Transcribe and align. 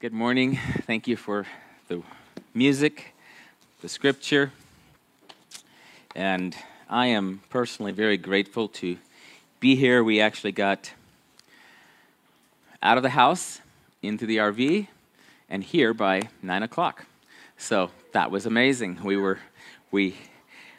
Good 0.00 0.14
morning. 0.14 0.58
Thank 0.86 1.06
you 1.06 1.14
for 1.14 1.44
the 1.88 2.02
music, 2.54 3.12
the 3.82 3.88
scripture. 3.90 4.50
And 6.16 6.56
I 6.88 7.08
am 7.08 7.42
personally 7.50 7.92
very 7.92 8.16
grateful 8.16 8.68
to 8.68 8.96
be 9.60 9.76
here. 9.76 10.02
We 10.02 10.18
actually 10.18 10.52
got 10.52 10.92
out 12.82 12.96
of 12.96 13.02
the 13.02 13.10
house, 13.10 13.60
into 14.00 14.24
the 14.24 14.38
RV, 14.38 14.86
and 15.50 15.62
here 15.62 15.92
by 15.92 16.30
nine 16.40 16.62
o'clock. 16.62 17.04
So 17.58 17.90
that 18.12 18.30
was 18.30 18.46
amazing. 18.46 19.00
We 19.04 19.18
were, 19.18 19.38
we, 19.90 20.16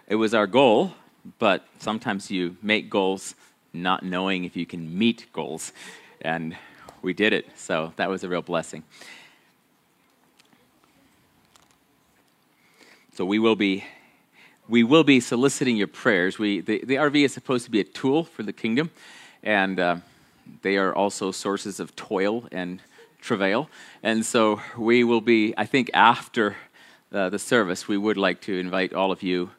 it 0.07 0.15
was 0.15 0.33
our 0.33 0.47
goal, 0.47 0.95
but 1.37 1.67
sometimes 1.77 2.31
you 2.31 2.57
make 2.63 2.89
goals 2.89 3.35
not 3.71 4.01
knowing 4.01 4.45
if 4.45 4.57
you 4.57 4.65
can 4.65 4.97
meet 4.97 5.27
goals. 5.31 5.73
And 6.21 6.55
we 7.01 7.13
did 7.13 7.33
it. 7.33 7.47
So 7.55 7.93
that 7.95 8.09
was 8.09 8.23
a 8.23 8.29
real 8.29 8.41
blessing. 8.41 8.83
So 13.13 13.25
we 13.25 13.39
will 13.39 13.55
be 13.55 13.83
we 14.71 14.83
will 14.83 15.03
be 15.03 15.19
soliciting 15.19 15.75
your 15.75 15.87
prayers. 15.87 16.39
We, 16.39 16.61
the, 16.61 16.81
the 16.85 16.95
RV 16.95 17.25
is 17.25 17.33
supposed 17.33 17.65
to 17.65 17.71
be 17.71 17.81
a 17.81 17.83
tool 17.83 18.23
for 18.23 18.41
the 18.41 18.53
kingdom, 18.53 18.89
and 19.43 19.77
uh, 19.77 19.97
they 20.61 20.77
are 20.77 20.95
also 20.95 21.31
sources 21.31 21.81
of 21.81 21.93
toil 21.97 22.47
and 22.53 22.81
travail. 23.19 23.69
And 24.01 24.25
so 24.25 24.61
we 24.77 25.03
will 25.03 25.19
be, 25.19 25.53
I 25.57 25.65
think, 25.65 25.91
after 25.93 26.55
uh, 27.11 27.29
the 27.29 27.37
service, 27.37 27.89
we 27.89 27.97
would 27.97 28.15
like 28.15 28.39
to 28.41 28.57
invite 28.57 28.93
all 28.93 29.11
of 29.11 29.21
you 29.21 29.51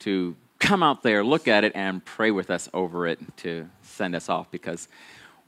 to 0.00 0.34
come 0.58 0.82
out 0.82 1.02
there, 1.02 1.22
look 1.22 1.46
at 1.46 1.62
it, 1.62 1.72
and 1.74 2.02
pray 2.02 2.30
with 2.30 2.50
us 2.50 2.68
over 2.72 3.06
it 3.06 3.18
to 3.38 3.68
send 3.82 4.14
us 4.14 4.30
off 4.30 4.50
because 4.50 4.88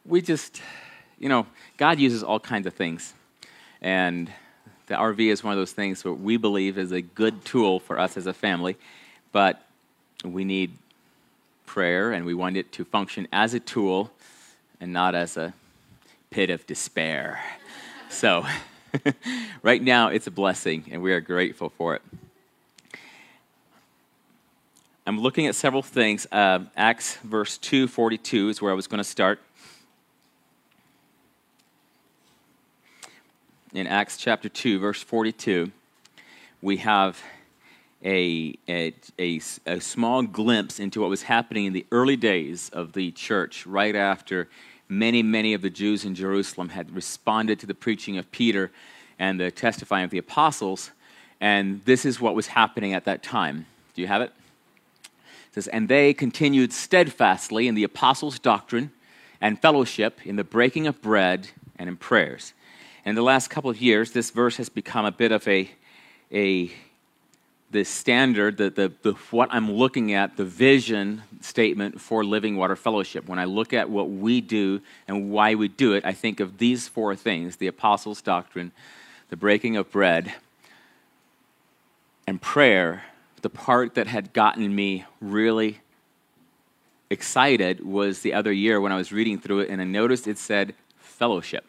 we 0.04 0.20
just, 0.20 0.60
you 1.18 1.28
know, 1.28 1.46
God 1.76 1.98
uses 1.98 2.22
all 2.22 2.40
kinds 2.40 2.66
of 2.66 2.74
things. 2.74 3.14
And 3.80 4.30
the 4.86 4.94
RV 4.94 5.18
is 5.18 5.42
one 5.42 5.52
of 5.52 5.58
those 5.58 5.72
things 5.72 6.02
that 6.02 6.12
we 6.12 6.36
believe 6.36 6.78
is 6.78 6.92
a 6.92 7.02
good 7.02 7.44
tool 7.44 7.80
for 7.80 7.98
us 7.98 8.16
as 8.16 8.26
a 8.26 8.32
family, 8.32 8.76
but 9.32 9.62
we 10.24 10.44
need 10.44 10.72
prayer 11.66 12.12
and 12.12 12.24
we 12.24 12.34
want 12.34 12.56
it 12.56 12.70
to 12.72 12.84
function 12.84 13.26
as 13.32 13.54
a 13.54 13.60
tool 13.60 14.10
and 14.80 14.92
not 14.92 15.14
as 15.14 15.36
a 15.36 15.52
pit 16.30 16.50
of 16.50 16.66
despair. 16.66 17.40
so, 18.08 18.46
right 19.62 19.82
now, 19.82 20.08
it's 20.08 20.26
a 20.26 20.30
blessing 20.30 20.84
and 20.90 21.02
we 21.02 21.12
are 21.12 21.20
grateful 21.20 21.70
for 21.70 21.94
it. 21.94 22.02
I'm 25.08 25.20
looking 25.20 25.46
at 25.46 25.54
several 25.54 25.82
things. 25.82 26.26
Uh, 26.32 26.64
Acts 26.76 27.16
verse 27.18 27.58
242 27.58 28.48
is 28.48 28.62
where 28.62 28.72
I 28.72 28.74
was 28.74 28.88
going 28.88 28.98
to 28.98 29.04
start. 29.04 29.40
In 33.76 33.86
Acts 33.86 34.16
chapter 34.16 34.48
2, 34.48 34.78
verse 34.78 35.02
42, 35.02 35.70
we 36.62 36.78
have 36.78 37.22
a, 38.02 38.56
a, 38.66 38.94
a, 39.18 39.38
a, 39.66 39.80
small 39.80 40.22
glimpse 40.22 40.80
into 40.80 41.02
what 41.02 41.10
was 41.10 41.24
happening 41.24 41.66
in 41.66 41.74
the 41.74 41.84
early 41.92 42.16
days 42.16 42.70
of 42.70 42.94
the 42.94 43.10
church, 43.10 43.66
right 43.66 43.94
after 43.94 44.48
many, 44.88 45.22
many 45.22 45.52
of 45.52 45.60
the 45.60 45.68
Jews 45.68 46.06
in 46.06 46.14
Jerusalem 46.14 46.70
had 46.70 46.90
responded 46.96 47.60
to 47.60 47.66
the 47.66 47.74
preaching 47.74 48.16
of 48.16 48.32
Peter 48.32 48.70
and 49.18 49.38
the 49.38 49.50
testifying 49.50 50.04
of 50.04 50.10
the 50.10 50.16
apostles. 50.16 50.90
And 51.38 51.84
this 51.84 52.06
is 52.06 52.18
what 52.18 52.34
was 52.34 52.46
happening 52.46 52.94
at 52.94 53.04
that 53.04 53.22
time. 53.22 53.66
Do 53.94 54.00
you 54.00 54.08
have 54.08 54.22
it? 54.22 54.32
It 55.04 55.54
says, 55.54 55.68
And 55.68 55.86
they 55.86 56.14
continued 56.14 56.72
steadfastly 56.72 57.68
in 57.68 57.74
the 57.74 57.84
apostles' 57.84 58.38
doctrine 58.38 58.92
and 59.38 59.60
fellowship, 59.60 60.20
in 60.24 60.36
the 60.36 60.44
breaking 60.44 60.86
of 60.86 61.02
bread, 61.02 61.48
and 61.78 61.90
in 61.90 61.98
prayers 61.98 62.54
in 63.06 63.14
the 63.14 63.22
last 63.22 63.48
couple 63.48 63.70
of 63.70 63.80
years, 63.80 64.10
this 64.10 64.30
verse 64.30 64.56
has 64.56 64.68
become 64.68 65.04
a 65.04 65.12
bit 65.12 65.30
of 65.30 65.46
a, 65.46 65.70
a 66.32 66.72
the 67.70 67.84
standard, 67.84 68.56
the, 68.56 68.70
the, 68.70 68.92
the, 69.02 69.12
what 69.30 69.48
I'm 69.52 69.70
looking 69.70 70.12
at, 70.12 70.36
the 70.36 70.44
vision 70.44 71.22
statement 71.40 72.00
for 72.00 72.24
Living 72.24 72.56
Water 72.56 72.74
Fellowship. 72.74 73.28
When 73.28 73.38
I 73.38 73.44
look 73.44 73.72
at 73.72 73.88
what 73.88 74.10
we 74.10 74.40
do 74.40 74.80
and 75.06 75.30
why 75.30 75.54
we 75.54 75.68
do 75.68 75.92
it, 75.92 76.04
I 76.04 76.12
think 76.12 76.40
of 76.40 76.58
these 76.58 76.88
four 76.88 77.14
things 77.14 77.56
the 77.56 77.68
Apostles' 77.68 78.20
Doctrine, 78.20 78.72
the 79.30 79.36
breaking 79.36 79.76
of 79.76 79.90
bread, 79.90 80.34
and 82.26 82.42
prayer. 82.42 83.04
The 83.42 83.50
part 83.50 83.94
that 83.94 84.08
had 84.08 84.32
gotten 84.32 84.74
me 84.74 85.04
really 85.20 85.78
excited 87.08 87.84
was 87.84 88.20
the 88.20 88.32
other 88.32 88.52
year 88.52 88.80
when 88.80 88.90
I 88.90 88.96
was 88.96 89.12
reading 89.12 89.38
through 89.38 89.60
it 89.60 89.70
and 89.70 89.80
I 89.80 89.84
noticed 89.84 90.26
it 90.26 90.38
said 90.38 90.74
fellowship. 90.98 91.64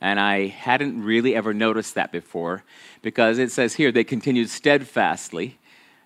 And 0.00 0.18
I 0.18 0.46
hadn't 0.46 1.02
really 1.02 1.34
ever 1.34 1.52
noticed 1.52 1.94
that 1.94 2.10
before 2.10 2.64
because 3.02 3.38
it 3.38 3.52
says 3.52 3.74
here 3.74 3.92
they 3.92 4.04
continued 4.04 4.48
steadfastly. 4.48 5.58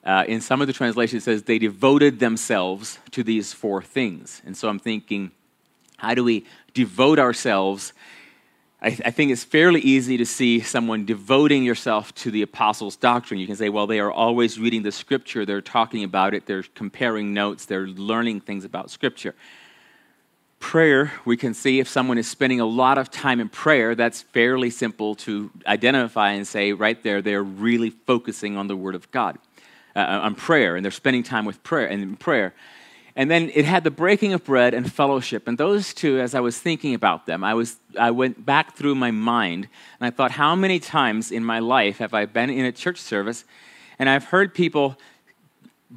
Uh, 0.05 0.25
in 0.27 0.41
some 0.41 0.61
of 0.61 0.67
the 0.67 0.73
translations, 0.73 1.23
it 1.23 1.25
says 1.25 1.43
they 1.45 1.59
devoted 1.59 2.19
themselves 2.19 2.99
to 3.13 3.23
these 3.23 3.53
four 3.53 3.81
things. 3.81 4.43
And 4.45 4.57
so 4.57 4.69
I'm 4.69 4.79
thinking, 4.79 5.31
how 5.97 6.15
do 6.15 6.25
we 6.25 6.45
devote 6.75 7.19
ourselves? 7.19 7.93
I, 8.83 8.91
th- 8.91 9.03
I, 9.07 9.11
think 9.13 9.31
it's 9.31 9.45
fairly 9.45 9.81
easy 9.81 10.19
to 10.19 10.27
see 10.27 10.61
someone 10.61 11.07
devoting 11.07 11.63
yourself 11.63 12.15
to 12.17 12.31
the 12.31 12.43
apostles' 12.43 12.97
doctrine. 12.97 13.41
You 13.41 13.47
can 13.47 13.57
say, 13.57 13.71
well, 13.71 13.87
they 13.87 14.01
are 14.01 14.13
always 14.13 14.61
reading 14.61 14.83
the 14.83 14.93
scripture, 14.93 15.47
they're 15.47 15.63
talking 15.63 16.05
about 16.05 16.35
it, 16.35 16.45
they're 16.45 16.65
comparing 16.75 17.33
notes, 17.33 17.65
they're 17.65 17.87
learning 17.87 18.41
things 18.41 18.67
about 18.67 18.91
scripture 18.91 19.35
prayer, 20.65 21.13
we 21.27 21.37
can 21.37 21.53
see 21.53 21.79
if 21.79 21.87
someone 21.87 22.17
is 22.17 22.27
spending 22.27 22.59
a 22.59 22.65
lot 22.65 22.97
of 22.97 23.11
time 23.11 23.39
in 23.39 23.51
prayer, 23.51 23.95
that's 23.95 24.23
fairly 24.23 24.71
simple 24.71 25.15
to 25.15 25.51
identify 25.67 26.31
and 26.31 26.49
say 26.49 26.73
right 26.73 27.03
there, 27.03 27.21
they're 27.21 27.43
really 27.43 27.91
focusing 27.91 28.57
on 28.57 28.67
the 28.67 28.75
Word 28.75 28.95
of 28.95 29.11
God, 29.11 29.37
uh, 29.95 30.01
on 30.01 30.35
prayer, 30.35 30.75
and 30.75 30.83
they're 30.83 30.91
spending 30.91 31.23
time 31.23 31.45
with 31.45 31.63
prayer 31.63 31.87
and 31.87 32.03
in 32.03 32.17
prayer. 32.17 32.55
And 33.15 33.31
then 33.31 33.51
it 33.55 33.67
had 33.67 33.85
the 33.85 33.91
breaking 33.91 34.33
of 34.33 34.43
bread 34.43 34.73
and 34.73 34.91
fellowship. 34.91 35.47
And 35.47 35.59
those 35.59 35.93
two, 35.93 36.19
as 36.19 36.35
I 36.35 36.41
was 36.41 36.59
thinking 36.59 36.95
about 36.95 37.27
them, 37.27 37.45
I, 37.45 37.53
was, 37.53 37.77
I 38.01 38.11
went 38.11 38.47
back 38.47 38.75
through 38.75 38.95
my 38.95 39.11
mind 39.11 39.69
and 40.01 40.07
I 40.07 40.11
thought, 40.11 40.31
how 40.31 40.57
many 40.57 40.81
times 40.81 41.31
in 41.31 41.45
my 41.45 41.59
life 41.59 41.99
have 41.99 42.15
I 42.15 42.25
been 42.25 42.49
in 42.49 42.65
a 42.65 42.73
church 42.73 42.99
service 42.99 43.45
and 43.99 44.09
I've 44.09 44.25
heard 44.25 44.55
people 44.55 44.99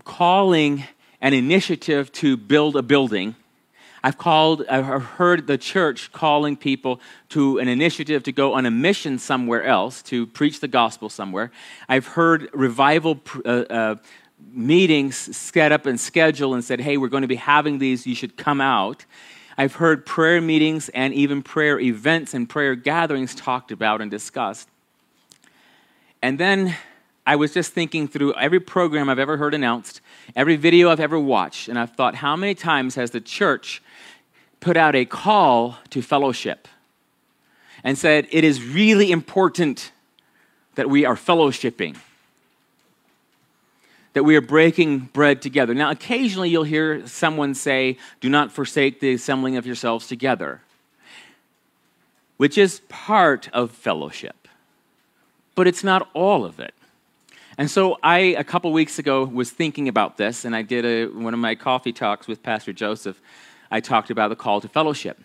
calling 0.04 0.84
an 1.22 1.34
initiative 1.34 2.12
to 2.12 2.36
build 2.36 2.76
a 2.76 2.82
building 2.82 3.38
I've 4.04 4.18
called, 4.18 4.66
I've 4.68 5.04
heard 5.04 5.48
the 5.48 5.58
church 5.58 6.12
calling 6.12 6.56
people 6.56 7.00
to 7.30 7.60
an 7.60 7.68
initiative 7.68 8.24
to 8.24 8.32
go 8.32 8.54
on 8.54 8.66
a 8.66 8.72
mission 8.72 9.20
somewhere 9.20 9.64
else, 9.64 10.02
to 10.04 10.28
preach 10.28 10.60
the 10.60 10.68
gospel 10.68 11.10
somewhere. 11.10 11.52
I've 11.90 12.08
heard 12.08 12.50
revival 12.54 13.20
uh, 13.44 13.50
uh, 13.50 13.96
meetings 14.52 15.36
set 15.36 15.72
up 15.72 15.86
and 15.86 16.00
scheduled 16.00 16.54
and 16.54 16.64
said, 16.64 16.80
hey, 16.80 16.98
we're 16.98 17.08
going 17.08 17.24
to 17.24 17.28
be 17.28 17.36
having 17.36 17.80
these, 17.80 18.06
you 18.06 18.16
should 18.16 18.38
come 18.38 18.62
out. 18.62 19.06
I've 19.58 19.76
heard 19.76 20.06
prayer 20.06 20.40
meetings 20.40 20.90
and 20.90 21.14
even 21.14 21.42
prayer 21.42 21.80
events 21.80 22.36
and 22.36 22.48
prayer 22.48 22.76
gatherings 22.76 23.34
talked 23.34 23.72
about 23.72 24.02
and 24.02 24.12
discussed. 24.12 24.70
And 26.22 26.40
then 26.40 26.76
I 27.26 27.36
was 27.36 27.54
just 27.54 27.74
thinking 27.74 28.08
through 28.08 28.34
every 28.36 28.60
program 28.60 29.10
I've 29.10 29.20
ever 29.20 29.36
heard 29.36 29.54
announced, 29.54 30.02
every 30.36 30.56
video 30.56 30.90
I've 30.90 31.00
ever 31.00 31.20
watched, 31.20 31.68
and 31.68 31.78
I've 31.78 31.92
thought, 31.92 32.16
how 32.16 32.36
many 32.36 32.56
times 32.56 32.96
has 32.96 33.12
the 33.12 33.20
church 33.20 33.82
put 34.60 34.78
out 34.78 34.96
a 34.96 35.06
call 35.06 35.78
to 35.90 36.02
fellowship 36.02 36.68
and 37.84 37.98
said, 37.98 38.28
It 38.32 38.44
is 38.44 38.64
really 38.64 39.12
important 39.12 39.92
that 40.76 40.90
we 40.90 41.06
are 41.06 41.16
fellowshipping, 41.16 41.98
that 44.14 44.24
we 44.24 44.36
are 44.36 44.42
breaking 44.42 45.00
bread 45.14 45.42
together. 45.42 45.74
Now, 45.74 45.92
occasionally 45.92 46.50
you'll 46.50 46.64
hear 46.64 47.06
someone 47.08 47.54
say, 47.54 47.98
Do 48.22 48.30
not 48.30 48.52
forsake 48.52 49.00
the 49.00 49.14
assembling 49.14 49.58
of 49.58 49.66
yourselves 49.66 50.08
together, 50.08 50.62
which 52.38 52.58
is 52.58 52.82
part 52.90 53.50
of 53.54 53.72
fellowship, 53.72 54.48
but 55.56 55.68
it's 55.68 55.84
not 55.84 56.10
all 56.14 56.46
of 56.46 56.60
it. 56.60 56.74
And 57.60 57.72
so 57.72 57.98
I, 58.04 58.18
a 58.38 58.44
couple 58.44 58.72
weeks 58.72 59.00
ago, 59.00 59.26
was 59.26 59.50
thinking 59.50 59.88
about 59.88 60.18
this, 60.18 60.46
and 60.46 60.56
I 60.56 60.62
did 60.62 60.86
a, 60.86 61.06
one 61.08 61.34
of 61.34 61.40
my 61.40 61.56
coffee 61.56 61.92
talks 61.92 62.28
with 62.28 62.44
Pastor 62.44 62.72
Joseph 62.72 63.20
I 63.70 63.80
talked 63.80 64.10
about 64.10 64.30
the 64.30 64.36
call 64.36 64.62
to 64.62 64.68
fellowship. 64.68 65.20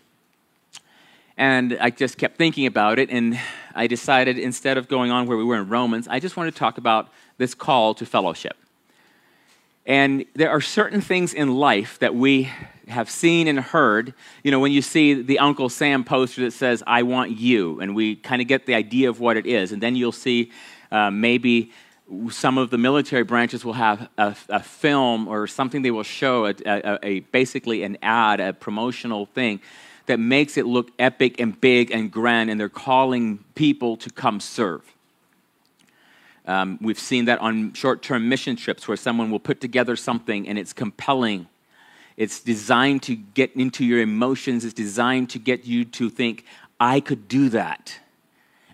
And 1.37 1.79
I 1.81 1.91
just 1.91 2.19
kept 2.19 2.37
thinking 2.37 2.67
about 2.67 2.99
it, 2.99 3.11
and 3.11 3.41
I 3.75 3.87
decided 3.87 4.39
instead 4.39 4.77
of 4.77 4.87
going 4.87 5.11
on 5.11 5.27
where 5.27 5.39
we 5.39 5.45
were 5.45 5.57
in 5.57 5.69
Romans, 5.69 6.07
I 6.07 6.21
just 6.21 6.37
wanted 6.37 6.53
to 6.53 6.59
talk 6.59 6.77
about 6.77 7.09
this 7.39 7.55
call 7.55 7.95
to 7.95 8.05
fellowship. 8.05 8.57
And 9.87 10.27
there 10.35 10.51
are 10.51 10.61
certain 10.61 11.01
things 11.01 11.35
in 11.35 11.55
life 11.55 11.99
that 11.99 12.15
we 12.15 12.51
have 12.89 13.11
seen 13.11 13.49
and 13.49 13.59
heard. 13.59 14.15
You 14.45 14.51
know, 14.51 14.61
when 14.61 14.73
you 14.73 14.83
see 14.83 15.15
the 15.15 15.39
Uncle 15.39 15.69
Sam 15.69 16.05
poster 16.05 16.43
that 16.43 16.53
says, 16.53 16.83
I 16.87 17.03
want 17.03 17.31
you, 17.31 17.81
and 17.81 17.97
we 17.97 18.17
kind 18.17 18.43
of 18.43 18.49
get 18.49 18.67
the 18.67 18.75
idea 18.75 19.09
of 19.09 19.19
what 19.19 19.37
it 19.37 19.47
is. 19.47 19.73
And 19.73 19.83
then 19.83 19.97
you'll 19.97 20.13
see 20.13 20.53
uh, 20.91 21.11
maybe 21.11 21.73
some 22.31 22.59
of 22.59 22.71
the 22.71 22.79
military 22.79 23.25
branches 23.25 23.65
will 23.65 23.73
have 23.75 24.09
a, 24.19 24.37
a 24.49 24.63
film 24.63 25.29
or 25.29 25.47
something 25.47 25.83
they 25.83 25.91
will 25.91 26.03
show, 26.03 26.47
a, 26.47 26.55
a, 26.67 26.99
a, 27.03 27.21
basically 27.21 27.83
an 27.83 27.97
ad, 28.03 28.41
a 28.41 28.53
promotional 28.53 29.27
thing 29.27 29.61
that 30.07 30.19
makes 30.19 30.57
it 30.57 30.67
look 30.67 30.91
epic 30.99 31.41
and 31.41 31.61
big 31.61 31.91
and 31.91 32.11
grand, 32.11 32.51
and 32.51 32.59
they're 32.59 32.69
calling 32.69 33.39
people 33.55 33.97
to 33.97 34.11
come 34.11 34.41
serve. 34.41 34.83
Um, 36.45 36.79
we've 36.83 36.99
seen 36.99 37.27
that 37.27 37.39
on 37.39 37.73
short 37.73 38.03
term 38.03 38.29
mission 38.29 38.57
trips 38.57 38.89
where 38.89 38.97
someone 38.97 39.31
will 39.31 39.41
put 39.41 39.61
together 39.61 39.95
something 39.95 40.49
and 40.49 40.59
it's 40.59 40.73
compelling. 40.73 41.47
It's 42.17 42.41
designed 42.41 43.03
to 43.05 43.15
get 43.15 43.55
into 43.55 43.85
your 43.85 44.01
emotions, 44.01 44.65
it's 44.65 44.75
designed 44.75 45.31
to 45.31 45.39
get 45.39 45.65
you 45.65 45.85
to 45.85 46.11
think, 46.11 46.45
I 46.81 47.01
could 47.01 47.29
do 47.29 47.49
that. 47.51 47.99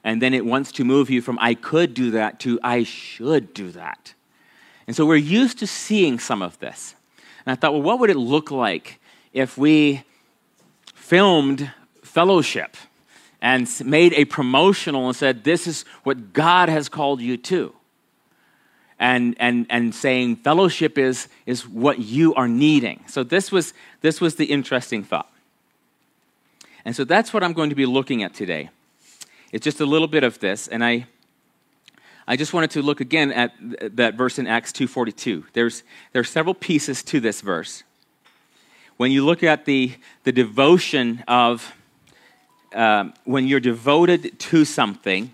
And 0.09 0.23
then 0.23 0.33
it 0.33 0.47
wants 0.47 0.73
to 0.73 0.85
move 0.85 1.11
you 1.11 1.21
from 1.21 1.39
I 1.39 1.53
could 1.53 1.93
do 1.93 2.13
that 2.13 2.41
to 2.41 2.59
I 2.63 2.85
should 2.85 3.53
do 3.53 3.71
that. 3.73 4.15
And 4.87 4.97
so 4.97 5.05
we're 5.05 5.17
used 5.17 5.59
to 5.59 5.67
seeing 5.67 6.19
some 6.19 6.41
of 6.41 6.59
this. 6.61 6.95
And 7.45 7.53
I 7.53 7.57
thought, 7.57 7.75
well, 7.75 7.83
what 7.83 7.99
would 7.99 8.09
it 8.09 8.17
look 8.17 8.51
like 8.51 9.01
if 9.35 9.59
we 9.59 10.05
filmed 10.95 11.71
fellowship 12.03 12.75
and 13.43 13.69
made 13.85 14.15
a 14.15 14.25
promotional 14.25 15.09
and 15.09 15.15
said, 15.15 15.45
This 15.45 15.67
is 15.67 15.85
what 16.05 16.33
God 16.33 16.71
has 16.71 16.89
called 16.89 17.21
you 17.21 17.37
to? 17.37 17.75
And, 18.99 19.37
and, 19.39 19.67
and 19.69 19.95
saying 19.95 20.37
fellowship 20.37 20.97
is, 20.97 21.29
is 21.45 21.69
what 21.69 21.99
you 21.99 22.35
are 22.35 22.49
needing. 22.49 23.05
So, 23.09 23.25
this 23.25 23.53
was, 23.53 23.75
this 24.01 24.23
was 24.23 24.37
the 24.37 24.47
interesting 24.47 25.05
thought. 25.05 25.31
And 26.87 26.97
so, 26.97 27.05
that's 27.05 27.35
what 27.35 27.45
I'm 27.45 27.53
going 27.53 27.69
to 27.69 27.77
be 27.77 27.85
looking 27.85 28.23
at 28.23 28.33
today. 28.33 28.71
It's 29.51 29.65
just 29.65 29.81
a 29.81 29.87
little 29.87 30.09
bit 30.09 30.25
of 30.25 30.39
this, 30.41 30.69
and 30.69 30.85
I, 30.85 31.07
I 32.27 32.37
just 32.37 32.53
wanted 32.53 32.71
to 32.73 32.83
look 32.83 33.01
again 33.01 33.33
at 33.33 33.55
that 33.97 34.15
verse 34.15 34.39
in 34.39 34.47
Acts 34.47 34.73
2.42. 34.73 35.45
There's, 35.55 35.83
there 36.13 36.21
are 36.21 36.25
several 36.25 36.55
pieces 36.55 37.03
to 37.05 37.19
this 37.19 37.41
verse. 37.41 37.83
When 38.99 39.11
you 39.11 39.25
look 39.25 39.43
at 39.43 39.65
the, 39.65 39.95
the 40.25 40.33
devotion 40.33 41.25
of, 41.27 41.73
um, 42.75 43.15
when 43.25 43.47
you're 43.47 43.61
devoted 43.61 44.39
to 44.39 44.67
something, 44.67 45.33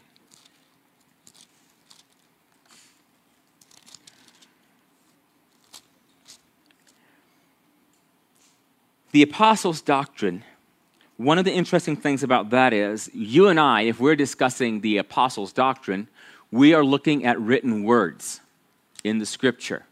the 9.10 9.22
apostles' 9.22 9.80
doctrine 9.80 10.44
one 11.16 11.38
of 11.38 11.44
the 11.44 11.52
interesting 11.52 11.96
things 11.96 12.22
about 12.22 12.50
that 12.50 12.72
is 12.72 13.10
you 13.14 13.48
and 13.48 13.60
I, 13.60 13.82
if 13.82 14.00
we're 14.00 14.16
discussing 14.16 14.80
the 14.80 14.98
apostles' 14.98 15.52
doctrine, 15.52 16.08
we 16.50 16.74
are 16.74 16.84
looking 16.84 17.24
at 17.24 17.40
written 17.40 17.84
words 17.84 18.40
in 19.04 19.18
the 19.18 19.26
scripture. 19.26 19.84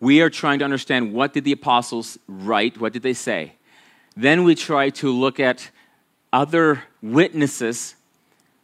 We 0.00 0.20
are 0.20 0.30
trying 0.30 0.58
to 0.58 0.64
understand 0.64 1.12
what 1.12 1.32
did 1.32 1.44
the 1.44 1.52
apostles 1.52 2.18
write, 2.26 2.80
what 2.80 2.92
did 2.92 3.02
they 3.02 3.14
say. 3.14 3.52
Then 4.16 4.42
we 4.42 4.54
try 4.56 4.90
to 4.90 5.12
look 5.12 5.38
at 5.38 5.70
other 6.32 6.82
witnesses 7.00 7.94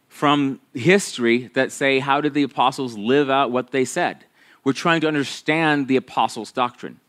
from 0.09 0.59
history 0.73 1.49
that 1.53 1.71
say 1.71 1.99
how 1.99 2.19
did 2.19 2.33
the 2.33 2.43
apostles 2.43 2.97
live 2.97 3.29
out 3.29 3.51
what 3.51 3.71
they 3.71 3.85
said. 3.85 4.25
We're 4.63 4.73
trying 4.73 5.01
to 5.01 5.07
understand 5.07 5.87
the 5.87 5.95
apostles' 5.95 6.51
doctrine. 6.51 6.99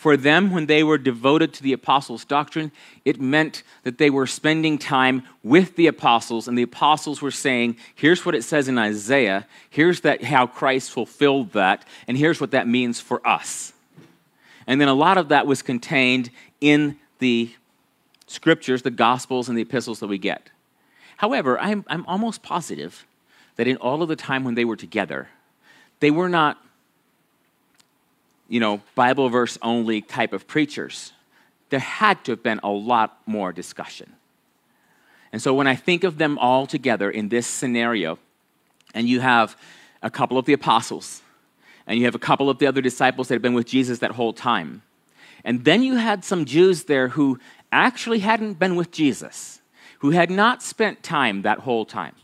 For 0.00 0.16
them, 0.16 0.50
when 0.50 0.64
they 0.64 0.82
were 0.82 0.96
devoted 0.96 1.52
to 1.52 1.62
the 1.62 1.74
apostles' 1.74 2.24
doctrine, 2.24 2.72
it 3.04 3.20
meant 3.20 3.62
that 3.82 3.98
they 3.98 4.08
were 4.08 4.26
spending 4.26 4.78
time 4.78 5.24
with 5.42 5.76
the 5.76 5.88
apostles, 5.88 6.48
and 6.48 6.56
the 6.56 6.62
apostles 6.62 7.20
were 7.20 7.30
saying, 7.30 7.76
Here's 7.94 8.24
what 8.24 8.34
it 8.34 8.42
says 8.42 8.66
in 8.66 8.78
Isaiah, 8.78 9.46
here's 9.68 10.00
that, 10.00 10.24
how 10.24 10.46
Christ 10.46 10.90
fulfilled 10.90 11.52
that, 11.52 11.84
and 12.08 12.16
here's 12.16 12.40
what 12.40 12.52
that 12.52 12.66
means 12.66 12.98
for 12.98 13.20
us. 13.28 13.74
And 14.66 14.80
then 14.80 14.88
a 14.88 14.94
lot 14.94 15.18
of 15.18 15.28
that 15.28 15.46
was 15.46 15.60
contained 15.60 16.30
in 16.62 16.98
the 17.18 17.52
scriptures, 18.26 18.80
the 18.80 18.90
gospels, 18.90 19.50
and 19.50 19.58
the 19.58 19.62
epistles 19.62 20.00
that 20.00 20.06
we 20.06 20.16
get. 20.16 20.48
However, 21.18 21.60
I'm, 21.60 21.84
I'm 21.88 22.06
almost 22.06 22.42
positive 22.42 23.04
that 23.56 23.68
in 23.68 23.76
all 23.76 24.02
of 24.02 24.08
the 24.08 24.16
time 24.16 24.44
when 24.44 24.54
they 24.54 24.64
were 24.64 24.76
together, 24.76 25.28
they 25.98 26.10
were 26.10 26.30
not 26.30 26.56
you 28.50 28.60
know, 28.60 28.82
Bible 28.96 29.30
verse 29.30 29.56
only 29.62 30.02
type 30.02 30.34
of 30.34 30.46
preachers, 30.46 31.12
there 31.70 31.80
had 31.80 32.22
to 32.24 32.32
have 32.32 32.42
been 32.42 32.60
a 32.64 32.68
lot 32.68 33.16
more 33.24 33.52
discussion. 33.52 34.12
And 35.32 35.40
so 35.40 35.54
when 35.54 35.68
I 35.68 35.76
think 35.76 36.02
of 36.02 36.18
them 36.18 36.36
all 36.38 36.66
together 36.66 37.08
in 37.08 37.28
this 37.28 37.46
scenario, 37.46 38.18
and 38.92 39.08
you 39.08 39.20
have 39.20 39.56
a 40.02 40.10
couple 40.10 40.36
of 40.36 40.46
the 40.46 40.52
apostles, 40.52 41.22
and 41.86 41.96
you 41.96 42.04
have 42.06 42.16
a 42.16 42.18
couple 42.18 42.50
of 42.50 42.58
the 42.58 42.66
other 42.66 42.80
disciples 42.80 43.28
that 43.28 43.34
have 43.34 43.42
been 43.42 43.54
with 43.54 43.68
Jesus 43.68 44.00
that 44.00 44.10
whole 44.10 44.32
time, 44.32 44.82
and 45.44 45.64
then 45.64 45.84
you 45.84 45.94
had 45.94 46.24
some 46.24 46.44
Jews 46.44 46.84
there 46.84 47.08
who 47.08 47.38
actually 47.70 48.18
hadn't 48.18 48.58
been 48.58 48.74
with 48.74 48.90
Jesus, 48.90 49.62
who 50.00 50.10
had 50.10 50.28
not 50.28 50.60
spent 50.60 51.04
time 51.04 51.42
that 51.42 51.60
whole 51.60 51.84
time. 51.84 52.14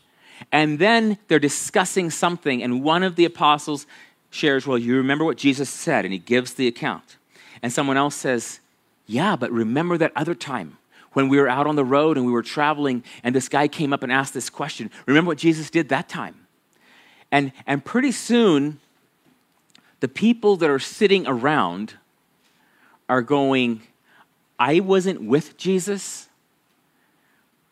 And 0.50 0.78
then 0.78 1.18
they're 1.28 1.38
discussing 1.38 2.10
something, 2.10 2.62
and 2.62 2.82
one 2.82 3.04
of 3.04 3.14
the 3.14 3.24
apostles 3.24 3.86
shares, 4.30 4.66
Well, 4.66 4.78
you 4.78 4.96
remember 4.96 5.24
what 5.24 5.38
Jesus 5.38 5.70
said, 5.70 6.04
and 6.04 6.12
he 6.12 6.18
gives 6.18 6.54
the 6.54 6.66
account. 6.66 7.16
And 7.62 7.72
someone 7.72 7.96
else 7.96 8.14
says, 8.14 8.60
Yeah, 9.06 9.36
but 9.36 9.50
remember 9.50 9.98
that 9.98 10.12
other 10.14 10.34
time 10.34 10.78
when 11.12 11.28
we 11.28 11.38
were 11.38 11.48
out 11.48 11.66
on 11.66 11.76
the 11.76 11.84
road 11.84 12.18
and 12.18 12.26
we 12.26 12.32
were 12.32 12.42
traveling, 12.42 13.02
and 13.24 13.34
this 13.34 13.48
guy 13.48 13.68
came 13.68 13.92
up 13.92 14.02
and 14.02 14.12
asked 14.12 14.34
this 14.34 14.50
question. 14.50 14.90
Remember 15.06 15.28
what 15.28 15.38
Jesus 15.38 15.70
did 15.70 15.88
that 15.88 16.08
time? 16.08 16.46
And, 17.32 17.52
and 17.66 17.84
pretty 17.84 18.12
soon, 18.12 18.80
the 20.00 20.08
people 20.08 20.56
that 20.56 20.68
are 20.68 20.78
sitting 20.78 21.26
around 21.26 21.94
are 23.08 23.22
going, 23.22 23.82
I 24.58 24.80
wasn't 24.80 25.22
with 25.22 25.56
Jesus, 25.56 26.28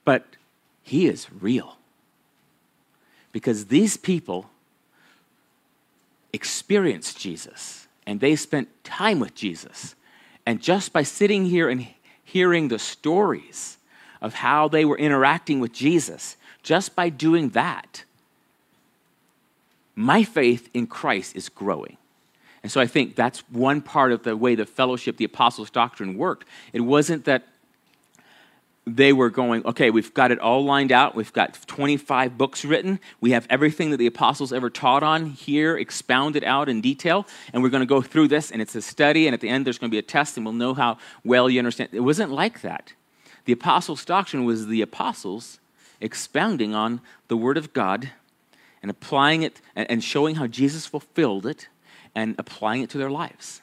but 0.04 0.24
he 0.82 1.06
is 1.06 1.28
real. 1.32 1.76
Because 3.32 3.66
these 3.66 3.96
people 3.96 4.48
experienced 6.34 7.18
Jesus 7.18 7.86
and 8.06 8.20
they 8.20 8.36
spent 8.36 8.68
time 8.82 9.20
with 9.20 9.34
Jesus. 9.34 9.94
And 10.44 10.60
just 10.60 10.92
by 10.92 11.04
sitting 11.04 11.46
here 11.46 11.70
and 11.70 11.86
hearing 12.24 12.68
the 12.68 12.78
stories 12.78 13.78
of 14.20 14.34
how 14.34 14.68
they 14.68 14.84
were 14.84 14.98
interacting 14.98 15.60
with 15.60 15.72
Jesus, 15.72 16.36
just 16.62 16.96
by 16.96 17.08
doing 17.08 17.50
that, 17.50 18.04
my 19.94 20.24
faith 20.24 20.68
in 20.74 20.88
Christ 20.88 21.36
is 21.36 21.48
growing. 21.48 21.96
And 22.62 22.72
so 22.72 22.80
I 22.80 22.86
think 22.86 23.14
that's 23.14 23.40
one 23.50 23.80
part 23.80 24.10
of 24.10 24.24
the 24.24 24.36
way 24.36 24.54
the 24.54 24.66
fellowship, 24.66 25.18
the 25.18 25.24
apostles' 25.24 25.70
doctrine 25.70 26.16
worked. 26.16 26.48
It 26.72 26.80
wasn't 26.80 27.26
that 27.26 27.46
they 28.86 29.12
were 29.12 29.30
going, 29.30 29.64
okay, 29.64 29.90
we've 29.90 30.12
got 30.12 30.30
it 30.30 30.38
all 30.38 30.64
lined 30.64 30.92
out. 30.92 31.14
We've 31.14 31.32
got 31.32 31.58
25 31.66 32.36
books 32.36 32.64
written. 32.64 33.00
We 33.20 33.30
have 33.30 33.46
everything 33.48 33.90
that 33.90 33.96
the 33.96 34.06
apostles 34.06 34.52
ever 34.52 34.68
taught 34.68 35.02
on 35.02 35.26
here 35.30 35.76
expounded 35.78 36.44
out 36.44 36.68
in 36.68 36.82
detail. 36.82 37.26
And 37.52 37.62
we're 37.62 37.70
going 37.70 37.80
to 37.80 37.86
go 37.86 38.02
through 38.02 38.28
this, 38.28 38.50
and 38.50 38.60
it's 38.60 38.74
a 38.74 38.82
study. 38.82 39.26
And 39.26 39.32
at 39.32 39.40
the 39.40 39.48
end, 39.48 39.64
there's 39.64 39.78
going 39.78 39.90
to 39.90 39.94
be 39.94 39.98
a 39.98 40.02
test, 40.02 40.36
and 40.36 40.44
we'll 40.44 40.54
know 40.54 40.74
how 40.74 40.98
well 41.24 41.48
you 41.48 41.58
understand. 41.58 41.90
It 41.92 42.00
wasn't 42.00 42.30
like 42.30 42.60
that. 42.60 42.92
The 43.46 43.52
apostles' 43.52 44.04
doctrine 44.04 44.44
was 44.44 44.66
the 44.66 44.82
apostles 44.82 45.60
expounding 46.00 46.74
on 46.74 47.00
the 47.28 47.36
Word 47.36 47.56
of 47.56 47.72
God 47.72 48.10
and 48.82 48.90
applying 48.90 49.42
it 49.42 49.62
and 49.74 50.04
showing 50.04 50.34
how 50.34 50.46
Jesus 50.46 50.84
fulfilled 50.84 51.46
it 51.46 51.68
and 52.14 52.34
applying 52.38 52.82
it 52.82 52.90
to 52.90 52.98
their 52.98 53.10
lives 53.10 53.62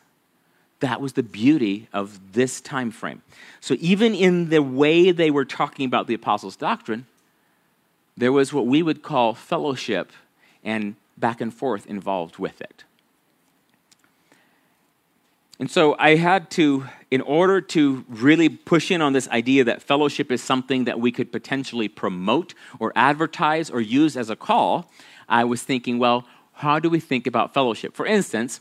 that 0.81 0.99
was 0.99 1.13
the 1.13 1.23
beauty 1.23 1.87
of 1.93 2.33
this 2.33 2.59
time 2.59 2.91
frame. 2.91 3.21
So 3.59 3.75
even 3.79 4.13
in 4.13 4.49
the 4.49 4.61
way 4.61 5.11
they 5.11 5.31
were 5.31 5.45
talking 5.45 5.85
about 5.85 6.07
the 6.07 6.13
apostles' 6.13 6.55
doctrine, 6.55 7.05
there 8.17 8.31
was 8.31 8.51
what 8.51 8.67
we 8.67 8.83
would 8.83 9.01
call 9.01 9.33
fellowship 9.33 10.11
and 10.63 10.95
back 11.17 11.39
and 11.39 11.53
forth 11.53 11.85
involved 11.87 12.37
with 12.37 12.61
it. 12.61 12.83
And 15.59 15.69
so 15.69 15.95
I 15.99 16.15
had 16.15 16.49
to, 16.51 16.87
in 17.11 17.21
order 17.21 17.61
to 17.61 18.03
really 18.09 18.49
push 18.49 18.89
in 18.89 18.99
on 18.99 19.13
this 19.13 19.27
idea 19.29 19.63
that 19.65 19.83
fellowship 19.83 20.31
is 20.31 20.41
something 20.41 20.85
that 20.85 20.99
we 20.99 21.11
could 21.11 21.31
potentially 21.31 21.87
promote 21.87 22.55
or 22.79 22.91
advertise 22.95 23.69
or 23.69 23.79
use 23.79 24.17
as 24.17 24.31
a 24.31 24.35
call, 24.35 24.91
I 25.29 25.43
was 25.43 25.61
thinking, 25.61 25.99
well, 25.99 26.25
how 26.53 26.79
do 26.79 26.89
we 26.89 26.99
think 26.99 27.27
about 27.27 27.53
fellowship? 27.53 27.95
For 27.95 28.07
instance, 28.07 28.59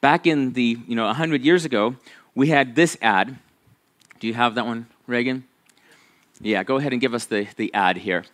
back 0.00 0.26
in 0.26 0.52
the, 0.52 0.78
you 0.86 0.94
know, 0.94 1.06
100 1.06 1.44
years 1.44 1.64
ago, 1.64 1.96
we 2.34 2.48
had 2.48 2.74
this 2.74 2.96
ad. 3.00 3.36
Do 4.20 4.26
you 4.26 4.34
have 4.34 4.54
that 4.54 4.66
one, 4.66 4.86
Reagan? 5.06 5.44
Yeah, 6.40 6.62
go 6.62 6.76
ahead 6.76 6.92
and 6.92 7.00
give 7.00 7.14
us 7.14 7.24
the, 7.24 7.46
the 7.56 7.72
ad 7.72 7.96
here. 7.96 8.24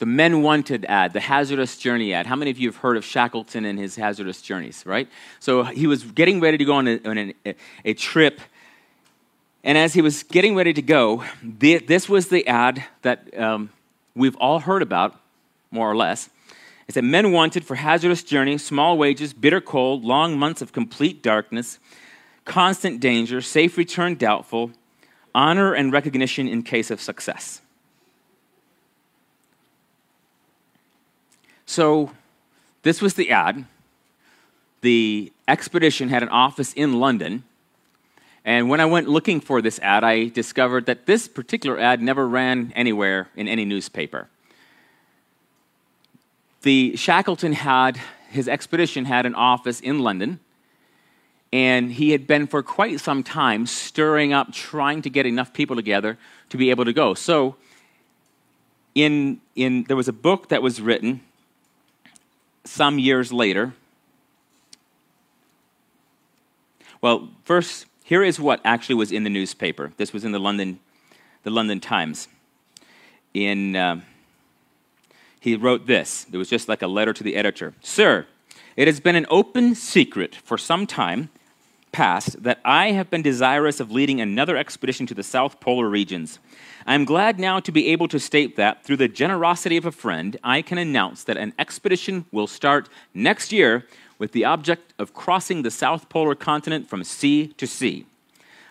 The 0.00 0.06
Men 0.06 0.42
Wanted 0.42 0.84
ad, 0.86 1.12
the 1.12 1.20
Hazardous 1.20 1.78
Journey 1.78 2.12
ad. 2.12 2.26
How 2.26 2.36
many 2.36 2.50
of 2.50 2.58
you 2.58 2.68
have 2.68 2.78
heard 2.78 2.96
of 2.96 3.04
Shackleton 3.04 3.64
and 3.64 3.78
his 3.78 3.94
hazardous 3.94 4.42
journeys, 4.42 4.84
right? 4.84 5.08
So 5.38 5.62
he 5.62 5.86
was 5.86 6.02
getting 6.02 6.40
ready 6.40 6.58
to 6.58 6.64
go 6.64 6.74
on 6.74 6.88
a, 6.88 7.00
on 7.06 7.18
a, 7.46 7.54
a 7.84 7.94
trip. 7.94 8.40
And 9.62 9.78
as 9.78 9.94
he 9.94 10.02
was 10.02 10.24
getting 10.24 10.56
ready 10.56 10.72
to 10.72 10.82
go, 10.82 11.24
the, 11.42 11.78
this 11.78 12.08
was 12.08 12.28
the 12.28 12.46
ad 12.48 12.84
that 13.02 13.38
um, 13.38 13.70
we've 14.16 14.36
all 14.36 14.58
heard 14.58 14.82
about, 14.82 15.18
more 15.70 15.90
or 15.90 15.96
less. 15.96 16.28
It 16.86 16.94
said, 16.94 17.04
Men 17.04 17.32
wanted 17.32 17.64
for 17.64 17.76
hazardous 17.76 18.22
journey, 18.22 18.58
small 18.58 18.98
wages, 18.98 19.32
bitter 19.32 19.60
cold, 19.60 20.04
long 20.04 20.38
months 20.38 20.60
of 20.60 20.72
complete 20.72 21.22
darkness, 21.22 21.78
constant 22.44 23.00
danger, 23.00 23.40
safe 23.40 23.78
return 23.78 24.16
doubtful, 24.16 24.70
honor 25.34 25.72
and 25.72 25.92
recognition 25.92 26.46
in 26.46 26.62
case 26.62 26.90
of 26.90 27.00
success. 27.00 27.60
So, 31.66 32.12
this 32.82 33.00
was 33.00 33.14
the 33.14 33.30
ad. 33.30 33.64
The 34.82 35.32
expedition 35.48 36.10
had 36.10 36.22
an 36.22 36.28
office 36.28 36.74
in 36.74 37.00
London. 37.00 37.44
And 38.44 38.68
when 38.68 38.80
I 38.80 38.84
went 38.84 39.08
looking 39.08 39.40
for 39.40 39.62
this 39.62 39.78
ad, 39.80 40.04
I 40.04 40.28
discovered 40.28 40.84
that 40.86 41.06
this 41.06 41.26
particular 41.26 41.78
ad 41.78 42.02
never 42.02 42.28
ran 42.28 42.72
anywhere 42.76 43.30
in 43.34 43.48
any 43.48 43.64
newspaper. 43.64 44.28
The 46.64 46.96
Shackleton 46.96 47.52
had, 47.52 48.00
his 48.30 48.48
expedition 48.48 49.04
had 49.04 49.26
an 49.26 49.34
office 49.34 49.80
in 49.80 49.98
London, 49.98 50.40
and 51.52 51.92
he 51.92 52.12
had 52.12 52.26
been 52.26 52.46
for 52.46 52.62
quite 52.62 53.00
some 53.00 53.22
time 53.22 53.66
stirring 53.66 54.32
up, 54.32 54.50
trying 54.50 55.02
to 55.02 55.10
get 55.10 55.26
enough 55.26 55.52
people 55.52 55.76
together 55.76 56.16
to 56.48 56.56
be 56.56 56.70
able 56.70 56.86
to 56.86 56.94
go. 56.94 57.12
So, 57.12 57.56
in, 58.94 59.42
in, 59.54 59.84
there 59.88 59.96
was 59.96 60.08
a 60.08 60.12
book 60.12 60.48
that 60.48 60.62
was 60.62 60.80
written 60.80 61.20
some 62.64 62.98
years 62.98 63.30
later. 63.30 63.74
Well, 67.02 67.28
first, 67.44 67.84
here 68.04 68.22
is 68.22 68.40
what 68.40 68.62
actually 68.64 68.94
was 68.94 69.12
in 69.12 69.24
the 69.24 69.30
newspaper. 69.30 69.92
This 69.98 70.14
was 70.14 70.24
in 70.24 70.32
the 70.32 70.40
London, 70.40 70.80
the 71.42 71.50
London 71.50 71.78
Times. 71.78 72.26
In, 73.34 73.76
uh, 73.76 74.00
he 75.44 75.56
wrote 75.56 75.86
this. 75.86 76.24
It 76.32 76.38
was 76.38 76.48
just 76.48 76.70
like 76.70 76.80
a 76.80 76.86
letter 76.86 77.12
to 77.12 77.22
the 77.22 77.36
editor. 77.36 77.74
Sir, 77.82 78.26
it 78.76 78.88
has 78.88 78.98
been 78.98 79.14
an 79.14 79.26
open 79.28 79.74
secret 79.74 80.34
for 80.34 80.56
some 80.56 80.86
time 80.86 81.28
past 81.92 82.42
that 82.42 82.60
I 82.64 82.92
have 82.92 83.10
been 83.10 83.20
desirous 83.20 83.78
of 83.78 83.90
leading 83.90 84.22
another 84.22 84.56
expedition 84.56 85.04
to 85.06 85.12
the 85.12 85.22
South 85.22 85.60
Polar 85.60 85.86
regions. 85.90 86.38
I 86.86 86.94
am 86.94 87.04
glad 87.04 87.38
now 87.38 87.60
to 87.60 87.70
be 87.70 87.88
able 87.88 88.08
to 88.08 88.18
state 88.18 88.56
that, 88.56 88.84
through 88.84 88.96
the 88.96 89.06
generosity 89.06 89.76
of 89.76 89.84
a 89.84 89.92
friend, 89.92 90.38
I 90.42 90.62
can 90.62 90.78
announce 90.78 91.24
that 91.24 91.36
an 91.36 91.52
expedition 91.58 92.24
will 92.32 92.46
start 92.46 92.88
next 93.12 93.52
year 93.52 93.86
with 94.18 94.32
the 94.32 94.46
object 94.46 94.94
of 94.98 95.12
crossing 95.12 95.60
the 95.60 95.70
South 95.70 96.08
Polar 96.08 96.34
continent 96.34 96.88
from 96.88 97.04
sea 97.04 97.48
to 97.58 97.66
sea. 97.66 98.06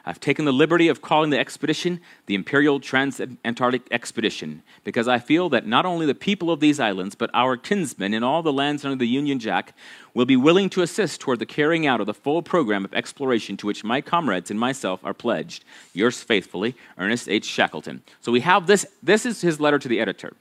I've 0.05 0.19
taken 0.19 0.43
the 0.43 0.51
liberty 0.51 0.89
of 0.89 1.01
calling 1.01 1.29
the 1.29 1.39
expedition 1.39 2.01
the 2.25 2.35
Imperial 2.35 2.81
Trans 2.81 3.21
Antarctic 3.45 3.83
Expedition 3.89 4.61
because 4.83 5.07
I 5.07 5.17
feel 5.17 5.47
that 5.49 5.65
not 5.65 5.85
only 5.85 6.05
the 6.05 6.13
people 6.13 6.51
of 6.51 6.59
these 6.59 6.79
islands, 6.79 7.15
but 7.15 7.29
our 7.33 7.55
kinsmen 7.55 8.13
in 8.13 8.21
all 8.21 8.43
the 8.43 8.51
lands 8.51 8.83
under 8.83 8.97
the 8.97 9.07
Union 9.07 9.39
Jack 9.39 9.73
will 10.13 10.25
be 10.25 10.35
willing 10.35 10.69
to 10.71 10.81
assist 10.81 11.21
toward 11.21 11.39
the 11.39 11.45
carrying 11.45 11.87
out 11.87 12.01
of 12.01 12.05
the 12.05 12.13
full 12.13 12.41
program 12.41 12.83
of 12.83 12.93
exploration 12.93 13.55
to 13.57 13.65
which 13.65 13.85
my 13.85 14.01
comrades 14.01 14.51
and 14.51 14.59
myself 14.59 14.99
are 15.05 15.13
pledged. 15.13 15.63
Yours 15.93 16.21
faithfully, 16.21 16.75
Ernest 16.97 17.29
H. 17.29 17.45
Shackleton. 17.45 18.03
So 18.19 18.31
we 18.31 18.41
have 18.41 18.67
this. 18.67 18.85
This 19.01 19.25
is 19.25 19.39
his 19.39 19.61
letter 19.61 19.79
to 19.79 19.87
the 19.87 20.01
editor. 20.01 20.33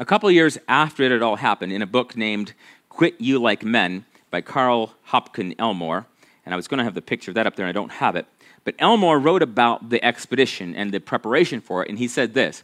A 0.00 0.04
couple 0.04 0.30
years 0.32 0.58
after 0.66 1.04
it 1.04 1.12
had 1.12 1.22
all 1.22 1.36
happened, 1.36 1.72
in 1.72 1.82
a 1.82 1.86
book 1.86 2.16
named 2.16 2.54
Quit 2.88 3.20
You 3.20 3.38
Like 3.38 3.64
Men 3.64 4.04
by 4.30 4.40
Carl 4.40 4.94
Hopkins 5.04 5.54
Elmore, 5.58 6.06
and 6.44 6.52
I 6.52 6.56
was 6.56 6.68
going 6.68 6.78
to 6.78 6.84
have 6.84 6.94
the 6.94 7.02
picture 7.02 7.30
of 7.30 7.36
that 7.36 7.46
up 7.46 7.56
there, 7.56 7.66
and 7.66 7.70
I 7.70 7.78
don't 7.78 7.92
have 7.92 8.16
it. 8.16 8.26
But 8.64 8.74
Elmore 8.78 9.18
wrote 9.18 9.42
about 9.42 9.90
the 9.90 10.04
expedition 10.04 10.74
and 10.74 10.92
the 10.92 11.00
preparation 11.00 11.60
for 11.60 11.82
it, 11.82 11.88
and 11.88 11.98
he 11.98 12.08
said 12.08 12.34
this 12.34 12.62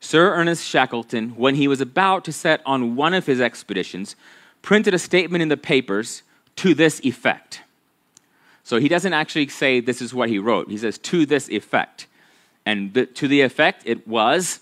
Sir 0.00 0.34
Ernest 0.34 0.66
Shackleton, 0.66 1.30
when 1.30 1.54
he 1.54 1.66
was 1.66 1.80
about 1.80 2.24
to 2.26 2.32
set 2.32 2.60
on 2.66 2.94
one 2.94 3.14
of 3.14 3.26
his 3.26 3.40
expeditions, 3.40 4.16
printed 4.62 4.94
a 4.94 4.98
statement 4.98 5.42
in 5.42 5.48
the 5.48 5.56
papers 5.56 6.22
to 6.56 6.74
this 6.74 7.00
effect. 7.04 7.62
So 8.64 8.78
he 8.78 8.88
doesn't 8.88 9.12
actually 9.12 9.48
say 9.48 9.80
this 9.80 10.00
is 10.00 10.14
what 10.14 10.28
he 10.28 10.38
wrote, 10.38 10.70
he 10.70 10.78
says 10.78 10.98
to 10.98 11.26
this 11.26 11.48
effect. 11.48 12.06
And 12.66 13.08
to 13.14 13.28
the 13.28 13.42
effect, 13.42 13.82
it 13.84 14.06
was 14.08 14.60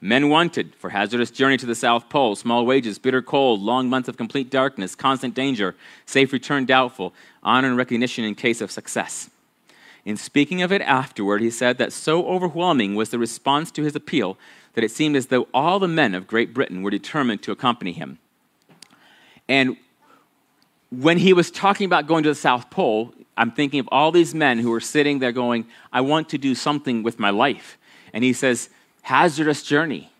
men 0.00 0.28
wanted 0.28 0.74
for 0.76 0.90
hazardous 0.90 1.30
journey 1.30 1.56
to 1.58 1.66
the 1.66 1.74
South 1.74 2.08
Pole, 2.08 2.36
small 2.36 2.64
wages, 2.64 2.98
bitter 2.98 3.22
cold, 3.22 3.60
long 3.60 3.88
months 3.88 4.08
of 4.08 4.16
complete 4.16 4.50
darkness, 4.50 4.94
constant 4.94 5.34
danger, 5.34 5.74
safe 6.06 6.32
return 6.32 6.64
doubtful, 6.64 7.12
honor 7.42 7.68
and 7.68 7.76
recognition 7.76 8.24
in 8.24 8.34
case 8.34 8.60
of 8.60 8.70
success. 8.70 9.30
In 10.04 10.16
speaking 10.16 10.62
of 10.62 10.72
it 10.72 10.82
afterward, 10.82 11.42
he 11.42 11.50
said 11.50 11.78
that 11.78 11.92
so 11.92 12.26
overwhelming 12.26 12.94
was 12.94 13.10
the 13.10 13.18
response 13.18 13.70
to 13.72 13.82
his 13.82 13.94
appeal 13.94 14.38
that 14.74 14.84
it 14.84 14.90
seemed 14.90 15.16
as 15.16 15.26
though 15.26 15.48
all 15.52 15.78
the 15.78 15.88
men 15.88 16.14
of 16.14 16.26
Great 16.26 16.54
Britain 16.54 16.82
were 16.82 16.90
determined 16.90 17.42
to 17.42 17.52
accompany 17.52 17.92
him. 17.92 18.18
And 19.48 19.76
when 20.90 21.18
he 21.18 21.32
was 21.32 21.50
talking 21.50 21.84
about 21.84 22.06
going 22.06 22.22
to 22.22 22.30
the 22.30 22.34
South 22.34 22.70
Pole, 22.70 23.12
I'm 23.36 23.50
thinking 23.50 23.80
of 23.80 23.88
all 23.92 24.12
these 24.12 24.34
men 24.34 24.58
who 24.58 24.70
were 24.70 24.80
sitting 24.80 25.18
there 25.18 25.32
going, 25.32 25.66
I 25.92 26.00
want 26.00 26.28
to 26.30 26.38
do 26.38 26.54
something 26.54 27.02
with 27.02 27.18
my 27.18 27.30
life. 27.30 27.78
And 28.12 28.24
he 28.24 28.32
says, 28.32 28.70
hazardous 29.02 29.62
journey. 29.62 30.10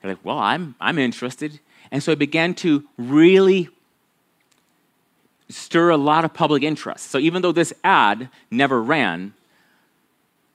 They're 0.00 0.12
like, 0.12 0.24
well, 0.24 0.38
I'm, 0.38 0.74
I'm 0.80 0.98
interested. 0.98 1.60
And 1.90 2.02
so 2.02 2.12
he 2.12 2.16
began 2.16 2.54
to 2.54 2.86
really 2.96 3.68
stir 5.48 5.90
a 5.90 5.96
lot 5.96 6.24
of 6.24 6.34
public 6.34 6.62
interest. 6.62 7.10
So 7.10 7.18
even 7.18 7.42
though 7.42 7.52
this 7.52 7.72
ad 7.82 8.28
never 8.50 8.82
ran, 8.82 9.34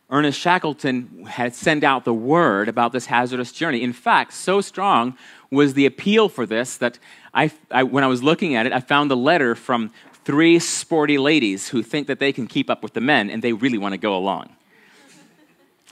Ernest 0.10 0.40
Shackleton 0.40 1.26
had 1.26 1.56
sent 1.56 1.84
out 1.84 2.06
the 2.06 2.14
word 2.14 2.70
about 2.70 2.92
this 2.92 3.08
hazardous 3.08 3.52
journey. 3.52 3.82
In 3.82 3.94
fact, 3.94 4.34
so 4.34 4.62
strong 4.62 5.18
was 5.50 5.74
the 5.74 5.86
appeal 5.88 6.30
for 6.30 6.46
this 6.46 6.78
that 6.78 7.00
I, 7.34 7.52
I, 7.72 7.84
when 7.84 8.04
I 8.04 8.08
was 8.08 8.22
looking 8.22 8.56
at 8.56 8.68
it, 8.68 8.74
I 8.74 8.80
found 8.80 9.12
a 9.12 9.16
letter 9.16 9.56
from 9.56 9.92
three 10.24 10.60
sporty 10.60 11.18
ladies 11.18 11.70
who 11.70 11.82
think 11.82 12.08
that 12.08 12.20
they 12.20 12.32
can 12.32 12.48
keep 12.48 12.70
up 12.70 12.84
with 12.84 12.94
the 12.94 13.02
men 13.02 13.30
and 13.30 13.42
they 13.42 13.54
really 13.54 13.78
want 13.78 13.94
to 13.94 13.98
go 13.98 14.16
along. 14.16 14.56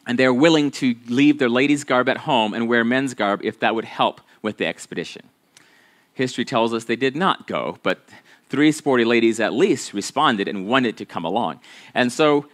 And 0.06 0.20
they're 0.20 0.34
willing 0.34 0.72
to 0.72 0.96
leave 1.08 1.40
their 1.40 1.50
ladies' 1.50 1.84
garb 1.84 2.10
at 2.10 2.18
home 2.18 2.54
and 2.54 2.68
wear 2.68 2.84
men's 2.84 3.14
garb 3.14 3.42
if 3.44 3.60
that 3.60 3.76
would 3.76 3.86
help 3.86 4.22
with 4.42 4.58
the 4.58 4.66
expedition. 4.66 5.30
History 6.14 6.46
tells 6.46 6.74
us 6.74 6.86
they 6.86 6.96
did 6.96 7.16
not 7.16 7.48
go, 7.48 7.78
but 7.84 8.08
three 8.52 8.74
sporty 8.74 9.06
ladies 9.06 9.40
at 9.40 9.54
least 9.54 9.94
responded 9.94 10.50
and 10.50 10.68
wanted 10.68 10.98
to 10.98 11.06
come 11.06 11.24
along. 11.24 11.62
And 11.94 12.12
so 12.12 12.48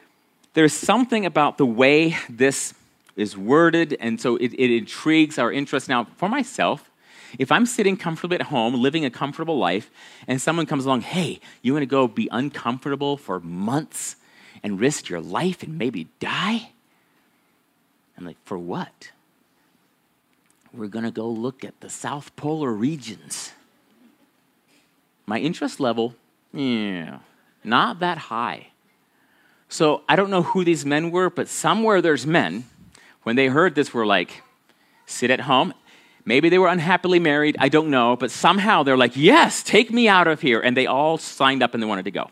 there's 0.54 0.72
something 0.72 1.25
about 1.25 1.58
the 1.58 1.66
way 1.66 2.16
this 2.30 2.75
is 3.16 3.36
worded, 3.36 3.98
and 4.00 4.22
so 4.22 4.36
it, 4.36 4.54
it 4.54 4.70
intrigues 4.77 5.39
our 5.39 5.51
interest. 5.51 5.89
Now, 5.89 6.06
for 6.18 6.30
myself, 6.30 6.92
if 7.39 7.51
I'm 7.51 7.66
sitting 7.66 7.98
comfortably 7.98 8.36
at 8.36 8.44
home, 8.44 8.75
living 8.75 9.06
a 9.06 9.10
comfortable 9.10 9.58
life, 9.58 9.89
and 10.27 10.39
someone 10.39 10.68
comes 10.68 10.86
along, 10.86 11.01
hey, 11.01 11.39
you 11.63 11.74
want 11.74 11.82
to 11.82 11.88
go 11.88 12.08
be 12.08 12.30
uncomfortable 12.32 13.18
for 13.18 13.39
months 13.39 14.18
and 14.62 14.80
risk 14.80 15.10
your 15.10 15.20
life 15.20 15.63
and 15.63 15.80
maybe 15.80 16.08
die? 16.20 16.70
I'm 18.18 18.25
like, 18.25 18.38
for 18.46 18.58
what? 18.58 19.12
We're 20.72 20.88
going 20.88 21.06
to 21.06 21.12
go 21.12 21.27
look 21.27 21.66
at 21.66 21.80
the 21.82 21.89
South 21.89 22.36
Polar 22.36 22.72
regions. 22.72 23.51
My 25.27 25.39
interest 25.39 25.81
level, 25.81 26.15
yeah, 26.53 27.19
not 27.62 28.00
that 28.00 28.17
high. 28.17 28.67
So 29.67 30.03
I 30.07 30.15
don't 30.15 30.29
know 30.29 30.41
who 30.41 30.63
these 30.63 30.86
men 30.86 31.12
were, 31.12 31.29
but 31.29 31.50
somewhere 31.50 32.01
there's 32.01 32.25
men. 32.25 32.63
When 33.24 33.36
they 33.36 33.48
heard 33.48 33.75
this, 33.75 33.93
were 33.93 34.05
like, 34.05 34.41
sit 35.05 35.29
at 35.29 35.41
home. 35.41 35.74
Maybe 36.24 36.48
they 36.48 36.57
were 36.57 36.69
unhappily 36.69 37.19
married, 37.19 37.57
I 37.60 37.67
don't 37.67 37.89
know, 37.89 38.15
but 38.15 38.31
somehow 38.31 38.84
they're 38.84 38.98
like, 38.98 39.17
yes, 39.17 39.63
take 39.63 39.91
me 39.91 40.07
out 40.07 40.27
of 40.27 40.39
here. 40.39 40.62
And 40.62 40.77
they 40.77 40.86
all 40.86 41.17
signed 41.17 41.62
up 41.62 41.74
and 41.74 41.84
they 41.84 41.88
wanted 41.88 42.05
to 42.05 42.12
go. 42.12 42.31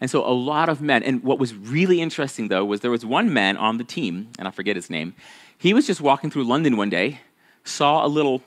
And 0.00 0.10
so 0.10 0.26
a 0.26 0.32
lot 0.32 0.70
of 0.70 0.80
men, 0.80 1.02
and 1.02 1.22
what 1.22 1.38
was 1.38 1.54
really 1.54 2.00
interesting 2.00 2.48
though 2.48 2.64
was 2.64 2.80
there 2.80 2.90
was 2.90 3.04
one 3.04 3.32
man 3.32 3.58
on 3.58 3.76
the 3.76 3.84
team, 3.84 4.28
and 4.38 4.48
I 4.48 4.50
forget 4.50 4.76
his 4.76 4.88
name. 4.88 5.14
He 5.58 5.74
was 5.74 5.86
just 5.86 6.00
walking 6.00 6.30
through 6.30 6.44
London 6.44 6.78
one 6.78 6.90
day, 6.90 7.20
saw 7.64 8.04
a 8.04 8.08
little 8.08 8.42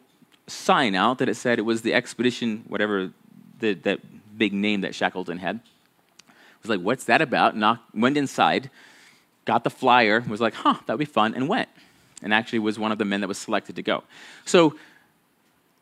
sign 0.48 0.96
out 0.96 1.20
that 1.20 1.30
it 1.30 1.36
said 1.36 1.60
it 1.60 1.64
was 1.64 1.84
the 1.84 1.94
expedition, 1.94 2.64
whatever 2.68 3.12
the, 3.60 3.74
that 3.74 4.00
big 4.38 4.54
name 4.54 4.82
that 4.82 4.96
Shackleton 4.96 5.38
had. 5.38 5.60
Was 6.62 6.70
like, 6.70 6.82
what's 6.82 7.06
that 7.06 7.22
about? 7.22 7.56
Knocked, 7.56 7.96
went 7.96 8.18
inside, 8.18 8.70
got 9.46 9.64
the 9.64 9.70
flyer, 9.70 10.24
was 10.28 10.42
like, 10.42 10.54
huh, 10.54 10.76
that'd 10.86 11.00
be 11.00 11.06
fun, 11.06 11.34
and 11.34 11.48
went. 11.48 11.70
And 12.22 12.34
actually 12.34 12.60
was 12.60 12.80
one 12.80 12.92
of 12.92 12.98
the 12.98 13.06
men 13.06 13.22
that 13.22 13.28
was 13.28 13.38
selected 13.38 13.76
to 13.76 13.84
go. 13.84 14.04
So, 14.46 14.76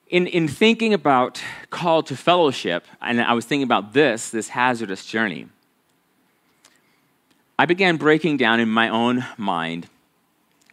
in, 0.08 0.28
in 0.28 0.48
thinking 0.48 0.94
about 0.94 1.42
call 1.72 2.04
to 2.04 2.16
fellowship, 2.16 2.86
and 3.02 3.20
I 3.20 3.34
was 3.34 3.46
thinking 3.46 3.64
about 3.64 3.94
this, 3.94 4.30
this 4.30 4.50
hazardous 4.50 5.06
journey, 5.06 5.48
I 7.58 7.66
began 7.66 7.98
breaking 7.98 8.38
down 8.38 8.60
in 8.60 8.70
my 8.70 8.90
own 8.90 9.26
mind 9.38 9.88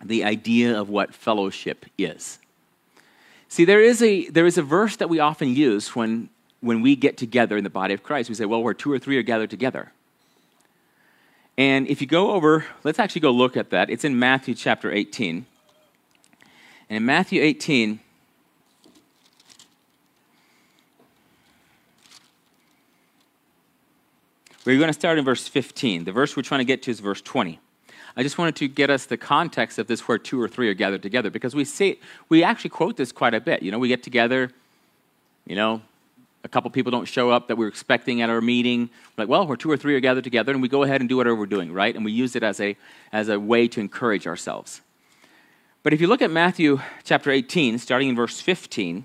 the 0.04 0.24
idea 0.24 0.78
of 0.78 0.88
what 0.88 1.14
fellowship 1.14 1.86
is. 1.96 2.38
See, 3.48 3.64
there 3.64 3.80
is 3.80 4.02
a, 4.02 4.28
there 4.28 4.46
is 4.46 4.58
a 4.58 4.62
verse 4.62 4.96
that 4.96 5.08
we 5.08 5.20
often 5.20 5.54
use 5.54 5.94
when 5.94 6.28
when 6.62 6.80
we 6.80 6.96
get 6.96 7.16
together 7.18 7.56
in 7.56 7.64
the 7.64 7.70
body 7.70 7.92
of 7.92 8.02
Christ, 8.02 8.28
we 8.30 8.36
say, 8.36 8.46
well, 8.46 8.62
where 8.62 8.72
two 8.72 8.90
or 8.90 8.98
three 8.98 9.18
are 9.18 9.22
gathered 9.22 9.50
together. 9.50 9.92
And 11.58 11.86
if 11.88 12.00
you 12.00 12.06
go 12.06 12.30
over, 12.30 12.64
let's 12.84 12.98
actually 12.98 13.20
go 13.20 13.32
look 13.32 13.56
at 13.56 13.70
that. 13.70 13.90
It's 13.90 14.04
in 14.04 14.18
Matthew 14.18 14.54
chapter 14.54 14.90
18. 14.90 15.44
And 16.88 16.96
in 16.96 17.04
Matthew 17.04 17.42
18, 17.42 17.98
we're 24.64 24.78
going 24.78 24.86
to 24.86 24.92
start 24.92 25.18
in 25.18 25.24
verse 25.24 25.48
15. 25.48 26.04
The 26.04 26.12
verse 26.12 26.36
we're 26.36 26.42
trying 26.44 26.60
to 26.60 26.64
get 26.64 26.82
to 26.84 26.90
is 26.92 27.00
verse 27.00 27.20
20. 27.20 27.58
I 28.16 28.22
just 28.22 28.38
wanted 28.38 28.56
to 28.56 28.68
get 28.68 28.88
us 28.88 29.06
the 29.06 29.16
context 29.16 29.78
of 29.78 29.88
this 29.88 30.06
where 30.06 30.18
two 30.18 30.40
or 30.40 30.46
three 30.46 30.68
are 30.68 30.74
gathered 30.74 31.02
together 31.02 31.30
because 31.30 31.54
we 31.54 31.64
see 31.64 31.98
we 32.28 32.44
actually 32.44 32.70
quote 32.70 32.96
this 32.96 33.10
quite 33.10 33.34
a 33.34 33.40
bit. 33.40 33.62
You 33.62 33.72
know, 33.72 33.78
we 33.78 33.88
get 33.88 34.02
together, 34.02 34.50
you 35.46 35.56
know, 35.56 35.80
a 36.44 36.48
couple 36.48 36.70
people 36.70 36.90
don't 36.90 37.06
show 37.06 37.30
up 37.30 37.48
that 37.48 37.56
we're 37.56 37.68
expecting 37.68 38.20
at 38.20 38.30
our 38.30 38.40
meeting. 38.40 38.90
We're 39.16 39.22
like, 39.24 39.28
well, 39.28 39.46
where 39.46 39.56
two 39.56 39.70
or 39.70 39.76
three 39.76 39.94
are 39.94 40.00
gathered 40.00 40.24
together, 40.24 40.52
and 40.52 40.60
we 40.60 40.68
go 40.68 40.82
ahead 40.82 41.00
and 41.00 41.08
do 41.08 41.16
whatever 41.16 41.36
we're 41.36 41.46
doing, 41.46 41.72
right? 41.72 41.94
And 41.94 42.04
we 42.04 42.12
use 42.12 42.34
it 42.34 42.42
as 42.42 42.60
a 42.60 42.76
as 43.12 43.28
a 43.28 43.38
way 43.38 43.68
to 43.68 43.80
encourage 43.80 44.26
ourselves. 44.26 44.80
But 45.82 45.92
if 45.92 46.00
you 46.00 46.06
look 46.06 46.22
at 46.22 46.30
Matthew 46.30 46.80
chapter 47.04 47.30
18, 47.30 47.78
starting 47.78 48.08
in 48.08 48.16
verse 48.16 48.40
15, 48.40 49.04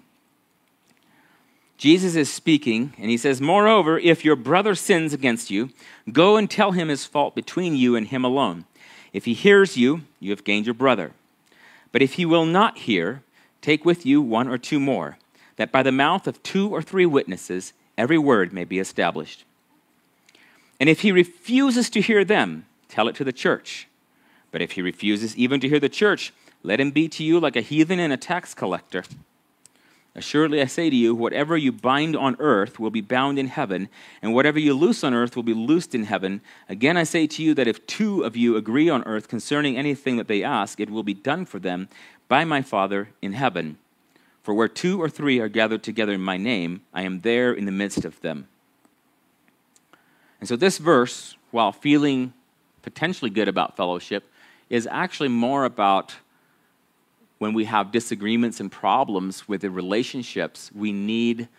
Jesus 1.77 2.15
is 2.15 2.31
speaking, 2.31 2.93
and 2.97 3.09
he 3.09 3.17
says, 3.17 3.39
Moreover, 3.39 3.99
if 3.99 4.25
your 4.25 4.35
brother 4.35 4.73
sins 4.73 5.13
against 5.13 5.51
you, 5.51 5.69
go 6.11 6.37
and 6.37 6.49
tell 6.49 6.71
him 6.71 6.87
his 6.87 7.05
fault 7.05 7.35
between 7.35 7.75
you 7.75 7.95
and 7.95 8.07
him 8.07 8.23
alone. 8.25 8.65
If 9.13 9.25
he 9.25 9.33
hears 9.33 9.77
you, 9.77 10.01
you 10.19 10.31
have 10.31 10.43
gained 10.43 10.65
your 10.65 10.73
brother. 10.73 11.11
But 11.91 12.01
if 12.01 12.13
he 12.13 12.25
will 12.25 12.45
not 12.45 12.79
hear, 12.79 13.21
take 13.61 13.85
with 13.85 14.05
you 14.05 14.21
one 14.21 14.47
or 14.47 14.57
two 14.57 14.79
more, 14.79 15.17
that 15.57 15.71
by 15.71 15.83
the 15.83 15.91
mouth 15.91 16.27
of 16.27 16.41
two 16.41 16.69
or 16.69 16.81
three 16.81 17.05
witnesses 17.05 17.73
every 17.97 18.17
word 18.17 18.53
may 18.53 18.63
be 18.63 18.79
established. 18.79 19.43
And 20.79 20.89
if 20.89 21.01
he 21.01 21.11
refuses 21.11 21.89
to 21.89 22.01
hear 22.01 22.23
them, 22.23 22.65
tell 22.87 23.07
it 23.07 23.15
to 23.15 23.23
the 23.23 23.33
church. 23.33 23.87
But 24.51 24.61
if 24.61 24.71
he 24.71 24.81
refuses 24.81 25.35
even 25.35 25.59
to 25.59 25.69
hear 25.69 25.79
the 25.79 25.89
church, 25.89 26.33
let 26.63 26.79
him 26.79 26.91
be 26.91 27.07
to 27.09 27.23
you 27.23 27.39
like 27.39 27.55
a 27.55 27.61
heathen 27.61 27.99
and 27.99 28.13
a 28.13 28.17
tax 28.17 28.53
collector. 28.53 29.03
Assuredly, 30.15 30.61
I 30.61 30.65
say 30.65 30.89
to 30.89 30.95
you, 30.95 31.13
whatever 31.13 31.55
you 31.55 31.71
bind 31.71 32.15
on 32.15 32.35
earth 32.39 32.79
will 32.79 32.89
be 32.89 33.01
bound 33.01 33.37
in 33.37 33.47
heaven, 33.47 33.87
and 34.19 34.33
whatever 34.33 34.57
you 34.57 34.73
loose 34.73 35.03
on 35.03 35.13
earth 35.13 35.35
will 35.35 35.43
be 35.43 35.53
loosed 35.53 35.93
in 35.93 36.05
heaven. 36.05 36.41
Again, 36.67 36.97
I 36.97 37.03
say 37.03 37.27
to 37.27 37.43
you 37.43 37.53
that 37.53 37.67
if 37.67 37.85
two 37.85 38.23
of 38.23 38.35
you 38.35 38.55
agree 38.55 38.89
on 38.89 39.03
earth 39.03 39.27
concerning 39.27 39.77
anything 39.77 40.17
that 40.17 40.27
they 40.27 40.43
ask, 40.43 40.79
it 40.79 40.89
will 40.89 41.03
be 41.03 41.13
done 41.13 41.45
for 41.45 41.59
them 41.59 41.87
by 42.27 42.45
my 42.45 42.63
Father 42.63 43.09
in 43.21 43.33
heaven. 43.33 43.77
For 44.47 44.53
where 44.53 44.69
two 44.69 45.01
or 45.01 45.09
three 45.09 45.41
are 45.41 45.49
gathered 45.49 45.83
together 45.83 46.13
in 46.13 46.21
my 46.21 46.37
name, 46.37 46.79
I 46.93 47.01
am 47.01 47.19
there 47.19 47.51
in 47.51 47.65
the 47.65 47.71
midst 47.73 48.05
of 48.05 48.21
them. 48.21 48.47
And 50.39 50.47
so, 50.47 50.55
this 50.55 50.77
verse, 50.77 51.35
while 51.51 51.73
feeling 51.73 52.31
potentially 52.81 53.29
good 53.29 53.49
about 53.49 53.75
fellowship, 53.75 54.31
is 54.69 54.87
actually 54.89 55.27
more 55.27 55.65
about 55.65 56.15
when 57.39 57.53
we 57.53 57.65
have 57.65 57.91
disagreements 57.91 58.61
and 58.61 58.71
problems 58.71 59.49
with 59.49 59.59
the 59.59 59.69
relationships, 59.69 60.71
we 60.73 60.93
need 60.93 61.49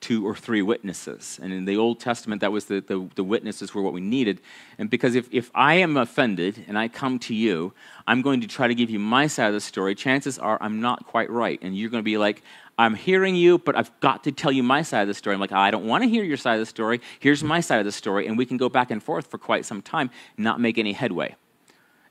two 0.00 0.26
or 0.26 0.34
three 0.34 0.62
witnesses. 0.62 1.40
And 1.42 1.52
in 1.52 1.64
the 1.64 1.76
Old 1.76 2.00
Testament, 2.00 2.40
that 2.42 2.52
was 2.52 2.66
the, 2.66 2.80
the, 2.80 3.08
the, 3.14 3.24
witnesses 3.24 3.74
were 3.74 3.82
what 3.82 3.92
we 3.92 4.00
needed. 4.00 4.40
And 4.78 4.90
because 4.90 5.14
if, 5.14 5.28
if 5.32 5.50
I 5.54 5.74
am 5.74 5.96
offended 5.96 6.64
and 6.68 6.78
I 6.78 6.88
come 6.88 7.18
to 7.20 7.34
you, 7.34 7.72
I'm 8.06 8.22
going 8.22 8.40
to 8.42 8.46
try 8.46 8.68
to 8.68 8.74
give 8.74 8.90
you 8.90 8.98
my 8.98 9.26
side 9.26 9.48
of 9.48 9.54
the 9.54 9.60
story. 9.60 9.94
Chances 9.94 10.38
are 10.38 10.58
I'm 10.60 10.80
not 10.80 11.06
quite 11.06 11.30
right. 11.30 11.58
And 11.62 11.76
you're 11.76 11.90
going 11.90 12.02
to 12.02 12.04
be 12.04 12.18
like, 12.18 12.42
I'm 12.78 12.94
hearing 12.94 13.34
you, 13.36 13.58
but 13.58 13.74
I've 13.74 13.98
got 14.00 14.24
to 14.24 14.32
tell 14.32 14.52
you 14.52 14.62
my 14.62 14.82
side 14.82 15.02
of 15.02 15.08
the 15.08 15.14
story. 15.14 15.34
I'm 15.34 15.40
like, 15.40 15.52
I 15.52 15.70
don't 15.70 15.86
want 15.86 16.04
to 16.04 16.10
hear 16.10 16.24
your 16.24 16.36
side 16.36 16.54
of 16.54 16.60
the 16.60 16.66
story. 16.66 17.00
Here's 17.20 17.42
my 17.42 17.60
side 17.60 17.78
of 17.78 17.86
the 17.86 17.92
story. 17.92 18.26
And 18.26 18.36
we 18.36 18.44
can 18.44 18.58
go 18.58 18.68
back 18.68 18.90
and 18.90 19.02
forth 19.02 19.28
for 19.28 19.38
quite 19.38 19.64
some 19.64 19.80
time, 19.80 20.10
not 20.36 20.60
make 20.60 20.76
any 20.76 20.92
headway. 20.92 21.36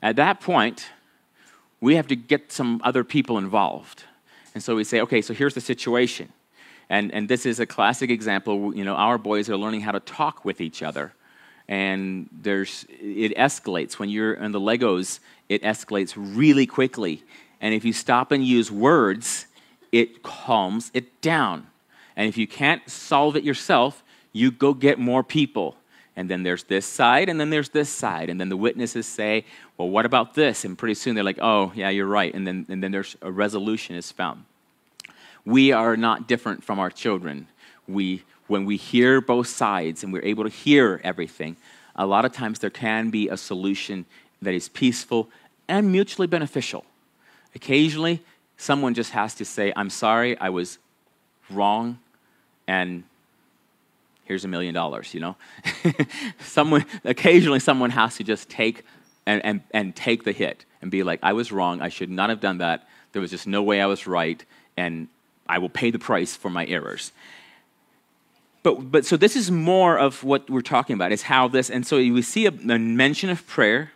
At 0.02 0.16
that 0.16 0.40
point, 0.40 0.88
we 1.80 1.94
have 1.94 2.08
to 2.08 2.16
get 2.16 2.50
some 2.50 2.80
other 2.82 3.04
people 3.04 3.38
involved. 3.38 4.04
And 4.54 4.62
so 4.62 4.74
we 4.74 4.84
say, 4.84 5.00
okay, 5.02 5.22
so 5.22 5.34
here's 5.34 5.54
the 5.54 5.60
situation. 5.60 6.32
And, 6.88 7.12
and 7.12 7.28
this 7.28 7.46
is 7.46 7.60
a 7.60 7.66
classic 7.66 8.10
example. 8.10 8.74
You 8.74 8.84
know, 8.84 8.94
our 8.94 9.18
boys 9.18 9.50
are 9.50 9.56
learning 9.56 9.80
how 9.80 9.92
to 9.92 10.00
talk 10.00 10.44
with 10.44 10.60
each 10.60 10.82
other. 10.82 11.12
And 11.68 12.28
there's, 12.32 12.86
it 12.88 13.36
escalates. 13.36 13.94
When 13.94 14.08
you're 14.08 14.34
in 14.34 14.52
the 14.52 14.60
Legos, 14.60 15.18
it 15.48 15.62
escalates 15.62 16.14
really 16.16 16.66
quickly. 16.66 17.24
And 17.60 17.74
if 17.74 17.84
you 17.84 17.92
stop 17.92 18.30
and 18.30 18.44
use 18.44 18.70
words, 18.70 19.46
it 19.90 20.22
calms 20.22 20.90
it 20.94 21.20
down. 21.20 21.66
And 22.14 22.28
if 22.28 22.38
you 22.38 22.46
can't 22.46 22.88
solve 22.88 23.36
it 23.36 23.42
yourself, 23.42 24.04
you 24.32 24.50
go 24.50 24.74
get 24.74 24.98
more 24.98 25.24
people 25.24 25.76
and 26.16 26.30
then 26.30 26.42
there's 26.42 26.64
this 26.64 26.86
side, 26.86 27.28
and 27.28 27.38
then 27.38 27.50
there's 27.50 27.68
this 27.68 27.90
side. 27.90 28.30
And 28.30 28.40
then 28.40 28.48
the 28.48 28.56
witnesses 28.56 29.06
say, 29.06 29.44
Well, 29.76 29.90
what 29.90 30.06
about 30.06 30.34
this? 30.34 30.64
And 30.64 30.76
pretty 30.76 30.94
soon 30.94 31.14
they're 31.14 31.22
like, 31.22 31.38
Oh, 31.40 31.72
yeah, 31.74 31.90
you're 31.90 32.06
right. 32.06 32.32
And 32.34 32.46
then, 32.46 32.64
and 32.70 32.82
then 32.82 32.90
there's 32.90 33.16
a 33.20 33.30
resolution 33.30 33.96
is 33.96 34.10
found. 34.10 34.44
We 35.46 35.70
are 35.72 35.96
not 35.96 36.26
different 36.26 36.64
from 36.64 36.78
our 36.80 36.90
children. 36.90 37.46
We, 37.86 38.24
when 38.48 38.66
we 38.66 38.76
hear 38.76 39.20
both 39.20 39.46
sides 39.46 40.02
and 40.02 40.12
we're 40.12 40.24
able 40.24 40.44
to 40.44 40.50
hear 40.50 41.00
everything, 41.04 41.56
a 41.94 42.04
lot 42.04 42.24
of 42.24 42.32
times 42.32 42.58
there 42.58 42.68
can 42.68 43.10
be 43.10 43.28
a 43.28 43.36
solution 43.36 44.04
that 44.42 44.52
is 44.52 44.68
peaceful 44.68 45.30
and 45.68 45.90
mutually 45.90 46.26
beneficial. 46.26 46.84
Occasionally, 47.54 48.22
someone 48.56 48.92
just 48.92 49.12
has 49.12 49.34
to 49.36 49.44
say, 49.44 49.72
I'm 49.76 49.88
sorry, 49.88 50.36
I 50.38 50.50
was 50.50 50.78
wrong, 51.48 52.00
and 52.66 53.04
here's 54.24 54.44
a 54.44 54.48
million 54.48 54.74
dollars, 54.74 55.14
you 55.14 55.20
know? 55.20 55.36
someone, 56.40 56.84
occasionally 57.04 57.60
someone 57.60 57.90
has 57.90 58.16
to 58.16 58.24
just 58.24 58.48
take 58.48 58.84
and, 59.26 59.44
and, 59.44 59.60
and 59.70 59.94
take 59.94 60.24
the 60.24 60.32
hit 60.32 60.64
and 60.82 60.90
be 60.90 61.02
like, 61.02 61.20
I 61.22 61.32
was 61.32 61.52
wrong, 61.52 61.80
I 61.80 61.88
should 61.88 62.10
not 62.10 62.30
have 62.30 62.40
done 62.40 62.58
that, 62.58 62.88
there 63.12 63.22
was 63.22 63.30
just 63.30 63.46
no 63.46 63.62
way 63.62 63.80
I 63.80 63.86
was 63.86 64.06
right, 64.06 64.44
and 64.76 65.08
I 65.48 65.58
will 65.58 65.68
pay 65.68 65.90
the 65.90 65.98
price 65.98 66.36
for 66.36 66.50
my 66.50 66.66
errors. 66.66 67.12
But, 68.62 68.90
but 68.90 69.06
so 69.06 69.16
this 69.16 69.36
is 69.36 69.50
more 69.50 69.98
of 69.98 70.24
what 70.24 70.50
we're 70.50 70.60
talking 70.60 70.94
about, 70.94 71.12
is 71.12 71.22
how 71.22 71.48
this, 71.48 71.70
and 71.70 71.86
so 71.86 71.98
we 71.98 72.22
see 72.22 72.46
a, 72.46 72.50
a 72.50 72.78
mention 72.78 73.30
of 73.30 73.46
prayer. 73.46 73.92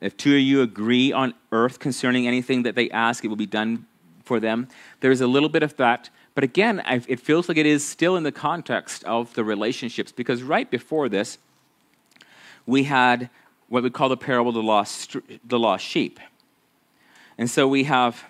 If 0.00 0.16
two 0.16 0.34
of 0.34 0.40
you 0.40 0.62
agree 0.62 1.12
on 1.12 1.34
earth 1.52 1.78
concerning 1.78 2.26
anything 2.26 2.62
that 2.64 2.74
they 2.74 2.90
ask, 2.90 3.24
it 3.24 3.28
will 3.28 3.36
be 3.36 3.46
done 3.46 3.86
for 4.24 4.40
them. 4.40 4.68
There's 5.00 5.20
a 5.20 5.26
little 5.26 5.48
bit 5.48 5.62
of 5.62 5.76
that 5.76 6.10
but 6.34 6.44
again, 6.44 6.82
it 6.86 7.20
feels 7.20 7.48
like 7.48 7.58
it 7.58 7.66
is 7.66 7.86
still 7.86 8.16
in 8.16 8.22
the 8.22 8.32
context 8.32 9.04
of 9.04 9.34
the 9.34 9.44
relationships 9.44 10.12
because 10.12 10.42
right 10.42 10.70
before 10.70 11.08
this, 11.08 11.38
we 12.66 12.84
had 12.84 13.30
what 13.68 13.82
we 13.82 13.90
call 13.90 14.08
the 14.08 14.16
parable 14.16 14.50
of 14.50 14.54
the 14.54 14.62
lost, 14.62 15.16
the 15.44 15.58
lost 15.58 15.84
sheep. 15.84 16.20
And 17.36 17.50
so 17.50 17.66
we 17.66 17.84
have, 17.84 18.24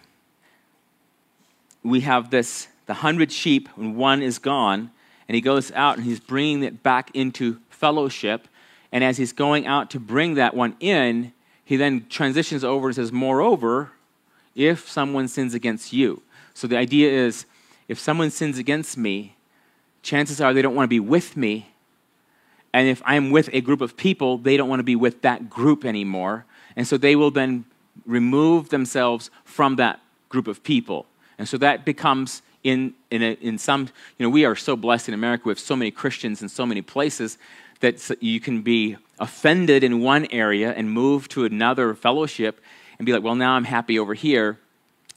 we 1.83 2.01
have 2.01 2.31
this 2.31 2.69
the 2.87 2.95
hundred 2.95 3.31
sheep, 3.31 3.69
when 3.77 3.95
one 3.95 4.21
is 4.21 4.39
gone, 4.39 4.91
and 5.29 5.35
he 5.37 5.41
goes 5.41 5.71
out 5.73 5.97
and 5.97 6.05
he's 6.05 6.19
bringing 6.19 6.65
it 6.65 6.83
back 6.83 7.09
into 7.15 7.61
fellowship. 7.69 8.49
And 8.91 9.05
as 9.05 9.17
he's 9.17 9.33
going 9.33 9.65
out 9.65 9.91
to 9.91 10.01
bring 10.01 10.35
that 10.35 10.55
one 10.55 10.75
in, 10.81 11.33
he 11.65 11.77
then 11.77 12.07
transitions 12.09 12.65
over 12.65 12.89
and 12.89 12.97
says, 12.97 13.13
Moreover, 13.13 13.93
if 14.57 14.89
someone 14.89 15.29
sins 15.29 15.55
against 15.55 15.93
you. 15.93 16.21
So 16.53 16.67
the 16.67 16.77
idea 16.77 17.13
is 17.13 17.47
if 17.87 17.97
someone 17.97 18.33
sins 18.33 18.59
against 18.59 18.99
me, 18.99 19.37
chances 20.03 20.41
are 20.41 20.53
they 20.53 20.63
don't 20.63 20.75
want 20.75 20.87
to 20.87 20.89
be 20.89 20.99
with 20.99 21.37
me. 21.37 21.69
And 22.73 22.89
if 22.89 23.01
I'm 23.05 23.31
with 23.31 23.51
a 23.53 23.61
group 23.61 23.81
of 23.81 23.97
people, 23.97 24.37
they 24.37 24.57
don't 24.57 24.69
want 24.69 24.81
to 24.81 24.85
be 24.85 24.97
with 24.97 25.23
that 25.23 25.49
group 25.49 25.85
anymore. 25.85 26.45
And 26.75 26.89
so 26.89 26.97
they 26.97 27.15
will 27.15 27.31
then 27.31 27.67
remove 28.05 28.71
themselves 28.71 29.31
from 29.45 29.77
that 29.77 30.01
group 30.29 30.49
of 30.49 30.65
people. 30.65 31.07
And 31.41 31.49
so 31.49 31.57
that 31.57 31.87
becomes 31.87 32.43
in, 32.63 32.93
in, 33.11 33.23
a, 33.23 33.33
in 33.41 33.57
some, 33.57 33.89
you 34.19 34.27
know, 34.27 34.29
we 34.29 34.45
are 34.45 34.55
so 34.55 34.77
blessed 34.77 35.09
in 35.09 35.15
America 35.15 35.45
with 35.49 35.59
so 35.59 35.75
many 35.75 35.91
Christians 35.91 36.43
in 36.43 36.51
so 36.51 36.67
many 36.67 36.83
places 36.83 37.39
that 37.81 38.11
you 38.21 38.41
can 38.41 38.61
be 38.61 38.99
offended 39.19 39.83
in 39.83 40.03
one 40.03 40.27
area 40.33 40.71
and 40.71 40.93
move 40.93 41.29
to 41.31 41.47
another 41.47 41.95
fellowship 41.95 42.61
and 42.99 43.07
be 43.07 43.15
like, 43.15 43.23
well, 43.23 43.37
now 43.37 43.55
I'm 43.55 43.65
happy 43.65 43.99
over 43.99 44.13
here 44.13 44.59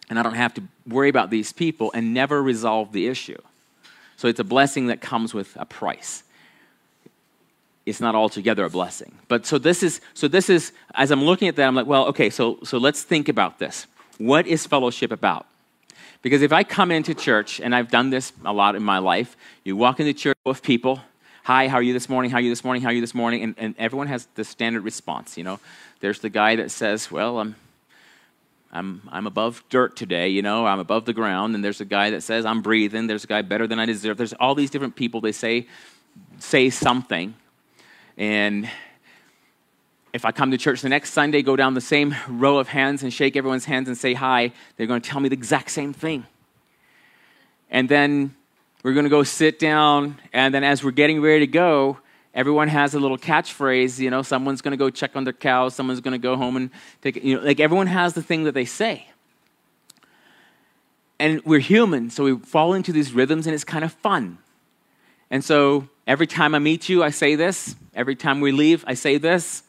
and 0.09 0.17
I 0.17 0.23
don't 0.23 0.36
have 0.36 0.53
to 0.53 0.63
worry 0.88 1.09
about 1.09 1.29
these 1.29 1.51
people 1.51 1.91
and 1.93 2.13
never 2.13 2.41
resolve 2.41 2.93
the 2.93 3.07
issue. 3.07 3.41
So 4.15 4.29
it's 4.29 4.39
a 4.39 4.45
blessing 4.45 4.88
that 4.88 5.01
comes 5.01 5.33
with 5.33 5.57
a 5.57 5.65
price. 5.65 6.23
It's 7.86 7.99
not 7.99 8.15
altogether 8.15 8.63
a 8.63 8.69
blessing. 8.69 9.13
But 9.27 9.45
so 9.45 9.57
this 9.57 9.83
is 9.83 9.99
so 10.13 10.29
this 10.29 10.49
is 10.49 10.71
as 10.95 11.12
I'm 11.12 11.25
looking 11.25 11.49
at 11.49 11.57
that 11.57 11.67
I'm 11.67 11.75
like, 11.75 11.86
well, 11.86 12.05
okay, 12.07 12.29
so 12.29 12.59
so 12.63 12.77
let's 12.77 13.03
think 13.03 13.27
about 13.27 13.59
this. 13.59 13.88
What 14.19 14.47
is 14.47 14.65
fellowship 14.65 15.12
about? 15.12 15.47
Because 16.23 16.41
if 16.41 16.51
I 16.51 16.63
come 16.63 16.89
into 16.89 17.13
church 17.13 17.59
and 17.59 17.75
I've 17.75 17.91
done 17.91 18.09
this 18.09 18.33
a 18.43 18.51
lot 18.51 18.75
in 18.75 18.81
my 18.81 18.97
life, 18.97 19.38
you 19.63 19.77
walk 19.77 19.99
into 19.99 20.13
church 20.13 20.38
with 20.45 20.63
people, 20.63 21.01
hi, 21.43 21.67
how 21.67 21.77
are 21.77 21.83
you 21.83 21.93
this 21.93 22.09
morning? 22.09 22.31
How 22.31 22.38
are 22.38 22.41
you 22.41 22.49
this 22.49 22.63
morning? 22.63 22.81
How 22.81 22.89
are 22.89 22.93
you 22.93 23.01
this 23.01 23.13
morning? 23.13 23.43
And, 23.43 23.55
and 23.59 23.75
everyone 23.77 24.07
has 24.07 24.27
the 24.33 24.43
standard 24.43 24.83
response, 24.83 25.38
you 25.38 25.43
know. 25.43 25.59
There's 25.99 26.19
the 26.19 26.29
guy 26.29 26.55
that 26.55 26.71
says, 26.71 27.12
well, 27.12 27.39
I'm 27.39 27.55
I'm, 28.75 29.03
I'm 29.12 29.27
above 29.27 29.63
dirt 29.69 29.95
today, 29.95 30.29
you 30.29 30.41
know, 30.41 30.65
I'm 30.65 30.79
above 30.79 31.05
the 31.05 31.13
ground, 31.13 31.53
and 31.53 31.63
there's 31.63 31.79
a 31.79 31.86
guy 31.86 32.09
that 32.09 32.23
says, 32.23 32.43
I'm 32.43 32.63
breathing, 32.63 33.05
there's 33.05 33.23
a 33.23 33.27
guy 33.27 33.43
better 33.43 33.67
than 33.67 33.77
I 33.77 33.86
deserve. 33.86 34.17
There's 34.17 34.33
all 34.33 34.55
these 34.55 34.71
different 34.71 34.95
people, 34.95 35.21
they 35.21 35.31
say, 35.31 35.67
say 36.39 36.71
something. 36.71 37.36
And 38.17 38.67
if 40.13 40.26
I 40.26 40.32
come 40.32 40.52
to 40.52 40.58
church 40.58 40.82
the 40.82 40.89
next 40.89 41.12
Sunday, 41.12 41.41
go 41.41 41.56
down 41.56 41.73
the 41.73 41.82
same 41.82 42.15
row 42.28 42.58
of 42.58 42.67
hands 42.67 43.04
and 43.04 43.12
shake 43.12 43.36
everyone's 43.36 43.65
hands 43.65 43.88
and 43.88 43.97
say 43.97 44.13
hi, 44.13 44.52
they're 44.78 44.88
going 44.88 45.02
to 45.02 45.10
tell 45.10 45.19
me 45.19 45.30
the 45.30 45.36
exact 45.36 45.71
same 45.71 45.91
thing. 45.91 46.26
And 47.69 47.89
then 47.89 48.36
we're 48.84 48.93
going 48.93 49.06
to 49.06 49.10
go 49.10 49.23
sit 49.23 49.60
down, 49.60 50.19
and 50.32 50.54
then 50.54 50.63
as 50.63 50.84
we're 50.84 50.91
getting 50.91 51.21
ready 51.21 51.39
to 51.39 51.52
go, 51.52 51.97
Everyone 52.36 52.67
has 52.67 52.95
a 52.95 52.99
little 52.99 53.17
catchphrase, 53.17 53.99
you 53.99 54.10
know, 54.10 54.23
someone's 54.23 54.62
going 54.62 54.71
to 54.71 54.78
go 54.78 54.89
check 54.89 55.15
on 55.15 55.23
their 55.23 55.34
cows, 55.34 55.76
someone's 55.76 56.02
going 56.02 56.13
to 56.13 56.17
go 56.17 56.36
home 56.36 56.56
and 56.58 56.71
take 57.02 57.23
you 57.23 57.38
know, 57.38 57.43
like 57.43 57.60
everyone 57.60 57.86
has 57.86 58.13
the 58.13 58.23
thing 58.23 58.45
that 58.45 58.54
they 58.54 58.65
say. 58.65 59.08
And 61.19 61.43
we're 61.45 61.60
human, 61.60 62.10
so 62.10 62.23
we 62.23 62.38
fall 62.38 62.73
into 62.73 62.91
these 62.91 63.13
rhythms 63.13 63.45
and 63.45 63.54
it's 63.54 63.63
kind 63.63 63.86
of 63.86 63.93
fun. 63.93 64.39
And 65.30 65.43
so 65.43 65.88
every 66.08 66.26
time 66.26 66.56
I 66.56 66.60
meet 66.60 66.89
you, 66.89 67.04
I 67.04 67.12
say 67.12 67.36
this. 67.36 67.76
Every 67.93 68.15
time 68.15 68.41
we 68.41 68.52
leave, 68.52 68.84
I 68.88 68.95
say 68.95 69.17
this. 69.17 69.62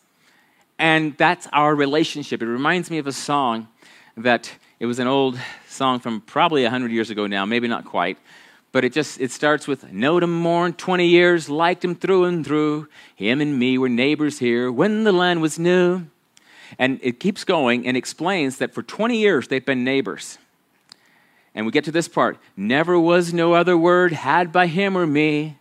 And 0.79 1.17
that's 1.17 1.47
our 1.53 1.75
relationship. 1.75 2.43
It 2.43 2.47
reminds 2.47 2.91
me 2.91 2.99
of 2.99 3.07
a 3.07 3.13
song 3.13 3.69
that 4.17 4.51
it 4.81 4.87
was 4.87 4.99
an 4.99 5.07
old 5.07 5.39
song 5.69 6.01
from 6.01 6.21
probably 6.21 6.63
100 6.63 6.91
years 6.91 7.11
ago 7.11 7.27
now, 7.27 7.45
maybe 7.45 7.69
not 7.69 7.85
quite. 7.85 8.19
But 8.73 8.85
it 8.85 8.93
just 8.93 9.21
it 9.21 9.31
starts 9.31 9.69
with 9.69 9.93
knowed 9.93 10.25
him 10.25 10.33
more 10.33 10.65
than 10.65 10.73
20 10.73 11.07
years, 11.07 11.49
liked 11.49 11.85
him 11.85 11.95
through 11.95 12.25
and 12.25 12.45
through. 12.45 12.89
Him 13.15 13.41
and 13.41 13.57
me 13.57 13.79
were 13.79 13.89
neighbors 13.89 14.41
here 14.41 14.71
when 14.73 15.05
the 15.05 15.13
land 15.13 15.41
was 15.41 15.59
new. 15.59 16.07
And 16.77 16.99
it 17.03 17.21
keeps 17.21 17.45
going 17.45 17.87
and 17.87 17.97
explains 17.97 18.59
that 18.59 18.75
for 18.75 18.83
20 18.83 19.17
years 19.17 19.47
they've 19.47 19.65
been 19.65 19.85
neighbors. 19.85 20.39
And 21.55 21.67
we 21.67 21.73
get 21.73 21.85
to 21.85 21.93
this 21.93 22.09
part 22.09 22.37
never 22.57 22.99
was 22.99 23.33
no 23.33 23.55
other 23.55 23.79
word 23.79 24.13
had 24.13 24.51
by 24.51 24.67
him 24.67 24.99
or 24.99 25.07
me 25.07 25.57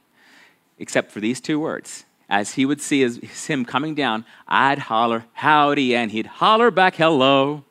except 0.79 1.11
for 1.11 1.19
these 1.19 1.39
two 1.39 1.59
words. 1.59 2.05
As 2.29 2.53
he 2.53 2.65
would 2.65 2.81
see 2.81 3.03
as 3.03 3.17
him 3.17 3.65
coming 3.65 3.95
down, 3.95 4.25
I'd 4.47 4.79
holler, 4.79 5.25
howdy, 5.33 5.95
and 5.95 6.11
he'd 6.11 6.25
holler 6.25 6.71
back, 6.71 6.95
hello. 6.95 7.63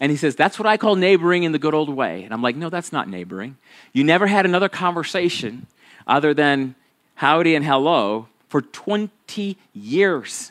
And 0.00 0.10
he 0.10 0.16
says, 0.16 0.34
That's 0.34 0.58
what 0.58 0.66
I 0.66 0.76
call 0.76 0.96
neighboring 0.96 1.44
in 1.44 1.52
the 1.52 1.58
good 1.58 1.74
old 1.74 1.88
way. 1.88 2.24
And 2.24 2.34
I'm 2.34 2.42
like, 2.42 2.56
No, 2.56 2.68
that's 2.68 2.92
not 2.92 3.08
neighboring. 3.08 3.56
You 3.92 4.04
never 4.04 4.26
had 4.26 4.44
another 4.44 4.68
conversation 4.68 5.66
other 6.06 6.34
than 6.34 6.74
howdy 7.14 7.54
and 7.54 7.64
hello 7.64 8.28
for 8.48 8.62
20 8.62 9.56
years. 9.72 10.50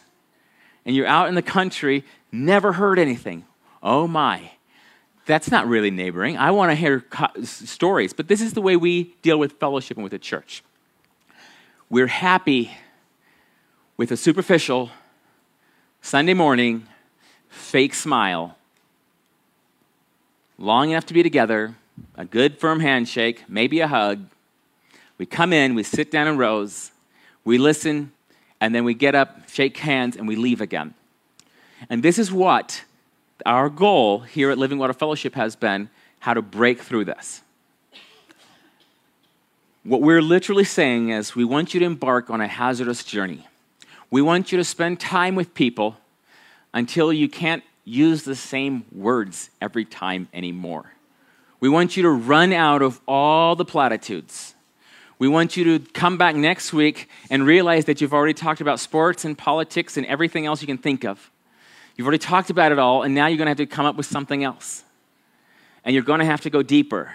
And 0.85 0.95
you're 0.95 1.07
out 1.07 1.27
in 1.27 1.35
the 1.35 1.41
country, 1.41 2.05
never 2.31 2.73
heard 2.73 2.97
anything. 2.97 3.45
Oh 3.83 4.07
my. 4.07 4.51
That's 5.25 5.51
not 5.51 5.67
really 5.67 5.91
neighboring. 5.91 6.37
I 6.37 6.51
want 6.51 6.71
to 6.71 6.75
hear 6.75 7.01
co- 7.01 7.43
stories, 7.43 8.13
but 8.13 8.27
this 8.27 8.41
is 8.41 8.53
the 8.53 8.61
way 8.61 8.75
we 8.75 9.15
deal 9.21 9.37
with 9.37 9.53
fellowship 9.53 9.97
and 9.97 10.03
with 10.03 10.11
the 10.11 10.19
church. 10.19 10.63
We're 11.89 12.07
happy 12.07 12.71
with 14.01 14.11
a 14.11 14.17
superficial 14.17 14.89
Sunday 16.01 16.33
morning 16.33 16.87
fake 17.49 17.93
smile, 17.93 18.57
long 20.57 20.89
enough 20.89 21.05
to 21.05 21.13
be 21.13 21.21
together, 21.21 21.75
a 22.15 22.25
good 22.25 22.57
firm 22.57 22.79
handshake, 22.79 23.43
maybe 23.47 23.79
a 23.79 23.87
hug. 23.87 24.25
We 25.19 25.27
come 25.27 25.53
in, 25.53 25.75
we 25.75 25.83
sit 25.83 26.09
down 26.09 26.27
in 26.27 26.35
rows, 26.35 26.89
we 27.45 27.59
listen, 27.59 28.11
and 28.59 28.73
then 28.73 28.85
we 28.85 28.95
get 28.95 29.13
up, 29.13 29.47
shake 29.47 29.77
hands, 29.77 30.17
and 30.17 30.27
we 30.27 30.35
leave 30.35 30.61
again. 30.61 30.95
And 31.87 32.01
this 32.01 32.17
is 32.17 32.31
what 32.31 32.83
our 33.45 33.69
goal 33.69 34.21
here 34.21 34.49
at 34.49 34.57
Living 34.57 34.79
Water 34.79 34.93
Fellowship 34.93 35.35
has 35.35 35.55
been 35.55 35.91
how 36.21 36.33
to 36.33 36.41
break 36.41 36.81
through 36.81 37.05
this. 37.05 37.43
What 39.83 40.01
we're 40.01 40.23
literally 40.23 40.63
saying 40.63 41.09
is 41.09 41.35
we 41.35 41.45
want 41.45 41.75
you 41.75 41.79
to 41.81 41.85
embark 41.85 42.31
on 42.31 42.41
a 42.41 42.47
hazardous 42.47 43.03
journey. 43.03 43.45
We 44.11 44.21
want 44.21 44.51
you 44.51 44.57
to 44.57 44.63
spend 44.63 44.99
time 44.99 45.35
with 45.35 45.53
people 45.53 45.97
until 46.73 47.11
you 47.11 47.29
can't 47.29 47.63
use 47.85 48.23
the 48.23 48.35
same 48.35 48.85
words 48.91 49.49
every 49.61 49.85
time 49.85 50.27
anymore. 50.33 50.93
We 51.61 51.69
want 51.69 51.95
you 51.95 52.03
to 52.03 52.09
run 52.09 52.51
out 52.51 52.81
of 52.81 52.99
all 53.07 53.55
the 53.55 53.65
platitudes. 53.65 54.53
We 55.17 55.27
want 55.27 55.55
you 55.55 55.63
to 55.77 55.91
come 55.93 56.17
back 56.17 56.35
next 56.35 56.73
week 56.73 57.07
and 57.29 57.45
realize 57.45 57.85
that 57.85 58.01
you've 58.01 58.13
already 58.13 58.33
talked 58.33 58.59
about 58.59 58.79
sports 58.79 59.23
and 59.23 59.37
politics 59.37 59.95
and 59.95 60.05
everything 60.07 60.45
else 60.45 60.61
you 60.61 60.67
can 60.67 60.77
think 60.77 61.05
of. 61.05 61.31
You've 61.95 62.07
already 62.07 62.17
talked 62.17 62.49
about 62.49 62.71
it 62.71 62.79
all, 62.79 63.03
and 63.03 63.13
now 63.13 63.27
you're 63.27 63.37
going 63.37 63.45
to 63.45 63.51
have 63.51 63.57
to 63.57 63.65
come 63.65 63.85
up 63.85 63.95
with 63.95 64.07
something 64.07 64.43
else. 64.43 64.83
And 65.85 65.93
you're 65.93 66.03
going 66.03 66.19
to 66.19 66.25
have 66.25 66.41
to 66.41 66.49
go 66.49 66.63
deeper. 66.63 67.13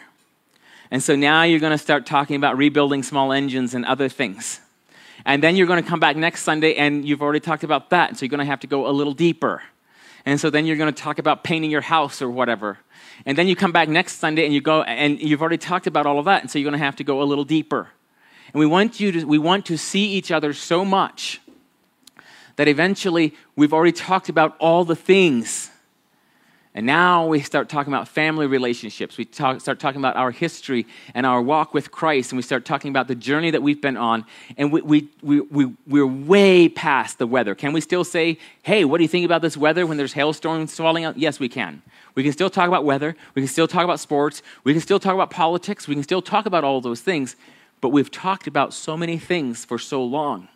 And 0.91 1.03
so 1.03 1.17
now 1.17 1.43
you're 1.43 1.61
going 1.61 1.73
to 1.73 1.79
start 1.79 2.07
talking 2.07 2.37
about 2.37 2.57
rebuilding 2.57 3.03
small 3.03 3.33
engines 3.33 3.75
and 3.75 3.85
other 3.85 4.09
things. 4.09 4.61
And 5.27 5.43
then 5.43 5.57
you're 5.57 5.67
going 5.67 5.83
to 5.83 5.89
come 5.89 5.99
back 5.99 6.17
next 6.17 6.45
Sunday, 6.45 6.77
and 6.77 7.05
you've 7.05 7.21
already 7.21 7.41
talked 7.41 7.65
about 7.65 7.91
that. 7.91 8.17
So 8.17 8.25
you're 8.25 8.31
going 8.31 8.39
to 8.39 8.47
have 8.47 8.61
to 8.61 8.69
go 8.69 8.87
a 8.87 8.93
little 8.93 9.13
deeper. 9.13 9.61
And 10.25 10.41
so 10.41 10.51
then 10.51 10.67
you're 10.67 10.77
going 10.77 10.93
to 10.93 11.03
talk 11.03 11.19
about 11.19 11.43
painting 11.43 11.69
your 11.71 11.81
house 11.81 12.23
or 12.23 12.31
whatever. 12.31 12.79
And 13.27 13.37
then 13.37 13.49
you 13.49 13.57
come 13.57 13.73
back 13.73 13.89
next 13.89 14.19
Sunday 14.19 14.45
and 14.45 14.55
you 14.55 14.61
go, 14.61 14.83
and 14.83 15.21
you've 15.21 15.41
already 15.41 15.59
talked 15.59 15.89
about 15.89 16.07
all 16.07 16.21
of 16.21 16.27
that. 16.27 16.43
And 16.43 16.51
so 16.51 16.61
you're 16.61 16.71
going 16.71 16.79
to 16.79 16.85
have 16.85 16.97
to 16.97 17.05
go 17.05 17.23
a 17.23 17.25
little 17.25 17.45
deeper. 17.45 17.89
And 18.53 18.61
we 18.61 18.67
want 18.67 19.01
you 19.01 19.11
to, 19.13 19.25
we 19.25 19.39
want 19.39 19.67
to 19.67 19.77
see 19.77 20.07
each 20.13 20.31
other 20.31 20.53
so 20.53 20.85
much 20.85 21.41
that 22.55 22.69
eventually 22.69 23.35
we've 23.57 23.73
already 23.73 23.93
talked 23.93 24.29
about 24.29 24.57
all 24.59 24.85
the 24.85 24.97
things. 24.97 25.71
And 26.77 26.85
now 26.85 27.27
we 27.27 27.41
start 27.41 27.71
talking 27.71 27.91
about 27.91 28.07
family 28.07 28.47
relationships. 28.47 29.17
We 29.17 29.25
talk, 29.25 29.63
start 29.63 29.81
talking 29.81 29.99
about 29.99 30.15
our 30.17 30.31
history 30.31 30.87
and 31.15 31.25
our 31.25 31.41
walk 31.41 31.73
with 31.73 31.91
Christ. 31.91 32.33
And 32.33 32.37
we 32.37 32.43
start 32.43 32.67
talking 32.67 32.91
about 32.91 33.09
the 33.09 33.15
journey 33.15 33.51
that 33.51 33.63
we've 33.63 33.81
been 33.81 33.97
on. 33.97 34.27
And 34.59 34.71
we, 34.71 34.83
we, 34.83 35.09
we, 35.23 35.41
we, 35.41 35.73
we're 35.87 36.07
way 36.07 36.69
past 36.69 37.17
the 37.17 37.27
weather. 37.27 37.55
Can 37.55 37.73
we 37.73 37.81
still 37.81 38.05
say, 38.05 38.37
hey, 38.63 38.85
what 38.85 38.99
do 38.99 39.05
you 39.05 39.09
think 39.09 39.25
about 39.25 39.41
this 39.41 39.57
weather 39.57 39.87
when 39.87 39.97
there's 39.97 40.13
hailstorms 40.13 40.77
falling 40.77 41.05
out? 41.05 41.17
Yes, 41.17 41.41
we 41.41 41.49
can. 41.49 41.81
We 42.15 42.23
can 42.23 42.33
still 42.33 42.51
talk 42.51 42.69
about 42.69 42.85
weather. 42.85 43.17
We 43.35 43.41
can 43.41 43.49
still 43.49 43.67
talk 43.67 43.85
about 43.85 43.99
sports. 43.99 44.43
We 44.63 44.75
can 44.75 44.83
still 44.83 45.01
talk 45.01 45.15
about 45.15 45.31
politics. 45.31 45.89
We 45.89 45.95
can 45.95 46.05
still 46.05 46.21
talk 46.21 46.45
about 46.45 46.63
all 46.63 46.83
those 46.83 47.01
things. 47.01 47.37
But 47.81 47.89
we've 47.89 48.11
talked 48.11 48.47
about 48.47 48.75
so 48.75 48.99
many 48.99 49.17
things 49.17 49.65
for 49.65 49.79
so 49.79 50.05
long. 50.05 50.49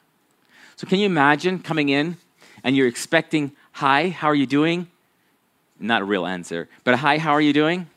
So, 0.77 0.87
can 0.87 0.99
you 0.99 1.07
imagine 1.07 1.61
coming 1.61 1.89
in 1.89 2.19
and 2.63 2.77
you're 2.77 2.89
expecting, 2.89 3.53
Hi, 3.73 4.11
how 4.11 4.29
are 4.29 4.35
you 4.35 4.47
doing? 4.47 4.89
Not 5.81 6.03
a 6.03 6.05
real 6.05 6.27
answer, 6.27 6.69
but 6.85 6.97
Hi, 6.97 7.19
how 7.19 7.33
are 7.33 7.41
you 7.41 7.53
doing? 7.53 7.89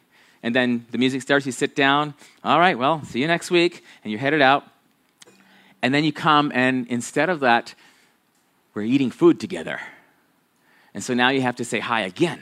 And 0.42 0.56
then 0.56 0.86
the 0.92 0.98
music 0.98 1.22
starts, 1.22 1.46
you 1.46 1.52
sit 1.52 1.76
down. 1.76 2.14
All 2.44 2.60
right, 2.60 2.78
well, 2.78 3.04
see 3.06 3.22
you 3.22 3.28
next 3.28 3.52
week. 3.52 3.84
And 4.04 4.12
you're 4.12 4.20
headed 4.20 4.42
out. 4.42 4.66
And 5.82 5.94
then 5.94 6.04
you 6.04 6.12
come, 6.12 6.52
and 6.54 6.88
instead 6.88 7.30
of 7.30 7.42
that, 7.42 7.76
we're 8.74 8.84
eating 8.84 9.12
food 9.12 9.40
together. 9.40 9.80
And 10.94 11.04
so 11.04 11.14
now 11.14 11.30
you 11.30 11.42
have 11.42 11.56
to 11.58 11.66
say 11.66 11.80
hi 11.80 12.02
again 12.02 12.40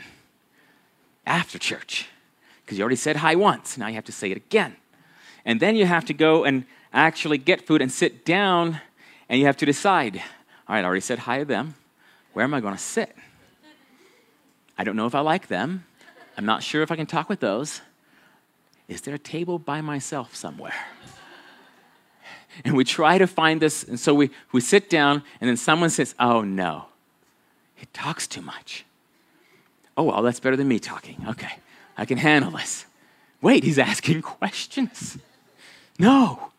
after 1.25 1.59
church 1.59 2.07
because 2.63 2.77
you 2.77 2.83
already 2.83 2.95
said 2.95 3.17
hi 3.17 3.35
once. 3.35 3.77
Now 3.77 3.87
you 3.87 3.95
have 3.95 4.05
to 4.05 4.11
say 4.11 4.31
it 4.31 4.37
again. 4.37 4.75
And 5.45 5.59
then 5.59 5.75
you 5.75 5.85
have 5.85 6.05
to 6.05 6.13
go 6.13 6.43
and 6.43 6.65
actually 6.93 7.37
get 7.37 7.65
food 7.65 7.81
and 7.81 7.91
sit 7.91 8.25
down 8.25 8.79
and 9.27 9.39
you 9.39 9.45
have 9.45 9.57
to 9.57 9.65
decide 9.65 10.21
all 10.71 10.75
right, 10.75 10.85
I 10.85 10.85
already 10.85 11.01
said 11.01 11.19
hi 11.19 11.39
to 11.39 11.43
them. 11.43 11.75
Where 12.31 12.45
am 12.45 12.53
I 12.53 12.61
going 12.61 12.73
to 12.73 12.79
sit? 12.79 13.13
I 14.81 14.83
don't 14.83 14.95
know 14.95 15.05
if 15.05 15.13
I 15.13 15.19
like 15.19 15.45
them. 15.45 15.85
I'm 16.35 16.45
not 16.47 16.63
sure 16.63 16.81
if 16.81 16.91
I 16.91 16.95
can 16.95 17.05
talk 17.05 17.29
with 17.29 17.39
those. 17.39 17.81
Is 18.87 19.01
there 19.01 19.13
a 19.13 19.19
table 19.19 19.59
by 19.59 19.79
myself 19.79 20.35
somewhere? 20.35 20.73
And 22.65 22.75
we 22.75 22.83
try 22.83 23.19
to 23.19 23.27
find 23.27 23.61
this, 23.61 23.83
and 23.83 23.99
so 23.99 24.15
we, 24.15 24.31
we 24.51 24.59
sit 24.59 24.89
down, 24.89 25.21
and 25.39 25.47
then 25.47 25.55
someone 25.55 25.91
says, 25.91 26.15
Oh 26.19 26.41
no, 26.41 26.85
he 27.75 27.85
talks 27.93 28.25
too 28.25 28.41
much. 28.41 28.83
Oh, 29.95 30.05
well, 30.05 30.23
that's 30.23 30.39
better 30.39 30.55
than 30.55 30.67
me 30.67 30.79
talking. 30.79 31.23
Okay, 31.29 31.59
I 31.95 32.05
can 32.05 32.17
handle 32.17 32.49
this. 32.49 32.87
Wait, 33.39 33.63
he's 33.63 33.77
asking 33.77 34.21
questions. 34.23 35.19
No, 35.99 36.49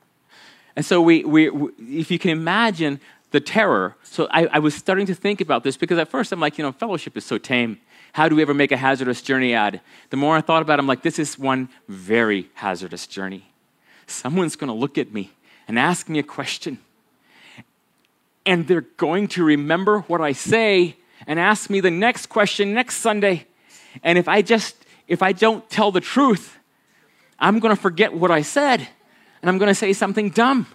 and 0.76 0.86
so, 0.86 1.02
we, 1.02 1.24
we, 1.24 1.50
we, 1.50 1.72
if 1.98 2.08
you 2.12 2.20
can 2.20 2.30
imagine 2.30 3.00
the 3.32 3.40
terror, 3.40 3.96
so 4.04 4.28
I, 4.30 4.46
I 4.46 4.58
was 4.60 4.76
starting 4.76 5.06
to 5.06 5.14
think 5.16 5.40
about 5.40 5.64
this 5.64 5.76
because 5.76 5.98
at 5.98 6.06
first 6.06 6.30
I'm 6.30 6.38
like, 6.38 6.56
you 6.56 6.62
know, 6.62 6.70
fellowship 6.70 7.16
is 7.16 7.24
so 7.24 7.36
tame. 7.36 7.80
How 8.12 8.28
do 8.28 8.36
we 8.36 8.42
ever 8.42 8.54
make 8.54 8.72
a 8.72 8.76
hazardous 8.76 9.22
journey 9.22 9.54
ad? 9.54 9.80
The 10.10 10.16
more 10.16 10.36
I 10.36 10.42
thought 10.42 10.62
about 10.62 10.78
it, 10.78 10.80
I'm 10.80 10.86
like, 10.86 11.02
this 11.02 11.18
is 11.18 11.38
one 11.38 11.70
very 11.88 12.50
hazardous 12.54 13.06
journey. 13.06 13.50
Someone's 14.06 14.56
going 14.56 14.68
to 14.68 14.74
look 14.74 14.98
at 14.98 15.12
me 15.12 15.30
and 15.66 15.78
ask 15.78 16.08
me 16.08 16.18
a 16.18 16.22
question. 16.22 16.78
And 18.44 18.68
they're 18.68 18.82
going 18.82 19.28
to 19.28 19.44
remember 19.44 20.00
what 20.00 20.20
I 20.20 20.32
say 20.32 20.96
and 21.26 21.40
ask 21.40 21.70
me 21.70 21.80
the 21.80 21.90
next 21.90 22.26
question 22.26 22.74
next 22.74 22.96
Sunday. 22.96 23.46
And 24.02 24.18
if 24.18 24.28
I 24.28 24.42
just, 24.42 24.76
if 25.08 25.22
I 25.22 25.32
don't 25.32 25.68
tell 25.70 25.90
the 25.90 26.00
truth, 26.00 26.58
I'm 27.38 27.60
going 27.60 27.74
to 27.74 27.80
forget 27.80 28.12
what 28.12 28.30
I 28.30 28.42
said 28.42 28.86
and 29.40 29.48
I'm 29.48 29.58
going 29.58 29.68
to 29.68 29.74
say 29.74 29.92
something 29.92 30.30
dumb. 30.30 30.66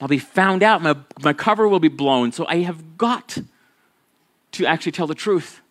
I'll 0.00 0.08
be 0.08 0.18
found 0.18 0.62
out. 0.62 0.82
My, 0.82 0.96
my 1.22 1.32
cover 1.32 1.66
will 1.66 1.80
be 1.80 1.88
blown. 1.88 2.32
So 2.32 2.46
I 2.46 2.58
have 2.58 2.96
got 2.96 3.38
to 4.52 4.66
actually 4.66 4.92
tell 4.92 5.06
the 5.06 5.14
truth. 5.14 5.61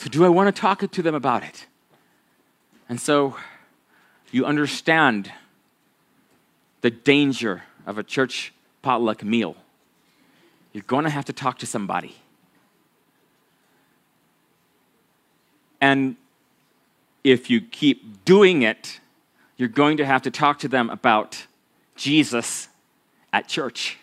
So, 0.00 0.08
do 0.08 0.24
I 0.24 0.30
want 0.30 0.54
to 0.54 0.58
talk 0.58 0.90
to 0.90 1.02
them 1.02 1.14
about 1.14 1.42
it? 1.42 1.66
And 2.88 2.98
so 2.98 3.36
you 4.30 4.46
understand 4.46 5.30
the 6.80 6.90
danger 6.90 7.64
of 7.84 7.98
a 7.98 8.02
church 8.02 8.54
potluck 8.80 9.22
meal. 9.22 9.56
You're 10.72 10.84
going 10.86 11.04
to 11.04 11.10
have 11.10 11.26
to 11.26 11.34
talk 11.34 11.58
to 11.58 11.66
somebody. 11.66 12.16
And 15.82 16.16
if 17.22 17.50
you 17.50 17.60
keep 17.60 18.24
doing 18.24 18.62
it, 18.62 19.00
you're 19.58 19.68
going 19.68 19.98
to 19.98 20.06
have 20.06 20.22
to 20.22 20.30
talk 20.30 20.60
to 20.60 20.68
them 20.68 20.88
about 20.88 21.46
Jesus 21.94 22.68
at 23.34 23.48
church. 23.48 23.98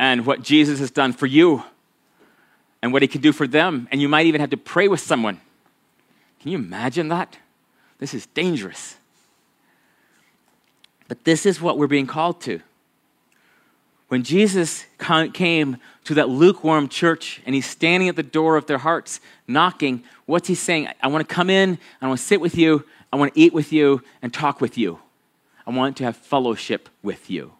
and 0.00 0.26
what 0.26 0.42
Jesus 0.42 0.80
has 0.80 0.90
done 0.90 1.12
for 1.12 1.26
you 1.26 1.62
and 2.82 2.92
what 2.92 3.02
he 3.02 3.08
can 3.08 3.20
do 3.20 3.32
for 3.32 3.46
them. 3.46 3.88
And 3.90 4.00
you 4.00 4.08
might 4.08 4.26
even 4.26 4.40
have 4.40 4.50
to 4.50 4.56
pray 4.56 4.88
with 4.88 5.00
someone. 5.00 5.40
Can 6.40 6.52
you 6.52 6.58
imagine 6.58 7.08
that? 7.08 7.38
This 7.98 8.14
is 8.14 8.26
dangerous. 8.26 8.96
But 11.08 11.24
this 11.24 11.46
is 11.46 11.60
what 11.60 11.78
we're 11.78 11.86
being 11.86 12.06
called 12.06 12.40
to. 12.42 12.60
When 14.08 14.22
Jesus 14.22 14.86
came 15.00 15.78
to 16.04 16.14
that 16.14 16.28
lukewarm 16.28 16.88
church 16.88 17.42
and 17.44 17.54
he's 17.54 17.66
standing 17.66 18.08
at 18.08 18.14
the 18.14 18.22
door 18.22 18.56
of 18.56 18.66
their 18.66 18.78
hearts, 18.78 19.20
knocking, 19.48 20.04
what's 20.26 20.46
he 20.46 20.54
saying? 20.54 20.88
I 21.02 21.08
want 21.08 21.28
to 21.28 21.34
come 21.34 21.50
in, 21.50 21.78
I 22.00 22.06
want 22.06 22.20
to 22.20 22.24
sit 22.24 22.40
with 22.40 22.56
you, 22.56 22.84
I 23.12 23.16
want 23.16 23.34
to 23.34 23.40
eat 23.40 23.52
with 23.52 23.72
you 23.72 24.02
and 24.22 24.32
talk 24.32 24.60
with 24.60 24.78
you. 24.78 25.00
I 25.66 25.70
want 25.70 25.96
to 25.96 26.04
have 26.04 26.16
fellowship 26.16 26.88
with 27.02 27.28
you. 27.28 27.52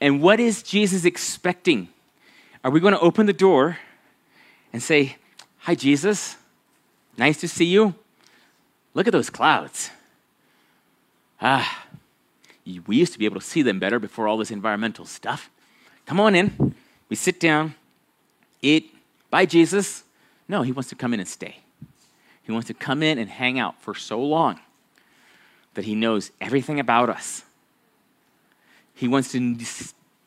And 0.00 0.22
what 0.22 0.40
is 0.40 0.62
Jesus 0.62 1.04
expecting? 1.04 1.88
Are 2.64 2.70
we 2.70 2.80
going 2.80 2.94
to 2.94 3.00
open 3.00 3.26
the 3.26 3.34
door 3.34 3.78
and 4.72 4.82
say, 4.82 5.16
Hi, 5.58 5.74
Jesus, 5.74 6.36
nice 7.18 7.38
to 7.40 7.48
see 7.48 7.66
you? 7.66 7.94
Look 8.94 9.06
at 9.06 9.12
those 9.12 9.28
clouds. 9.28 9.90
Ah, 11.42 11.84
we 12.86 12.96
used 12.96 13.12
to 13.12 13.18
be 13.18 13.26
able 13.26 13.38
to 13.38 13.46
see 13.46 13.60
them 13.60 13.78
better 13.78 13.98
before 13.98 14.26
all 14.26 14.38
this 14.38 14.50
environmental 14.50 15.04
stuff. 15.04 15.50
Come 16.06 16.18
on 16.18 16.34
in. 16.34 16.74
We 17.10 17.16
sit 17.16 17.38
down, 17.38 17.74
eat. 18.62 18.94
Bye, 19.28 19.44
Jesus. 19.44 20.04
No, 20.48 20.62
he 20.62 20.72
wants 20.72 20.88
to 20.88 20.96
come 20.96 21.12
in 21.12 21.20
and 21.20 21.28
stay. 21.28 21.58
He 22.42 22.52
wants 22.52 22.68
to 22.68 22.74
come 22.74 23.02
in 23.02 23.18
and 23.18 23.28
hang 23.28 23.58
out 23.58 23.80
for 23.82 23.94
so 23.94 24.22
long 24.22 24.58
that 25.74 25.84
he 25.84 25.94
knows 25.94 26.30
everything 26.40 26.80
about 26.80 27.10
us. 27.10 27.42
He 28.94 29.08
wants 29.08 29.32
to 29.32 29.56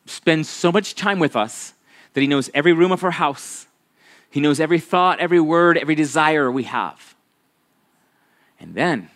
spend 0.06 0.46
so 0.46 0.70
much 0.70 0.94
time 0.94 1.18
with 1.18 1.34
us 1.34 1.74
that 2.18 2.22
he 2.22 2.26
knows 2.26 2.50
every 2.52 2.72
room 2.72 2.90
of 2.90 3.04
our 3.04 3.12
house. 3.12 3.68
He 4.28 4.40
knows 4.40 4.58
every 4.58 4.80
thought, 4.80 5.20
every 5.20 5.38
word, 5.38 5.78
every 5.78 5.94
desire 5.94 6.50
we 6.50 6.64
have. 6.64 7.14
And 8.58 8.74
then 8.74 9.10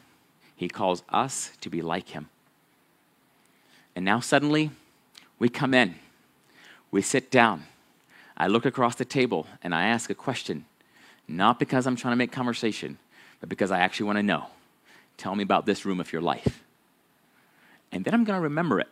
he 0.55 0.69
calls 0.69 1.03
us 1.09 1.51
to 1.63 1.69
be 1.69 1.83
like 1.83 2.11
him. 2.11 2.29
And 3.97 4.05
now 4.05 4.21
suddenly, 4.21 4.71
we 5.41 5.49
come 5.49 5.75
in, 5.75 5.97
we 6.93 7.03
sit 7.03 7.29
down. 7.29 7.65
I 8.37 8.47
look 8.47 8.65
across 8.65 8.95
the 8.95 9.05
table 9.05 9.49
and 9.65 9.75
I 9.75 9.87
ask 9.87 10.09
a 10.09 10.15
question, 10.15 10.65
not 11.27 11.59
because 11.59 11.89
I'm 11.89 11.97
trying 11.97 12.13
to 12.13 12.17
make 12.17 12.31
conversation, 12.31 12.99
but 13.41 13.49
because 13.49 13.73
I 13.73 13.81
actually 13.81 14.07
want 14.07 14.19
to 14.19 14.23
know. 14.23 14.47
Tell 15.17 15.35
me 15.35 15.43
about 15.43 15.67
this 15.67 15.85
room 15.85 15.99
of 15.99 16.13
your 16.13 16.23
life. 16.23 16.63
And 17.91 18.05
then 18.05 18.15
I'm 18.15 18.23
going 18.23 18.39
to 18.39 18.43
remember 18.45 18.79
it, 18.79 18.91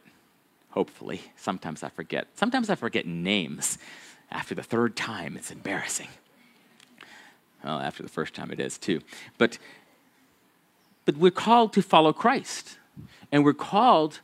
hopefully. 0.70 1.20
Sometimes 1.36 1.82
I 1.82 1.88
forget. 1.88 2.28
Sometimes 2.34 2.70
I 2.70 2.74
forget 2.74 3.06
names. 3.06 3.78
After 4.30 4.54
the 4.54 4.62
third 4.62 4.96
time, 4.96 5.36
it's 5.36 5.50
embarrassing. 5.50 6.08
Well, 7.64 7.80
after 7.80 8.02
the 8.02 8.08
first 8.08 8.34
time, 8.34 8.50
it 8.50 8.60
is 8.60 8.78
too. 8.78 9.00
But, 9.38 9.58
but 11.04 11.16
we're 11.16 11.30
called 11.30 11.72
to 11.74 11.82
follow 11.82 12.12
Christ. 12.12 12.78
And 13.32 13.44
we're 13.44 13.52
called 13.52 14.20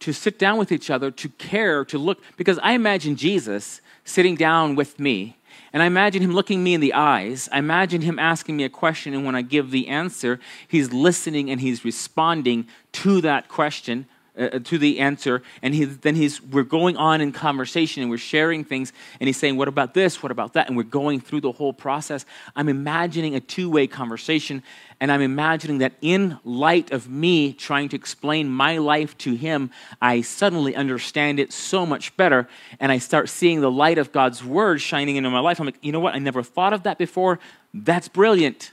to 0.00 0.12
sit 0.12 0.38
down 0.38 0.58
with 0.58 0.72
each 0.72 0.90
other, 0.90 1.10
to 1.10 1.28
care, 1.30 1.84
to 1.84 1.98
look. 1.98 2.22
Because 2.36 2.58
I 2.62 2.72
imagine 2.72 3.16
Jesus 3.16 3.80
sitting 4.04 4.34
down 4.34 4.74
with 4.74 4.98
me, 4.98 5.36
and 5.72 5.82
I 5.82 5.86
imagine 5.86 6.22
him 6.22 6.32
looking 6.32 6.64
me 6.64 6.74
in 6.74 6.80
the 6.80 6.94
eyes. 6.94 7.48
I 7.52 7.58
imagine 7.58 8.00
him 8.00 8.18
asking 8.18 8.56
me 8.56 8.64
a 8.64 8.68
question, 8.68 9.14
and 9.14 9.24
when 9.24 9.34
I 9.34 9.42
give 9.42 9.70
the 9.70 9.88
answer, 9.88 10.40
he's 10.66 10.92
listening 10.92 11.50
and 11.50 11.60
he's 11.60 11.84
responding 11.84 12.66
to 12.92 13.20
that 13.20 13.48
question 13.48 14.06
uh, 14.40 14.44
uh, 14.44 14.58
to 14.60 14.78
the 14.78 14.98
answer 14.98 15.42
and 15.62 15.74
he, 15.74 15.84
then 15.84 16.14
he's 16.14 16.42
we're 16.42 16.62
going 16.62 16.96
on 16.96 17.20
in 17.20 17.30
conversation 17.30 18.02
and 18.02 18.10
we're 18.10 18.18
sharing 18.18 18.64
things 18.64 18.92
and 19.20 19.28
he's 19.28 19.36
saying 19.36 19.56
what 19.56 19.68
about 19.68 19.94
this? 19.94 20.22
What 20.22 20.32
about 20.32 20.54
that? 20.54 20.68
And 20.68 20.76
we're 20.76 20.82
going 20.82 21.20
through 21.20 21.42
the 21.42 21.52
whole 21.52 21.72
process. 21.72 22.26
I'm 22.56 22.68
imagining 22.68 23.34
a 23.34 23.40
two-way 23.40 23.86
conversation 23.86 24.62
and 25.02 25.10
i'm 25.10 25.22
imagining 25.22 25.78
that 25.78 25.94
in 26.02 26.38
light 26.44 26.92
of 26.92 27.08
me 27.08 27.54
trying 27.54 27.88
to 27.88 27.96
explain 27.96 28.48
my 28.48 28.76
life 28.76 29.16
to 29.16 29.34
him 29.34 29.70
i 30.02 30.20
suddenly 30.20 30.76
understand 30.76 31.40
it 31.40 31.52
so 31.52 31.86
much 31.86 32.14
better 32.18 32.46
and 32.78 32.92
i 32.92 32.98
start 32.98 33.30
seeing 33.30 33.62
the 33.62 33.70
light 33.70 33.96
of 33.96 34.12
god's 34.12 34.44
word 34.44 34.80
shining 34.80 35.16
into 35.16 35.30
my 35.30 35.40
life. 35.40 35.60
I'm 35.60 35.66
like 35.66 35.76
you 35.80 35.92
know 35.92 36.00
what? 36.00 36.14
I 36.14 36.18
never 36.18 36.42
thought 36.42 36.72
of 36.72 36.82
that 36.82 36.98
before. 36.98 37.38
That's 37.72 38.08
brilliant. 38.08 38.72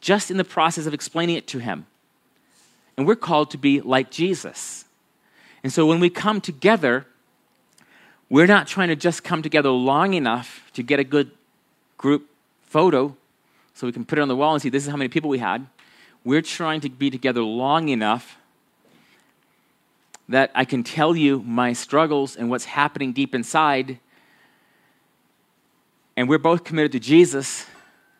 Just 0.00 0.30
in 0.30 0.36
the 0.36 0.44
process 0.44 0.86
of 0.86 0.94
explaining 0.94 1.36
it 1.36 1.46
to 1.48 1.58
him 1.58 1.86
and 2.96 3.06
we're 3.06 3.16
called 3.16 3.50
to 3.50 3.58
be 3.58 3.80
like 3.80 4.10
Jesus. 4.10 4.84
And 5.62 5.72
so 5.72 5.86
when 5.86 6.00
we 6.00 6.10
come 6.10 6.40
together, 6.40 7.06
we're 8.28 8.46
not 8.46 8.66
trying 8.66 8.88
to 8.88 8.96
just 8.96 9.22
come 9.22 9.42
together 9.42 9.70
long 9.70 10.14
enough 10.14 10.70
to 10.72 10.82
get 10.82 10.98
a 10.98 11.04
good 11.04 11.30
group 11.98 12.28
photo 12.62 13.16
so 13.74 13.86
we 13.86 13.92
can 13.92 14.04
put 14.04 14.18
it 14.18 14.22
on 14.22 14.28
the 14.28 14.36
wall 14.36 14.54
and 14.54 14.62
see 14.62 14.70
this 14.70 14.84
is 14.84 14.90
how 14.90 14.96
many 14.96 15.08
people 15.08 15.28
we 15.28 15.38
had. 15.38 15.66
We're 16.24 16.42
trying 16.42 16.80
to 16.80 16.88
be 16.88 17.10
together 17.10 17.42
long 17.42 17.90
enough 17.90 18.38
that 20.28 20.50
I 20.54 20.64
can 20.64 20.82
tell 20.82 21.14
you 21.14 21.42
my 21.42 21.74
struggles 21.74 22.36
and 22.36 22.48
what's 22.48 22.64
happening 22.64 23.12
deep 23.12 23.34
inside. 23.34 23.98
And 26.16 26.26
we're 26.28 26.38
both 26.38 26.64
committed 26.64 26.92
to 26.92 27.00
Jesus. 27.00 27.66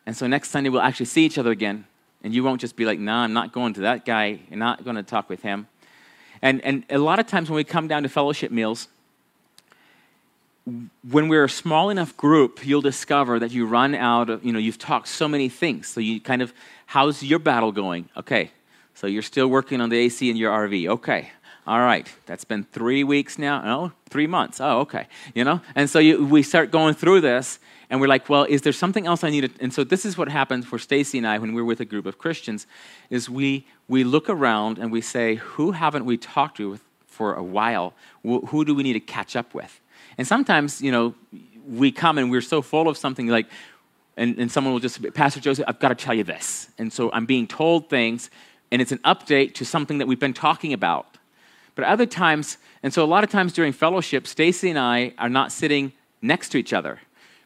And 0.05 0.15
so 0.15 0.27
next 0.27 0.51
Sunday 0.51 0.69
we'll 0.69 0.81
actually 0.81 1.07
see 1.07 1.25
each 1.25 1.39
other 1.39 1.51
again. 1.51 1.86
And 2.23 2.33
you 2.33 2.43
won't 2.43 2.59
just 2.59 2.75
be 2.75 2.85
like, 2.85 2.99
nah, 2.99 3.23
I'm 3.23 3.33
not 3.33 3.51
going 3.53 3.73
to 3.75 3.81
that 3.81 4.05
guy. 4.05 4.39
You're 4.49 4.59
not 4.59 4.83
going 4.83 4.95
to 4.95 5.03
talk 5.03 5.29
with 5.29 5.41
him. 5.41 5.67
And, 6.41 6.63
and 6.63 6.83
a 6.89 6.97
lot 6.97 7.19
of 7.19 7.27
times 7.27 7.49
when 7.49 7.55
we 7.55 7.63
come 7.63 7.87
down 7.87 8.03
to 8.03 8.09
fellowship 8.09 8.51
meals, 8.51 8.87
when 11.09 11.29
we're 11.29 11.45
a 11.45 11.49
small 11.49 11.89
enough 11.89 12.17
group, 12.17 12.65
you'll 12.65 12.81
discover 12.81 13.39
that 13.39 13.51
you 13.51 13.65
run 13.65 13.95
out 13.95 14.29
of, 14.29 14.43
you 14.43 14.51
know, 14.51 14.59
you've 14.59 14.77
talked 14.77 15.07
so 15.07 15.27
many 15.27 15.47
things. 15.47 15.87
So 15.87 16.01
you 16.01 16.19
kind 16.19 16.41
of, 16.41 16.53
how's 16.87 17.23
your 17.23 17.39
battle 17.39 17.71
going? 17.71 18.09
Okay. 18.17 18.51
So 18.93 19.07
you're 19.07 19.21
still 19.21 19.47
working 19.47 19.79
on 19.79 19.89
the 19.89 19.97
AC 19.97 20.29
in 20.29 20.35
your 20.35 20.51
RV. 20.51 20.89
Okay. 20.89 21.29
All 21.65 21.79
right. 21.79 22.07
That's 22.25 22.43
been 22.43 22.63
three 22.63 23.03
weeks 23.03 23.37
now. 23.37 23.61
No, 23.61 23.91
three 24.09 24.27
months. 24.27 24.59
Oh, 24.59 24.79
okay. 24.81 25.07
You 25.33 25.43
know? 25.43 25.61
And 25.75 25.89
so 25.89 25.99
you, 25.99 26.25
we 26.25 26.43
start 26.43 26.71
going 26.71 26.95
through 26.95 27.21
this, 27.21 27.59
and 27.89 28.01
we're 28.01 28.07
like, 28.07 28.27
well, 28.27 28.43
is 28.43 28.63
there 28.63 28.73
something 28.73 29.07
else 29.07 29.23
I 29.23 29.29
need 29.29 29.41
to? 29.41 29.63
And 29.63 29.73
so 29.73 29.83
this 29.83 30.05
is 30.05 30.17
what 30.17 30.27
happens 30.27 30.65
for 30.65 30.77
Stacy 30.77 31.17
and 31.17 31.27
I 31.27 31.37
when 31.37 31.53
we're 31.53 31.63
with 31.63 31.79
a 31.79 31.85
group 31.85 32.05
of 32.05 32.17
Christians, 32.17 32.67
is 33.09 33.29
we 33.29 33.65
we 33.87 34.03
look 34.03 34.29
around 34.29 34.77
and 34.77 34.91
we 34.91 35.01
say, 35.01 35.35
who 35.35 35.71
haven't 35.71 36.05
we 36.05 36.17
talked 36.17 36.57
to 36.57 36.79
for 37.07 37.33
a 37.33 37.43
while? 37.43 37.93
Who 38.23 38.65
do 38.65 38.75
we 38.75 38.83
need 38.83 38.93
to 38.93 38.99
catch 38.99 39.35
up 39.35 39.53
with? 39.53 39.79
And 40.17 40.27
sometimes, 40.27 40.81
you 40.81 40.91
know, 40.91 41.15
we 41.67 41.91
come 41.91 42.17
and 42.17 42.29
we're 42.29 42.41
so 42.41 42.61
full 42.61 42.87
of 42.87 42.97
something 42.97 43.27
like, 43.27 43.47
and, 44.17 44.37
and 44.39 44.51
someone 44.51 44.73
will 44.73 44.79
just, 44.79 45.01
Pastor 45.13 45.39
Joseph, 45.39 45.65
I've 45.67 45.79
got 45.79 45.89
to 45.89 45.95
tell 45.95 46.13
you 46.13 46.23
this. 46.23 46.69
And 46.77 46.91
so 46.91 47.11
I'm 47.11 47.25
being 47.25 47.47
told 47.47 47.89
things, 47.89 48.29
and 48.71 48.81
it's 48.81 48.91
an 48.91 48.99
update 48.99 49.53
to 49.55 49.65
something 49.65 49.99
that 49.99 50.07
we've 50.07 50.19
been 50.19 50.33
talking 50.33 50.73
about. 50.73 51.17
But 51.75 51.85
other 51.85 52.05
times, 52.05 52.57
and 52.81 52.93
so 52.93 53.03
a 53.03 53.05
lot 53.05 53.23
of 53.23 53.29
times 53.29 53.53
during 53.53 53.73
fellowship, 53.73 54.25
Stacy 54.25 54.69
and 54.69 54.79
I 54.79 55.13
are 55.17 55.29
not 55.29 55.51
sitting 55.51 55.93
next 56.21 56.49
to 56.49 56.57
each 56.57 56.73
other 56.73 56.99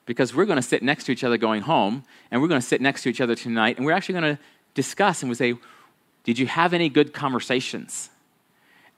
because 0.05 0.35
we're 0.35 0.45
going 0.45 0.57
to 0.57 0.63
sit 0.63 0.83
next 0.83 1.05
to 1.05 1.11
each 1.11 1.23
other 1.23 1.37
going 1.37 1.61
home, 1.61 2.03
and 2.29 2.41
we're 2.41 2.47
going 2.47 2.61
to 2.61 2.65
sit 2.67 2.81
next 2.81 3.03
to 3.03 3.09
each 3.09 3.21
other 3.21 3.35
tonight, 3.35 3.77
and 3.77 3.85
we're 3.85 3.91
actually 3.91 4.19
going 4.19 4.35
to 4.35 4.41
discuss 4.73 5.21
and 5.21 5.29
we 5.29 5.35
say, 5.35 5.55
Did 6.23 6.39
you 6.39 6.47
have 6.47 6.73
any 6.73 6.89
good 6.89 7.13
conversations? 7.13 8.09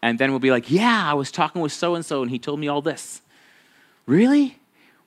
And 0.02 0.20
then 0.20 0.32
we'll 0.32 0.40
be 0.40 0.52
like, 0.52 0.70
Yeah, 0.70 1.10
I 1.10 1.14
was 1.14 1.32
talking 1.32 1.62
with 1.62 1.72
so 1.72 1.96
and 1.96 2.06
so, 2.06 2.22
and 2.22 2.32
he 2.32 2.40
told 2.40 2.60
me 2.60 2.68
all 2.68 2.82
this. 2.82 3.22
Really? 4.06 4.58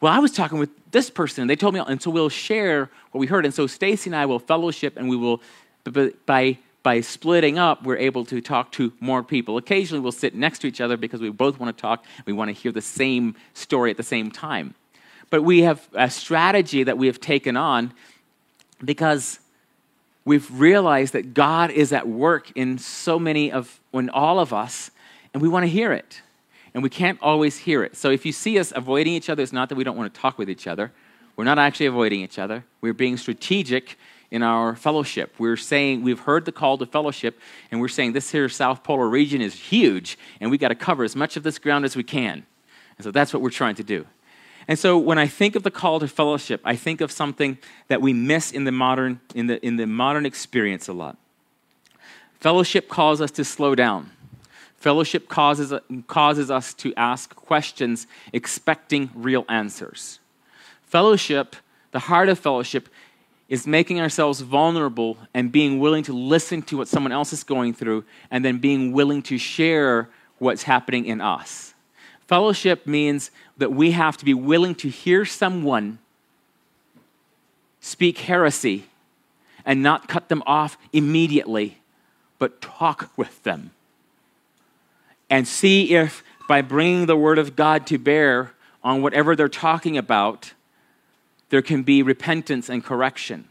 Well, 0.00 0.12
I 0.12 0.18
was 0.18 0.32
talking 0.32 0.58
with 0.58 0.70
this 0.90 1.10
person, 1.10 1.42
and 1.42 1.50
they 1.50 1.56
told 1.56 1.74
me, 1.74 1.80
all. 1.80 1.86
and 1.86 2.00
so 2.00 2.10
we'll 2.10 2.28
share 2.28 2.90
what 3.12 3.18
we 3.20 3.26
heard. 3.26 3.44
And 3.44 3.54
so 3.54 3.66
Stacy 3.66 4.10
and 4.10 4.16
I 4.16 4.26
will 4.26 4.38
fellowship, 4.38 4.96
and 4.96 5.08
we 5.08 5.16
will, 5.16 5.40
by 6.26 6.58
by 6.86 7.00
splitting 7.00 7.58
up, 7.58 7.82
we're 7.82 7.96
able 7.96 8.24
to 8.24 8.40
talk 8.40 8.70
to 8.70 8.92
more 9.00 9.20
people. 9.24 9.56
Occasionally, 9.56 10.00
we'll 10.00 10.12
sit 10.12 10.36
next 10.36 10.60
to 10.60 10.68
each 10.68 10.80
other 10.80 10.96
because 10.96 11.20
we 11.20 11.30
both 11.30 11.58
want 11.58 11.76
to 11.76 11.80
talk. 11.80 12.04
We 12.26 12.32
want 12.32 12.48
to 12.48 12.52
hear 12.52 12.70
the 12.70 12.80
same 12.80 13.34
story 13.54 13.90
at 13.90 13.96
the 13.96 14.04
same 14.04 14.30
time. 14.30 14.76
But 15.30 15.42
we 15.42 15.62
have 15.62 15.86
a 15.94 16.10
strategy 16.10 16.84
that 16.84 16.98
we 16.98 17.06
have 17.08 17.20
taken 17.20 17.56
on 17.56 17.92
because 18.84 19.40
we've 20.24 20.48
realized 20.58 21.12
that 21.14 21.34
God 21.34 21.70
is 21.70 21.92
at 21.92 22.06
work 22.06 22.52
in 22.54 22.78
so 22.78 23.18
many 23.18 23.50
of, 23.50 23.80
in 23.92 24.10
all 24.10 24.38
of 24.38 24.52
us, 24.52 24.90
and 25.32 25.42
we 25.42 25.48
want 25.48 25.64
to 25.64 25.68
hear 25.68 25.92
it. 25.92 26.22
And 26.74 26.82
we 26.82 26.90
can't 26.90 27.18
always 27.22 27.56
hear 27.56 27.82
it. 27.82 27.96
So 27.96 28.10
if 28.10 28.26
you 28.26 28.32
see 28.32 28.58
us 28.58 28.72
avoiding 28.76 29.14
each 29.14 29.30
other, 29.30 29.42
it's 29.42 29.52
not 29.52 29.70
that 29.70 29.76
we 29.76 29.84
don't 29.84 29.96
want 29.96 30.12
to 30.12 30.20
talk 30.20 30.36
with 30.36 30.50
each 30.50 30.66
other. 30.66 30.92
We're 31.34 31.44
not 31.44 31.58
actually 31.58 31.86
avoiding 31.86 32.20
each 32.20 32.38
other. 32.38 32.64
We're 32.82 32.92
being 32.92 33.16
strategic 33.16 33.98
in 34.30 34.42
our 34.42 34.76
fellowship. 34.76 35.34
We're 35.38 35.56
saying 35.56 36.02
we've 36.02 36.20
heard 36.20 36.44
the 36.44 36.52
call 36.52 36.76
to 36.78 36.86
fellowship, 36.86 37.38
and 37.70 37.80
we're 37.80 37.88
saying 37.88 38.12
this 38.12 38.30
here 38.30 38.48
South 38.48 38.82
Polar 38.82 39.08
region 39.08 39.40
is 39.40 39.54
huge, 39.54 40.18
and 40.40 40.50
we 40.50 40.58
got 40.58 40.68
to 40.68 40.74
cover 40.74 41.04
as 41.04 41.16
much 41.16 41.36
of 41.36 41.42
this 41.42 41.58
ground 41.58 41.84
as 41.84 41.96
we 41.96 42.02
can. 42.02 42.44
And 42.98 43.04
so 43.04 43.10
that's 43.10 43.32
what 43.32 43.42
we're 43.42 43.50
trying 43.50 43.76
to 43.76 43.84
do. 43.84 44.06
And 44.68 44.78
so 44.78 44.98
when 44.98 45.18
I 45.18 45.26
think 45.26 45.54
of 45.54 45.62
the 45.62 45.70
call 45.70 46.00
to 46.00 46.08
fellowship, 46.08 46.60
I 46.64 46.74
think 46.74 47.00
of 47.00 47.12
something 47.12 47.58
that 47.88 48.00
we 48.00 48.12
miss 48.12 48.50
in 48.50 48.64
the 48.64 48.72
modern, 48.72 49.20
in 49.34 49.46
the, 49.46 49.64
in 49.64 49.76
the 49.76 49.86
modern 49.86 50.26
experience 50.26 50.88
a 50.88 50.92
lot. 50.92 51.16
Fellowship 52.40 52.88
calls 52.88 53.20
us 53.20 53.30
to 53.32 53.44
slow 53.44 53.74
down. 53.74 54.10
Fellowship 54.76 55.28
causes, 55.28 55.72
causes 56.06 56.50
us 56.50 56.74
to 56.74 56.92
ask 56.96 57.34
questions 57.34 58.06
expecting 58.32 59.10
real 59.14 59.44
answers. 59.48 60.20
Fellowship, 60.84 61.56
the 61.92 61.98
heart 61.98 62.28
of 62.28 62.38
fellowship, 62.38 62.88
is 63.48 63.66
making 63.66 64.00
ourselves 64.00 64.40
vulnerable 64.40 65.16
and 65.32 65.52
being 65.52 65.78
willing 65.78 66.02
to 66.02 66.12
listen 66.12 66.62
to 66.62 66.76
what 66.76 66.88
someone 66.88 67.12
else 67.12 67.32
is 67.32 67.44
going 67.44 67.72
through 67.72 68.04
and 68.30 68.44
then 68.44 68.58
being 68.58 68.92
willing 68.92 69.22
to 69.22 69.38
share 69.38 70.08
what's 70.38 70.64
happening 70.64 71.06
in 71.06 71.20
us. 71.20 71.74
Fellowship 72.26 72.86
means 72.86 73.30
that 73.56 73.72
we 73.72 73.92
have 73.92 74.16
to 74.16 74.24
be 74.24 74.34
willing 74.34 74.74
to 74.76 74.88
hear 74.88 75.24
someone 75.24 75.98
speak 77.80 78.18
heresy 78.18 78.86
and 79.64 79.82
not 79.82 80.08
cut 80.08 80.28
them 80.28 80.42
off 80.46 80.76
immediately, 80.92 81.78
but 82.38 82.60
talk 82.60 83.10
with 83.16 83.42
them 83.44 83.70
and 85.30 85.46
see 85.46 85.94
if 85.94 86.22
by 86.48 86.62
bringing 86.62 87.06
the 87.06 87.16
Word 87.16 87.38
of 87.38 87.56
God 87.56 87.86
to 87.88 87.98
bear 87.98 88.52
on 88.82 89.02
whatever 89.02 89.34
they're 89.34 89.48
talking 89.48 89.98
about, 89.98 90.52
there 91.50 91.62
can 91.62 91.82
be 91.82 92.02
repentance 92.02 92.68
and 92.68 92.84
correction. 92.84 93.48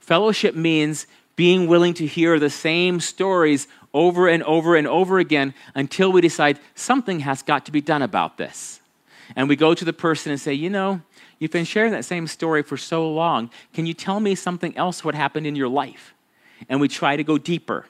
Fellowship 0.00 0.54
means 0.54 1.06
being 1.36 1.66
willing 1.66 1.94
to 1.94 2.06
hear 2.06 2.38
the 2.38 2.50
same 2.50 3.00
stories 3.00 3.68
over 3.94 4.28
and 4.28 4.42
over 4.44 4.76
and 4.76 4.86
over 4.86 5.18
again 5.18 5.54
until 5.74 6.12
we 6.12 6.20
decide 6.20 6.58
something 6.74 7.20
has 7.20 7.42
got 7.42 7.66
to 7.66 7.72
be 7.72 7.80
done 7.80 8.02
about 8.02 8.36
this. 8.36 8.80
And 9.36 9.48
we 9.48 9.56
go 9.56 9.74
to 9.74 9.84
the 9.84 9.92
person 9.92 10.32
and 10.32 10.40
say, 10.40 10.52
You 10.52 10.70
know, 10.70 11.00
you've 11.38 11.50
been 11.50 11.64
sharing 11.64 11.92
that 11.92 12.04
same 12.04 12.26
story 12.26 12.62
for 12.62 12.76
so 12.76 13.10
long. 13.10 13.50
Can 13.72 13.86
you 13.86 13.94
tell 13.94 14.20
me 14.20 14.34
something 14.34 14.76
else 14.76 15.04
what 15.04 15.14
happened 15.14 15.46
in 15.46 15.56
your 15.56 15.68
life? 15.68 16.14
And 16.68 16.80
we 16.80 16.88
try 16.88 17.16
to 17.16 17.24
go 17.24 17.38
deeper. 17.38 17.86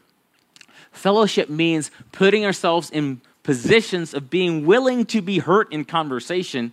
Fellowship 0.92 1.48
means 1.48 1.90
putting 2.12 2.44
ourselves 2.44 2.90
in 2.90 3.20
positions 3.42 4.14
of 4.14 4.30
being 4.30 4.66
willing 4.66 5.04
to 5.06 5.20
be 5.20 5.38
hurt 5.38 5.72
in 5.72 5.84
conversation 5.84 6.72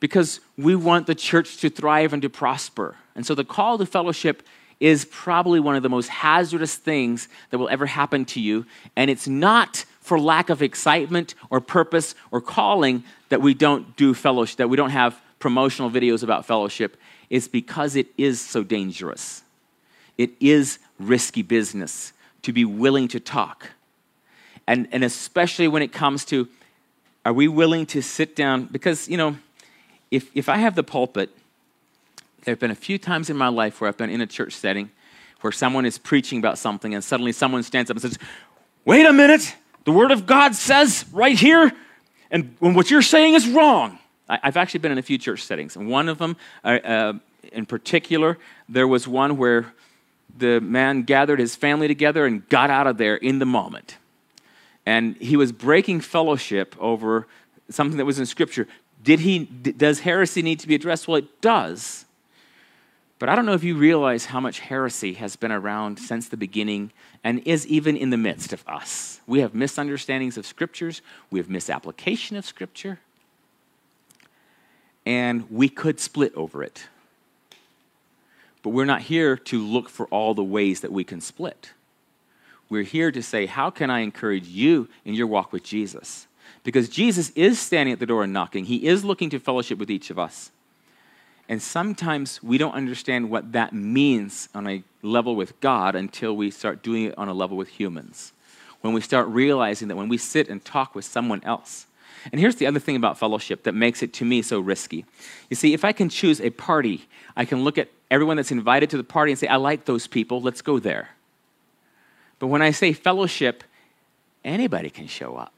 because 0.00 0.40
we 0.56 0.74
want 0.74 1.06
the 1.06 1.14
church 1.14 1.58
to 1.58 1.68
thrive 1.68 2.12
and 2.12 2.22
to 2.22 2.30
prosper. 2.30 2.96
And 3.14 3.26
so 3.26 3.34
the 3.34 3.44
call 3.44 3.78
to 3.78 3.86
fellowship 3.86 4.42
is 4.84 5.06
probably 5.06 5.58
one 5.58 5.76
of 5.76 5.82
the 5.82 5.88
most 5.88 6.10
hazardous 6.10 6.74
things 6.76 7.26
that 7.48 7.56
will 7.56 7.70
ever 7.70 7.86
happen 7.86 8.26
to 8.26 8.38
you. 8.38 8.66
And 8.96 9.10
it's 9.10 9.26
not 9.26 9.86
for 10.02 10.20
lack 10.20 10.50
of 10.50 10.60
excitement 10.60 11.34
or 11.48 11.58
purpose 11.58 12.14
or 12.30 12.42
calling 12.42 13.02
that 13.30 13.40
we 13.40 13.54
don't 13.54 13.96
do 13.96 14.12
fellowship, 14.12 14.58
that 14.58 14.68
we 14.68 14.76
don't 14.76 14.90
have 14.90 15.18
promotional 15.38 15.90
videos 15.90 16.22
about 16.22 16.44
fellowship. 16.44 16.98
It's 17.30 17.48
because 17.48 17.96
it 17.96 18.08
is 18.18 18.42
so 18.42 18.62
dangerous. 18.62 19.42
It 20.18 20.32
is 20.38 20.78
risky 20.98 21.40
business 21.40 22.12
to 22.42 22.52
be 22.52 22.66
willing 22.66 23.08
to 23.08 23.20
talk. 23.20 23.70
And, 24.66 24.86
and 24.92 25.02
especially 25.02 25.66
when 25.66 25.80
it 25.80 25.94
comes 25.94 26.26
to, 26.26 26.46
are 27.24 27.32
we 27.32 27.48
willing 27.48 27.86
to 27.86 28.02
sit 28.02 28.36
down? 28.36 28.66
Because, 28.66 29.08
you 29.08 29.16
know, 29.16 29.38
if, 30.10 30.30
if 30.34 30.50
I 30.50 30.58
have 30.58 30.74
the 30.74 30.84
pulpit, 30.84 31.30
there 32.44 32.52
have 32.52 32.60
been 32.60 32.70
a 32.70 32.76
few 32.76 32.98
times 32.98 33.30
in 33.30 33.36
my 33.36 33.48
life 33.48 33.80
where 33.80 33.88
I've 33.88 33.96
been 33.96 34.10
in 34.10 34.20
a 34.20 34.26
church 34.26 34.52
setting 34.52 34.90
where 35.40 35.52
someone 35.52 35.84
is 35.84 35.98
preaching 35.98 36.38
about 36.38 36.56
something 36.58 36.94
and 36.94 37.04
suddenly 37.04 37.32
someone 37.32 37.62
stands 37.62 37.90
up 37.90 37.96
and 37.96 38.02
says, 38.02 38.18
Wait 38.84 39.04
a 39.06 39.12
minute, 39.12 39.54
the 39.84 39.92
Word 39.92 40.10
of 40.10 40.26
God 40.26 40.54
says 40.54 41.04
right 41.12 41.38
here, 41.38 41.72
and 42.30 42.56
what 42.60 42.90
you're 42.90 43.02
saying 43.02 43.34
is 43.34 43.48
wrong. 43.48 43.98
I, 44.28 44.38
have 44.42 44.56
actually 44.56 44.80
been 44.80 44.92
in 44.92 44.98
a 44.98 45.02
few 45.02 45.18
church 45.18 45.42
settings, 45.42 45.76
and 45.76 45.88
one 45.88 46.08
of 46.08 46.18
them 46.18 46.36
uh, 46.64 46.68
uh, 46.68 47.12
in 47.52 47.66
particular, 47.66 48.38
there 48.68 48.88
was 48.88 49.06
one 49.06 49.36
where 49.36 49.72
the 50.36 50.60
man 50.60 51.02
gathered 51.02 51.38
his 51.38 51.54
family 51.54 51.88
together 51.88 52.26
and 52.26 52.48
got 52.48 52.70
out 52.70 52.86
of 52.86 52.96
there 52.96 53.16
in 53.16 53.38
the 53.38 53.46
moment. 53.46 53.98
And 54.86 55.16
he 55.16 55.36
was 55.36 55.52
breaking 55.52 56.00
fellowship 56.00 56.74
over 56.78 57.26
something 57.70 57.98
that 57.98 58.04
was 58.04 58.18
in 58.18 58.26
Scripture. 58.26 58.66
Did 59.02 59.20
he, 59.20 59.44
does 59.44 60.00
heresy 60.00 60.42
need 60.42 60.60
to 60.60 60.68
be 60.68 60.74
addressed? 60.74 61.06
Well, 61.06 61.18
it 61.18 61.40
does. 61.40 62.04
But 63.24 63.30
I 63.30 63.36
don't 63.36 63.46
know 63.46 63.54
if 63.54 63.64
you 63.64 63.74
realize 63.74 64.26
how 64.26 64.38
much 64.38 64.58
heresy 64.58 65.14
has 65.14 65.34
been 65.34 65.50
around 65.50 65.98
since 65.98 66.28
the 66.28 66.36
beginning 66.36 66.92
and 67.24 67.40
is 67.46 67.66
even 67.66 67.96
in 67.96 68.10
the 68.10 68.18
midst 68.18 68.52
of 68.52 68.62
us. 68.68 69.18
We 69.26 69.40
have 69.40 69.54
misunderstandings 69.54 70.36
of 70.36 70.44
scriptures, 70.44 71.00
we 71.30 71.40
have 71.40 71.48
misapplication 71.48 72.36
of 72.36 72.44
scripture, 72.44 72.98
and 75.06 75.50
we 75.50 75.70
could 75.70 76.00
split 76.00 76.34
over 76.34 76.62
it. 76.62 76.86
But 78.62 78.74
we're 78.74 78.84
not 78.84 79.00
here 79.00 79.38
to 79.38 79.58
look 79.58 79.88
for 79.88 80.04
all 80.08 80.34
the 80.34 80.44
ways 80.44 80.82
that 80.82 80.92
we 80.92 81.02
can 81.02 81.22
split. 81.22 81.72
We're 82.68 82.82
here 82.82 83.10
to 83.10 83.22
say, 83.22 83.46
How 83.46 83.70
can 83.70 83.88
I 83.88 84.00
encourage 84.00 84.48
you 84.48 84.86
in 85.06 85.14
your 85.14 85.28
walk 85.28 85.50
with 85.50 85.64
Jesus? 85.64 86.26
Because 86.62 86.90
Jesus 86.90 87.30
is 87.30 87.58
standing 87.58 87.94
at 87.94 88.00
the 88.00 88.04
door 88.04 88.22
and 88.22 88.34
knocking, 88.34 88.66
He 88.66 88.86
is 88.86 89.02
looking 89.02 89.30
to 89.30 89.38
fellowship 89.38 89.78
with 89.78 89.90
each 89.90 90.10
of 90.10 90.18
us. 90.18 90.50
And 91.48 91.62
sometimes 91.62 92.42
we 92.42 92.56
don't 92.56 92.74
understand 92.74 93.30
what 93.30 93.52
that 93.52 93.72
means 93.72 94.48
on 94.54 94.66
a 94.66 94.82
level 95.02 95.36
with 95.36 95.58
God 95.60 95.94
until 95.94 96.34
we 96.34 96.50
start 96.50 96.82
doing 96.82 97.04
it 97.04 97.18
on 97.18 97.28
a 97.28 97.34
level 97.34 97.56
with 97.56 97.68
humans. 97.68 98.32
When 98.80 98.94
we 98.94 99.00
start 99.00 99.28
realizing 99.28 99.88
that 99.88 99.96
when 99.96 100.08
we 100.08 100.18
sit 100.18 100.48
and 100.48 100.64
talk 100.64 100.94
with 100.94 101.04
someone 101.04 101.42
else, 101.44 101.86
and 102.32 102.40
here's 102.40 102.56
the 102.56 102.66
other 102.66 102.80
thing 102.80 102.96
about 102.96 103.18
fellowship 103.18 103.64
that 103.64 103.74
makes 103.74 104.02
it 104.02 104.12
to 104.14 104.24
me 104.24 104.40
so 104.40 104.58
risky. 104.58 105.04
You 105.50 105.56
see, 105.56 105.74
if 105.74 105.84
I 105.84 105.92
can 105.92 106.08
choose 106.08 106.40
a 106.40 106.50
party, 106.50 107.06
I 107.36 107.44
can 107.44 107.64
look 107.64 107.76
at 107.76 107.88
everyone 108.10 108.36
that's 108.36 108.50
invited 108.50 108.90
to 108.90 108.96
the 108.96 109.04
party 109.04 109.32
and 109.32 109.38
say, 109.38 109.46
I 109.46 109.56
like 109.56 109.84
those 109.84 110.06
people, 110.06 110.40
let's 110.40 110.62
go 110.62 110.78
there. 110.78 111.10
But 112.38 112.46
when 112.46 112.62
I 112.62 112.70
say 112.70 112.92
fellowship, 112.92 113.64
anybody 114.44 114.90
can 114.90 115.06
show 115.06 115.36
up. 115.36 115.52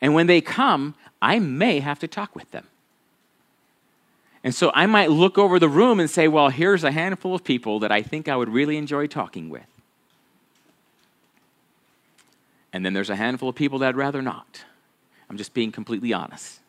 And 0.00 0.14
when 0.14 0.26
they 0.26 0.40
come, 0.40 0.94
I 1.20 1.38
may 1.38 1.80
have 1.80 1.98
to 2.00 2.08
talk 2.08 2.34
with 2.34 2.50
them. 2.50 2.66
And 4.44 4.54
so 4.54 4.70
I 4.74 4.86
might 4.86 5.10
look 5.10 5.36
over 5.36 5.58
the 5.58 5.68
room 5.68 5.98
and 6.00 6.08
say, 6.08 6.28
well, 6.28 6.48
here's 6.48 6.84
a 6.84 6.92
handful 6.92 7.34
of 7.34 7.44
people 7.44 7.80
that 7.80 7.90
I 7.90 8.02
think 8.02 8.28
I 8.28 8.36
would 8.36 8.48
really 8.48 8.76
enjoy 8.76 9.06
talking 9.06 9.50
with. 9.50 9.66
And 12.72 12.84
then 12.84 12.92
there's 12.92 13.10
a 13.10 13.16
handful 13.16 13.48
of 13.48 13.54
people 13.54 13.78
that 13.80 13.88
I'd 13.88 13.96
rather 13.96 14.22
not. 14.22 14.64
I'm 15.28 15.36
just 15.36 15.54
being 15.54 15.72
completely 15.72 16.12
honest. 16.12 16.60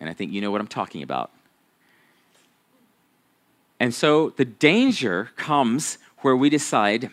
And 0.00 0.08
I 0.08 0.12
think 0.12 0.32
you 0.32 0.40
know 0.40 0.50
what 0.50 0.60
I'm 0.60 0.68
talking 0.68 1.02
about. 1.02 1.30
And 3.80 3.92
so 3.94 4.30
the 4.30 4.44
danger 4.44 5.30
comes 5.36 5.98
where 6.18 6.36
we 6.36 6.50
decide, 6.50 7.10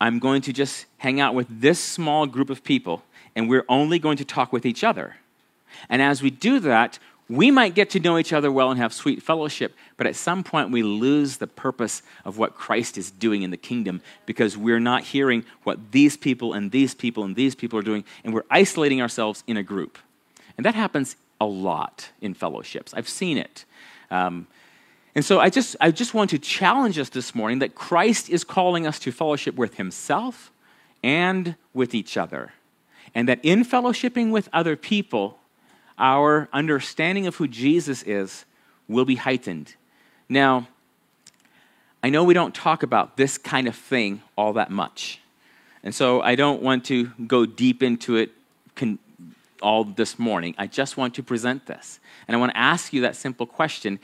I'm 0.00 0.18
going 0.18 0.42
to 0.42 0.52
just 0.52 0.86
hang 0.98 1.20
out 1.20 1.34
with 1.34 1.46
this 1.48 1.80
small 1.80 2.26
group 2.26 2.50
of 2.50 2.62
people, 2.62 3.02
and 3.34 3.48
we're 3.48 3.64
only 3.68 3.98
going 3.98 4.16
to 4.18 4.24
talk 4.24 4.52
with 4.52 4.64
each 4.64 4.84
other. 4.84 5.16
And 5.88 6.00
as 6.00 6.22
we 6.22 6.30
do 6.30 6.60
that, 6.60 6.98
we 7.28 7.50
might 7.50 7.74
get 7.74 7.90
to 7.90 8.00
know 8.00 8.16
each 8.16 8.32
other 8.32 8.50
well 8.50 8.70
and 8.70 8.80
have 8.80 8.92
sweet 8.92 9.22
fellowship, 9.22 9.74
but 9.98 10.06
at 10.06 10.16
some 10.16 10.42
point 10.42 10.70
we 10.70 10.82
lose 10.82 11.36
the 11.36 11.46
purpose 11.46 12.02
of 12.24 12.38
what 12.38 12.54
Christ 12.54 12.96
is 12.96 13.10
doing 13.10 13.42
in 13.42 13.50
the 13.50 13.58
kingdom 13.58 14.00
because 14.24 14.56
we're 14.56 14.80
not 14.80 15.04
hearing 15.04 15.44
what 15.62 15.92
these 15.92 16.16
people 16.16 16.54
and 16.54 16.70
these 16.70 16.94
people 16.94 17.24
and 17.24 17.36
these 17.36 17.54
people 17.54 17.78
are 17.78 17.82
doing, 17.82 18.04
and 18.24 18.32
we're 18.32 18.44
isolating 18.50 19.02
ourselves 19.02 19.44
in 19.46 19.56
a 19.58 19.62
group. 19.62 19.98
And 20.56 20.64
that 20.64 20.74
happens 20.74 21.16
a 21.40 21.46
lot 21.46 22.08
in 22.20 22.32
fellowships. 22.34 22.94
I've 22.94 23.08
seen 23.08 23.36
it. 23.36 23.64
Um, 24.10 24.46
and 25.14 25.24
so 25.24 25.40
I 25.40 25.50
just, 25.50 25.76
I 25.80 25.90
just 25.90 26.14
want 26.14 26.30
to 26.30 26.38
challenge 26.38 26.98
us 26.98 27.10
this 27.10 27.34
morning 27.34 27.58
that 27.58 27.74
Christ 27.74 28.30
is 28.30 28.44
calling 28.44 28.86
us 28.86 28.98
to 29.00 29.12
fellowship 29.12 29.54
with 29.56 29.74
himself 29.74 30.50
and 31.02 31.56
with 31.74 31.94
each 31.94 32.16
other. 32.16 32.52
And 33.14 33.28
that 33.28 33.40
in 33.42 33.64
fellowshipping 33.64 34.30
with 34.30 34.48
other 34.52 34.76
people, 34.76 35.37
our 35.98 36.48
understanding 36.52 37.26
of 37.26 37.36
who 37.36 37.48
Jesus 37.48 38.02
is 38.02 38.44
will 38.88 39.04
be 39.04 39.16
heightened. 39.16 39.74
Now, 40.28 40.68
I 42.02 42.10
know 42.10 42.24
we 42.24 42.34
don't 42.34 42.54
talk 42.54 42.82
about 42.82 43.16
this 43.16 43.38
kind 43.38 43.66
of 43.66 43.74
thing 43.74 44.22
all 44.36 44.52
that 44.54 44.70
much. 44.70 45.20
And 45.82 45.94
so 45.94 46.20
I 46.20 46.34
don't 46.34 46.62
want 46.62 46.84
to 46.86 47.06
go 47.26 47.46
deep 47.46 47.82
into 47.82 48.16
it 48.16 48.30
con- 48.74 48.98
all 49.62 49.84
this 49.84 50.18
morning. 50.18 50.54
I 50.58 50.66
just 50.66 50.96
want 50.96 51.14
to 51.14 51.22
present 51.22 51.66
this. 51.66 51.98
And 52.26 52.36
I 52.36 52.38
want 52.38 52.52
to 52.52 52.58
ask 52.58 52.92
you 52.92 53.02
that 53.02 53.16
simple 53.16 53.46
question 53.46 53.98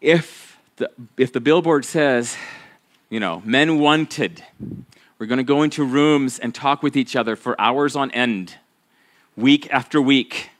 if 0.00 0.58
the, 0.76 0.90
if 1.16 1.32
the 1.32 1.40
billboard 1.40 1.84
says, 1.84 2.36
you 3.08 3.20
know, 3.20 3.42
men 3.44 3.78
wanted, 3.78 4.42
we're 5.18 5.26
going 5.26 5.38
to 5.38 5.44
go 5.44 5.62
into 5.62 5.84
rooms 5.84 6.38
and 6.38 6.54
talk 6.54 6.82
with 6.82 6.96
each 6.96 7.16
other 7.16 7.36
for 7.36 7.58
hours 7.60 7.96
on 7.96 8.10
end, 8.10 8.56
week 9.36 9.68
after 9.72 10.00
week, 10.00 10.50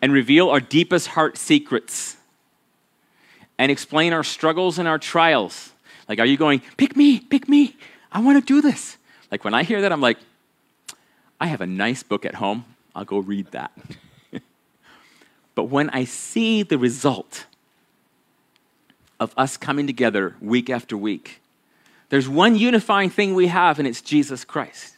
and 0.00 0.12
reveal 0.12 0.50
our 0.50 0.60
deepest 0.60 1.08
heart 1.08 1.36
secrets 1.36 2.16
and 3.58 3.72
explain 3.72 4.12
our 4.12 4.22
struggles 4.22 4.78
and 4.78 4.86
our 4.86 4.98
trials. 4.98 5.72
Like, 6.08 6.20
are 6.20 6.26
you 6.26 6.36
going, 6.36 6.62
pick 6.76 6.96
me, 6.96 7.20
pick 7.20 7.48
me, 7.48 7.76
I 8.12 8.20
want 8.20 8.38
to 8.38 8.46
do 8.46 8.62
this? 8.62 8.96
Like, 9.30 9.44
when 9.44 9.54
I 9.54 9.62
hear 9.62 9.80
that, 9.82 9.92
I'm 9.92 10.00
like, 10.00 10.18
I 11.40 11.46
have 11.48 11.60
a 11.60 11.66
nice 11.66 12.02
book 12.02 12.24
at 12.24 12.36
home, 12.36 12.64
I'll 12.94 13.04
go 13.04 13.18
read 13.18 13.50
that. 13.50 13.72
but 15.54 15.64
when 15.64 15.90
I 15.90 16.04
see 16.04 16.62
the 16.62 16.78
result, 16.78 17.46
of 19.20 19.34
us 19.36 19.56
coming 19.56 19.86
together 19.86 20.36
week 20.40 20.70
after 20.70 20.96
week. 20.96 21.40
There's 22.08 22.28
one 22.28 22.56
unifying 22.56 23.10
thing 23.10 23.34
we 23.34 23.48
have, 23.48 23.78
and 23.78 23.86
it's 23.86 24.00
Jesus 24.00 24.44
Christ. 24.44 24.96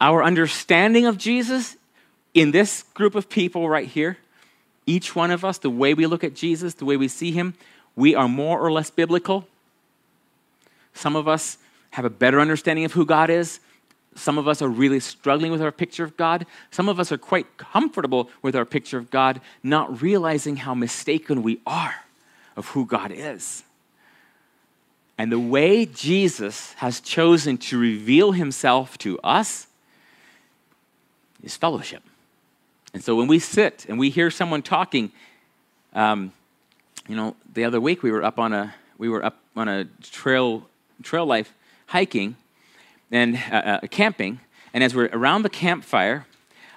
Our 0.00 0.22
understanding 0.22 1.06
of 1.06 1.18
Jesus 1.18 1.76
in 2.34 2.50
this 2.50 2.84
group 2.94 3.14
of 3.14 3.28
people 3.28 3.68
right 3.68 3.88
here, 3.88 4.18
each 4.86 5.14
one 5.14 5.30
of 5.30 5.44
us, 5.44 5.58
the 5.58 5.70
way 5.70 5.94
we 5.94 6.06
look 6.06 6.24
at 6.24 6.34
Jesus, 6.34 6.74
the 6.74 6.84
way 6.84 6.96
we 6.96 7.08
see 7.08 7.30
him, 7.30 7.54
we 7.94 8.14
are 8.14 8.28
more 8.28 8.58
or 8.60 8.72
less 8.72 8.90
biblical. 8.90 9.46
Some 10.94 11.16
of 11.16 11.28
us 11.28 11.58
have 11.90 12.04
a 12.04 12.10
better 12.10 12.40
understanding 12.40 12.84
of 12.84 12.92
who 12.92 13.04
God 13.04 13.30
is. 13.30 13.60
Some 14.14 14.38
of 14.38 14.48
us 14.48 14.62
are 14.62 14.68
really 14.68 15.00
struggling 15.00 15.52
with 15.52 15.62
our 15.62 15.70
picture 15.70 16.04
of 16.04 16.16
God. 16.16 16.46
Some 16.70 16.88
of 16.88 16.98
us 16.98 17.12
are 17.12 17.18
quite 17.18 17.56
comfortable 17.56 18.30
with 18.42 18.56
our 18.56 18.64
picture 18.64 18.98
of 18.98 19.10
God, 19.10 19.40
not 19.62 20.02
realizing 20.02 20.56
how 20.56 20.74
mistaken 20.74 21.42
we 21.42 21.60
are 21.66 21.94
of 22.56 22.68
who 22.68 22.84
God 22.84 23.12
is. 23.12 23.62
And 25.16 25.30
the 25.30 25.38
way 25.38 25.84
Jesus 25.84 26.72
has 26.74 27.00
chosen 27.00 27.58
to 27.58 27.78
reveal 27.78 28.32
himself 28.32 28.96
to 28.98 29.18
us 29.20 29.66
is 31.42 31.56
fellowship. 31.56 32.02
And 32.94 33.02
so 33.04 33.16
when 33.16 33.26
we 33.28 33.38
sit 33.38 33.86
and 33.88 33.98
we 33.98 34.10
hear 34.10 34.30
someone 34.30 34.62
talking, 34.62 35.12
um, 35.94 36.32
you 37.06 37.16
know, 37.16 37.36
the 37.52 37.64
other 37.64 37.80
week 37.80 38.02
we 38.02 38.10
were 38.10 38.22
up 38.22 38.38
on 38.38 38.52
a 38.52 38.74
we 38.96 39.08
were 39.08 39.24
up 39.24 39.38
on 39.56 39.68
a 39.68 39.84
trail 40.02 40.68
trail 41.02 41.26
life 41.26 41.54
hiking 41.86 42.36
and 43.10 43.36
uh, 43.50 43.54
uh, 43.54 43.80
camping, 43.90 44.40
and 44.74 44.84
as 44.84 44.94
we're 44.94 45.08
around 45.12 45.42
the 45.42 45.48
campfire, 45.48 46.26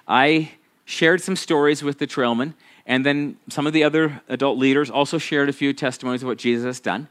I 0.08 0.52
shared 0.84 1.20
some 1.20 1.36
stories 1.36 1.82
with 1.82 1.98
the 1.98 2.06
trailmen, 2.06 2.54
and 2.86 3.04
then 3.04 3.36
some 3.48 3.66
of 3.66 3.72
the 3.72 3.84
other 3.84 4.22
adult 4.28 4.58
leaders 4.58 4.90
also 4.90 5.18
shared 5.18 5.48
a 5.48 5.52
few 5.52 5.72
testimonies 5.72 6.22
of 6.22 6.28
what 6.28 6.38
Jesus 6.38 6.64
has 6.64 6.80
done. 6.80 7.08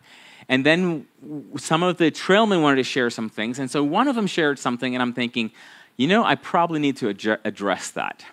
And 0.49 0.65
then 0.65 1.07
some 1.57 1.83
of 1.83 1.97
the 1.97 2.11
trailmen 2.11 2.61
wanted 2.61 2.77
to 2.77 2.83
share 2.83 3.09
some 3.09 3.29
things, 3.29 3.59
and 3.59 3.69
so 3.69 3.83
one 3.83 4.07
of 4.07 4.15
them 4.15 4.27
shared 4.27 4.57
something, 4.57 4.95
and 4.95 5.01
I'm 5.01 5.13
thinking, 5.13 5.51
you 5.97 6.07
know, 6.07 6.23
I 6.23 6.35
probably 6.35 6.79
need 6.79 6.97
to 6.97 7.09
ad- 7.09 7.39
address 7.43 7.91
that. 7.91 8.25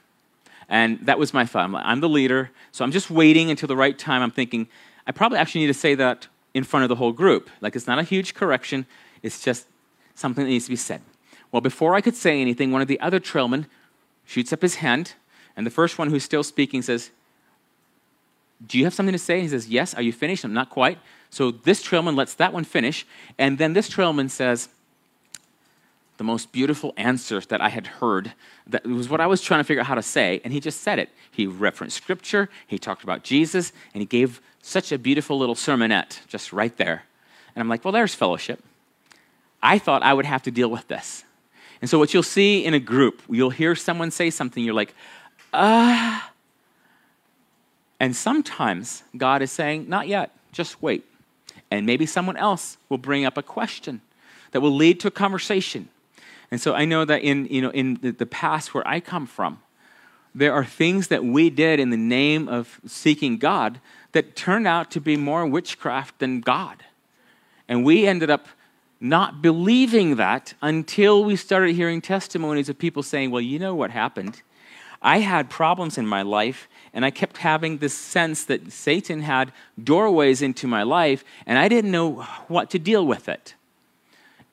And 0.69 0.99
that 1.07 1.19
was 1.19 1.33
my 1.33 1.47
thought. 1.47 1.71
I'm 1.75 2.01
the 2.01 2.09
leader, 2.09 2.51
so 2.73 2.85
I'm 2.85 2.93
just 2.93 3.11
waiting 3.11 3.51
until 3.51 3.67
the 3.67 3.77
right 3.77 3.99
time. 3.99 4.23
I'm 4.23 4.31
thinking, 4.31 4.69
I 5.07 5.13
probably 5.13 5.39
actually 5.39 5.63
need 5.63 5.69
to 5.69 5.75
say 5.75 5.95
that 5.95 6.27
in 6.53 6.65
front 6.65 6.83
of 6.83 6.89
the 6.89 6.97
whole 6.97 7.13
group. 7.13 7.49
Like, 7.61 7.75
it's 7.75 7.87
not 7.87 7.99
a 7.99 8.03
huge 8.03 8.35
correction, 8.35 8.87
it's 9.23 9.43
just 9.43 9.67
something 10.15 10.45
that 10.45 10.51
needs 10.51 10.67
to 10.67 10.71
be 10.71 10.77
said. 10.77 11.01
Well, 11.51 11.63
before 11.63 11.95
I 11.95 12.01
could 12.01 12.15
say 12.15 12.41
anything, 12.41 12.73
one 12.73 12.83
of 12.83 12.89
the 12.89 13.01
other 13.01 13.21
trailmen 13.21 13.67
shoots 14.27 14.53
up 14.53 14.61
his 14.61 14.77
hand, 14.77 15.15
and 15.57 15.67
the 15.67 15.71
first 15.71 15.99
one 15.99 16.11
who's 16.11 16.25
still 16.25 16.43
speaking 16.43 16.83
says, 16.83 17.11
Do 18.65 18.77
you 18.77 18.85
have 18.85 18.95
something 18.95 19.13
to 19.13 19.19
say? 19.19 19.41
He 19.41 19.49
says, 19.49 19.69
Yes. 19.69 19.95
Are 19.95 20.03
you 20.03 20.13
finished? 20.13 20.45
I'm 20.45 20.53
not 20.53 20.69
quite. 20.69 20.99
So 21.31 21.51
this 21.51 21.83
trailman 21.83 22.17
lets 22.17 22.35
that 22.35 22.53
one 22.53 22.65
finish, 22.65 23.07
and 23.39 23.59
then 23.59 23.73
this 23.73 23.89
trailman 23.89 24.29
says, 24.29 24.69
the 26.19 26.25
most 26.25 26.53
beautiful 26.53 26.93
answer 26.97 27.41
that 27.41 27.61
I 27.61 27.69
had 27.71 27.87
heard. 27.87 28.35
That 28.67 28.85
was 28.85 29.09
what 29.09 29.21
I 29.21 29.27
was 29.27 29.41
trying 29.41 29.61
to 29.61 29.65
figure 29.65 29.81
out 29.81 29.87
how 29.87 29.95
to 29.95 30.03
say, 30.03 30.41
and 30.45 30.53
he 30.53 30.61
just 30.61 30.83
said 30.83 30.99
it. 30.99 31.11
He 31.31 31.47
referenced 31.47 31.97
scripture, 31.97 32.51
he 32.67 32.79
talked 32.79 33.05
about 33.05 33.23
Jesus, 33.23 33.73
and 33.95 34.03
he 34.03 34.07
gave 34.07 34.41
such 34.61 34.93
a 34.93 34.99
beautiful 34.99 35.39
little 35.39 35.55
sermonette 35.55 36.27
just 36.27 36.53
right 36.53 36.77
there. 36.77 37.05
And 37.55 37.63
I'm 37.63 37.69
like, 37.69 37.85
well, 37.85 37.93
there's 37.93 38.15
fellowship. 38.15 38.63
I 39.63 39.79
thought 39.79 40.03
I 40.03 40.13
would 40.13 40.27
have 40.27 40.43
to 40.43 40.51
deal 40.51 40.69
with 40.69 40.87
this. 40.89 41.25
And 41.81 41.89
so, 41.89 41.99
what 41.99 42.13
you'll 42.13 42.25
see 42.25 42.65
in 42.65 42.75
a 42.75 42.81
group, 42.81 43.23
you'll 43.29 43.51
hear 43.51 43.77
someone 43.77 44.11
say 44.11 44.31
something, 44.31 44.63
you're 44.63 44.75
like, 44.75 44.95
ah. 45.53 46.31
And 48.01 48.15
sometimes 48.15 49.05
God 49.17 49.41
is 49.43 49.53
saying, 49.53 49.89
not 49.89 50.09
yet, 50.09 50.33
just 50.51 50.83
wait. 50.83 51.05
And 51.71 51.87
maybe 51.87 52.07
someone 52.07 52.37
else 52.37 52.77
will 52.89 52.99
bring 52.99 53.25
up 53.25 53.37
a 53.37 53.43
question 53.43 54.01
that 54.51 54.61
will 54.61 54.75
lead 54.75 54.99
to 55.01 55.09
a 55.09 55.13
conversation 55.13 55.89
and 56.51 56.61
so 56.61 56.75
I 56.75 56.85
know 56.85 57.05
that 57.05 57.23
in, 57.23 57.47
you 57.47 57.61
know, 57.61 57.71
in 57.71 57.99
the, 58.01 58.11
the 58.11 58.27
past 58.27 58.73
where 58.73 58.87
I 58.87 59.01
come 59.01 59.27
from, 59.27 59.61
there 60.35 60.53
are 60.53 60.65
things 60.65 61.09
that 61.09 61.25
we 61.25 61.51
did 61.51 61.81
in 61.81 61.91
the 61.91 61.97
name 61.97 62.49
of 62.49 62.81
seeking 62.87 63.39
God 63.39 63.81
that 64.13 64.37
turned 64.37 64.67
out 64.67 64.91
to 64.93 65.01
be 65.01 65.17
more 65.17 65.47
witchcraft 65.47 66.19
than 66.21 66.41
God. 66.41 66.85
And 67.69 67.85
we 67.85 68.07
ended 68.07 68.31
up 68.31 68.47
not 69.01 69.43
believing 69.43 70.17
that 70.17 70.55
until 70.63 71.25
we 71.25 71.37
started 71.37 71.75
hearing 71.75 72.01
testimonies 72.01 72.69
of 72.69 72.79
people 72.79 73.03
saying, 73.03 73.31
Well, 73.31 73.41
you 73.41 73.59
know 73.59 73.75
what 73.75 73.91
happened? 73.91 74.43
I 75.01 75.21
had 75.21 75.49
problems 75.49 75.97
in 75.97 76.07
my 76.07 76.23
life, 76.23 76.69
and 76.93 77.05
I 77.05 77.11
kept 77.11 77.39
having 77.39 77.79
this 77.79 77.95
sense 77.95 78.45
that 78.47 78.73
Satan 78.73 79.21
had 79.21 79.53
doorways 79.83 80.43
into 80.43 80.67
my 80.67 80.83
life, 80.83 81.25
and 81.47 81.57
I 81.57 81.69
didn't 81.69 81.93
know 81.93 82.23
what 82.49 82.71
to 82.71 82.81
deal 82.81 83.07
with 83.07 83.29
it. 83.29 83.55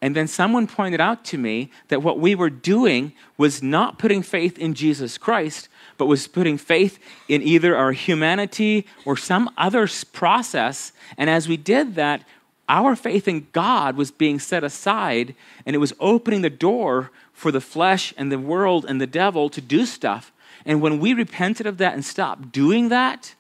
And 0.06 0.16
then 0.16 0.28
someone 0.28 0.68
pointed 0.68 1.02
out 1.02 1.26
to 1.26 1.38
me 1.40 1.72
that 1.88 2.04
what 2.04 2.20
we 2.20 2.36
were 2.36 2.52
doing 2.52 3.14
was 3.40 3.64
not 3.64 3.98
putting 3.98 4.22
faith 4.22 4.56
in 4.60 4.76
Jesus 4.76 5.18
Christ, 5.18 5.68
but 5.98 6.06
was 6.06 6.28
putting 6.28 6.60
faith 6.60 7.00
in 7.28 7.42
either 7.42 7.76
our 7.76 7.92
humanity 7.92 8.86
or 9.04 9.18
some 9.18 9.50
other 9.58 9.90
process. 10.14 10.92
And 11.18 11.28
as 11.28 11.48
we 11.48 11.58
did 11.58 11.96
that, 11.96 12.24
our 12.70 12.96
faith 12.96 13.28
in 13.28 13.48
God 13.52 13.98
was 13.98 14.12
being 14.12 14.38
set 14.38 14.64
aside, 14.64 15.34
and 15.66 15.76
it 15.76 15.80
was 15.80 15.94
opening 16.00 16.44
the 16.44 16.52
door 16.52 17.10
for 17.34 17.52
the 17.52 17.60
flesh 17.60 18.14
and 18.16 18.32
the 18.32 18.38
world 18.38 18.86
and 18.88 19.02
the 19.02 19.08
devil 19.08 19.50
to 19.50 19.60
do 19.60 19.88
stuff. 19.88 20.32
And 20.68 20.82
when 20.82 21.00
we 21.00 21.16
repented 21.16 21.66
of 21.66 21.80
that 21.80 21.96
and 21.96 22.06
stopped 22.06 22.52
doing 22.52 22.90
that, 22.90 23.34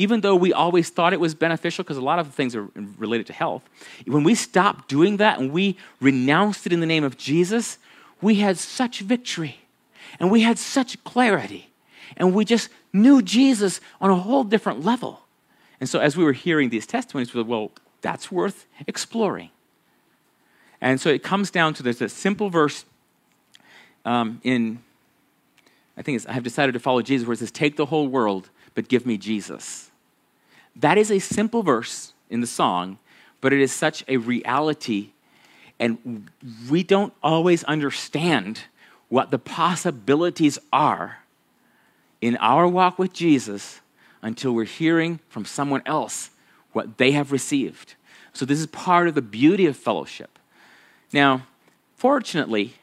even 0.00 0.22
though 0.22 0.34
we 0.34 0.50
always 0.50 0.88
thought 0.88 1.12
it 1.12 1.20
was 1.20 1.34
beneficial, 1.34 1.84
because 1.84 1.98
a 1.98 2.00
lot 2.00 2.18
of 2.18 2.32
things 2.32 2.56
are 2.56 2.68
related 2.96 3.26
to 3.26 3.34
health, 3.34 3.62
when 4.06 4.24
we 4.24 4.34
stopped 4.34 4.88
doing 4.88 5.18
that 5.18 5.38
and 5.38 5.52
we 5.52 5.76
renounced 6.00 6.66
it 6.66 6.72
in 6.72 6.80
the 6.80 6.86
name 6.86 7.04
of 7.04 7.18
Jesus, 7.18 7.76
we 8.22 8.36
had 8.36 8.56
such 8.56 9.00
victory 9.00 9.58
and 10.18 10.30
we 10.30 10.40
had 10.40 10.58
such 10.58 11.02
clarity 11.04 11.68
and 12.16 12.34
we 12.34 12.46
just 12.46 12.70
knew 12.94 13.20
Jesus 13.20 13.78
on 14.00 14.10
a 14.10 14.16
whole 14.16 14.42
different 14.42 14.82
level. 14.82 15.20
And 15.80 15.88
so, 15.88 15.98
as 16.00 16.16
we 16.16 16.24
were 16.24 16.32
hearing 16.32 16.70
these 16.70 16.86
testimonies, 16.86 17.34
we 17.34 17.42
were, 17.42 17.48
well, 17.48 17.70
that's 18.00 18.32
worth 18.32 18.64
exploring. 18.86 19.50
And 20.80 20.98
so 20.98 21.10
it 21.10 21.22
comes 21.22 21.50
down 21.50 21.74
to 21.74 21.82
there's 21.82 22.00
a 22.00 22.08
simple 22.08 22.48
verse 22.48 22.86
um, 24.06 24.40
in, 24.44 24.82
I 25.98 26.00
think 26.00 26.26
I 26.26 26.32
have 26.32 26.42
decided 26.42 26.72
to 26.72 26.80
follow 26.80 27.02
Jesus, 27.02 27.26
where 27.26 27.34
it 27.34 27.38
says, 27.38 27.50
Take 27.50 27.76
the 27.76 27.84
whole 27.84 28.08
world, 28.08 28.48
but 28.74 28.88
give 28.88 29.04
me 29.04 29.18
Jesus. 29.18 29.89
That 30.76 30.98
is 30.98 31.10
a 31.10 31.18
simple 31.18 31.62
verse 31.62 32.12
in 32.28 32.40
the 32.40 32.46
song, 32.46 32.98
but 33.40 33.52
it 33.52 33.60
is 33.60 33.72
such 33.72 34.04
a 34.08 34.16
reality. 34.16 35.10
And 35.78 36.28
we 36.68 36.82
don't 36.82 37.12
always 37.22 37.64
understand 37.64 38.62
what 39.08 39.30
the 39.30 39.38
possibilities 39.38 40.58
are 40.72 41.18
in 42.20 42.36
our 42.36 42.66
walk 42.66 42.98
with 42.98 43.12
Jesus 43.12 43.80
until 44.22 44.52
we're 44.52 44.64
hearing 44.64 45.20
from 45.28 45.44
someone 45.44 45.82
else 45.86 46.30
what 46.72 46.98
they 46.98 47.12
have 47.12 47.32
received. 47.32 47.94
So, 48.32 48.44
this 48.44 48.60
is 48.60 48.66
part 48.66 49.08
of 49.08 49.14
the 49.14 49.22
beauty 49.22 49.66
of 49.66 49.76
fellowship. 49.76 50.38
Now, 51.12 51.46
fortunately, 51.96 52.74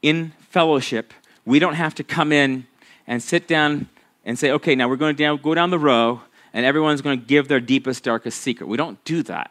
in 0.00 0.32
fellowship, 0.50 1.14
we 1.44 1.58
don't 1.58 1.74
have 1.74 1.94
to 1.96 2.04
come 2.04 2.32
in 2.32 2.66
and 3.06 3.22
sit 3.22 3.46
down 3.46 3.88
and 4.24 4.38
say, 4.38 4.50
okay, 4.50 4.74
now 4.74 4.88
we're 4.88 4.96
going 4.96 5.14
to 5.14 5.38
go 5.38 5.54
down 5.54 5.70
the 5.70 5.78
row 5.78 6.22
and 6.52 6.66
everyone's 6.66 7.02
going 7.02 7.18
to 7.18 7.26
give 7.26 7.48
their 7.48 7.60
deepest, 7.60 8.04
darkest 8.04 8.40
secret. 8.40 8.66
We 8.66 8.76
don't 8.76 9.02
do 9.04 9.22
that. 9.24 9.50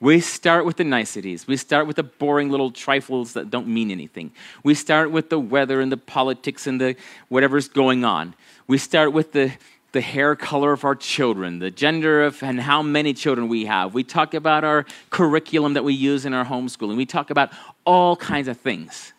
We 0.00 0.20
start 0.20 0.64
with 0.64 0.76
the 0.76 0.84
niceties. 0.84 1.46
We 1.48 1.56
start 1.56 1.88
with 1.88 1.96
the 1.96 2.04
boring 2.04 2.50
little 2.50 2.70
trifles 2.70 3.32
that 3.32 3.50
don't 3.50 3.66
mean 3.66 3.90
anything. 3.90 4.30
We 4.62 4.74
start 4.74 5.10
with 5.10 5.28
the 5.28 5.40
weather 5.40 5.80
and 5.80 5.90
the 5.90 5.96
politics 5.96 6.68
and 6.68 6.80
the 6.80 6.94
whatever's 7.28 7.68
going 7.68 8.04
on. 8.04 8.34
We 8.68 8.78
start 8.78 9.12
with 9.12 9.32
the, 9.32 9.52
the 9.90 10.00
hair 10.00 10.36
color 10.36 10.72
of 10.72 10.84
our 10.84 10.94
children, 10.94 11.58
the 11.58 11.72
gender 11.72 12.24
of 12.24 12.40
and 12.44 12.60
how 12.60 12.80
many 12.80 13.12
children 13.12 13.48
we 13.48 13.64
have. 13.64 13.92
We 13.92 14.04
talk 14.04 14.34
about 14.34 14.62
our 14.62 14.86
curriculum 15.10 15.74
that 15.74 15.82
we 15.82 15.94
use 15.94 16.24
in 16.24 16.32
our 16.32 16.44
homeschooling. 16.44 16.96
We 16.96 17.06
talk 17.06 17.30
about 17.30 17.50
all 17.84 18.14
kinds 18.14 18.46
of 18.46 18.56
things. 18.56 19.12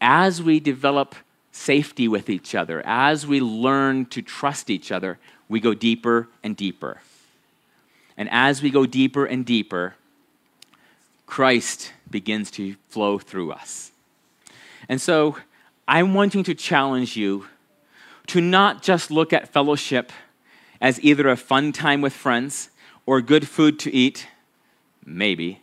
As 0.00 0.42
we 0.42 0.60
develop 0.60 1.14
safety 1.52 2.08
with 2.08 2.30
each 2.30 2.54
other, 2.54 2.82
as 2.86 3.26
we 3.26 3.38
learn 3.40 4.06
to 4.06 4.22
trust 4.22 4.70
each 4.70 4.90
other, 4.90 5.18
we 5.50 5.60
go 5.60 5.74
deeper 5.74 6.28
and 6.42 6.56
deeper. 6.56 7.02
And 8.16 8.28
as 8.30 8.62
we 8.62 8.70
go 8.70 8.86
deeper 8.86 9.26
and 9.26 9.44
deeper, 9.44 9.96
Christ 11.26 11.92
begins 12.08 12.50
to 12.52 12.76
flow 12.88 13.18
through 13.18 13.52
us. 13.52 13.90
And 14.88 15.00
so 15.00 15.36
I'm 15.88 16.14
wanting 16.14 16.44
to 16.44 16.54
challenge 16.54 17.16
you 17.16 17.46
to 18.28 18.40
not 18.40 18.80
just 18.80 19.10
look 19.10 19.32
at 19.32 19.48
fellowship 19.48 20.12
as 20.80 21.02
either 21.02 21.28
a 21.28 21.36
fun 21.36 21.72
time 21.72 22.00
with 22.00 22.12
friends 22.12 22.70
or 23.04 23.20
good 23.20 23.48
food 23.48 23.78
to 23.80 23.92
eat. 23.92 24.28
Maybe. 25.04 25.62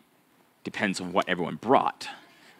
Depends 0.66 1.00
on 1.00 1.14
what 1.14 1.30
everyone 1.30 1.56
brought. 1.56 2.10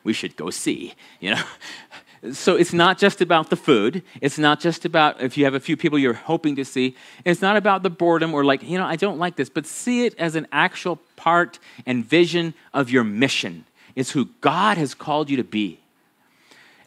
We 0.06 0.14
should 0.14 0.38
go 0.38 0.50
see, 0.50 0.94
you 1.20 1.32
know. 1.32 1.44
So 2.32 2.56
it's 2.56 2.74
not 2.74 2.98
just 2.98 3.22
about 3.22 3.50
the 3.50 3.56
food. 3.56 4.02
It's 4.22 4.40
not 4.40 4.60
just 4.60 4.86
about 4.86 5.22
if 5.22 5.38
you 5.38 5.46
have 5.46 5.54
a 5.54 5.60
few 5.60 5.78
people 5.78 6.00
you're 6.00 6.14
hoping 6.14 6.56
to 6.56 6.66
see. 6.66 6.96
It's 7.26 7.42
not 7.42 7.58
about 7.58 7.84
the 7.84 7.90
boredom 7.90 8.34
or 8.34 8.44
like, 8.44 8.64
you 8.64 8.78
know, 8.78 8.86
I 8.86 8.96
don't 8.96 9.20
like 9.20 9.36
this, 9.36 9.50
but 9.50 9.66
see 9.66 10.06
it 10.06 10.16
as 10.18 10.36
an 10.36 10.48
actual 10.52 11.00
part 11.16 11.60
and 11.86 12.04
vision 12.04 12.54
of 12.74 12.90
your 12.90 13.04
mission. 13.04 13.66
It's 13.96 14.12
who 14.12 14.30
God 14.42 14.78
has 14.78 14.94
called 14.94 15.30
you 15.30 15.38
to 15.38 15.44
be. 15.44 15.80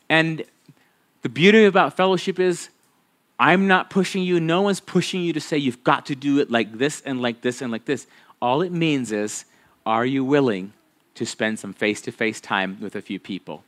And 0.08 0.44
the 1.22 1.28
beauty 1.28 1.64
about 1.64 1.96
fellowship 1.96 2.40
is 2.40 2.68
I'm 3.38 3.68
not 3.68 3.88
pushing 3.88 4.22
you. 4.22 4.40
No 4.40 4.62
one's 4.62 4.80
pushing 4.80 5.22
you 5.22 5.32
to 5.32 5.40
say 5.40 5.56
you've 5.56 5.84
got 5.84 6.06
to 6.06 6.14
do 6.14 6.40
it 6.40 6.50
like 6.50 6.76
this 6.76 7.00
and 7.02 7.22
like 7.22 7.40
this 7.40 7.62
and 7.62 7.70
like 7.70 7.84
this. 7.84 8.06
All 8.42 8.62
it 8.62 8.72
means 8.72 9.12
is, 9.12 9.44
are 9.86 10.04
you 10.04 10.24
willing 10.24 10.72
to 11.14 11.24
spend 11.24 11.58
some 11.58 11.72
face 11.72 12.00
to 12.02 12.12
face 12.12 12.40
time 12.40 12.78
with 12.80 12.96
a 12.96 13.02
few 13.02 13.18
people? 13.18 13.64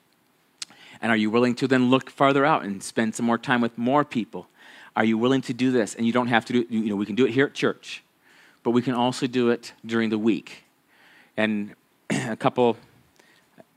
And 1.02 1.10
are 1.10 1.16
you 1.16 1.30
willing 1.30 1.56
to 1.56 1.68
then 1.68 1.90
look 1.90 2.08
farther 2.08 2.46
out 2.46 2.62
and 2.64 2.82
spend 2.82 3.14
some 3.16 3.26
more 3.26 3.36
time 3.36 3.60
with 3.60 3.76
more 3.76 4.04
people? 4.04 4.46
Are 4.94 5.04
you 5.04 5.18
willing 5.18 5.42
to 5.42 5.52
do 5.52 5.72
this? 5.72 5.94
And 5.96 6.06
you 6.06 6.12
don't 6.12 6.28
have 6.28 6.44
to 6.46 6.52
do 6.52 6.66
you 6.70 6.88
know, 6.88 6.96
we 6.96 7.06
can 7.06 7.16
do 7.16 7.26
it 7.26 7.32
here 7.32 7.46
at 7.46 7.54
church, 7.54 8.04
but 8.62 8.70
we 8.70 8.82
can 8.82 8.94
also 8.94 9.26
do 9.26 9.50
it 9.50 9.72
during 9.84 10.10
the 10.10 10.18
week. 10.18 10.64
And 11.36 11.74
a 12.10 12.36
couple, 12.36 12.76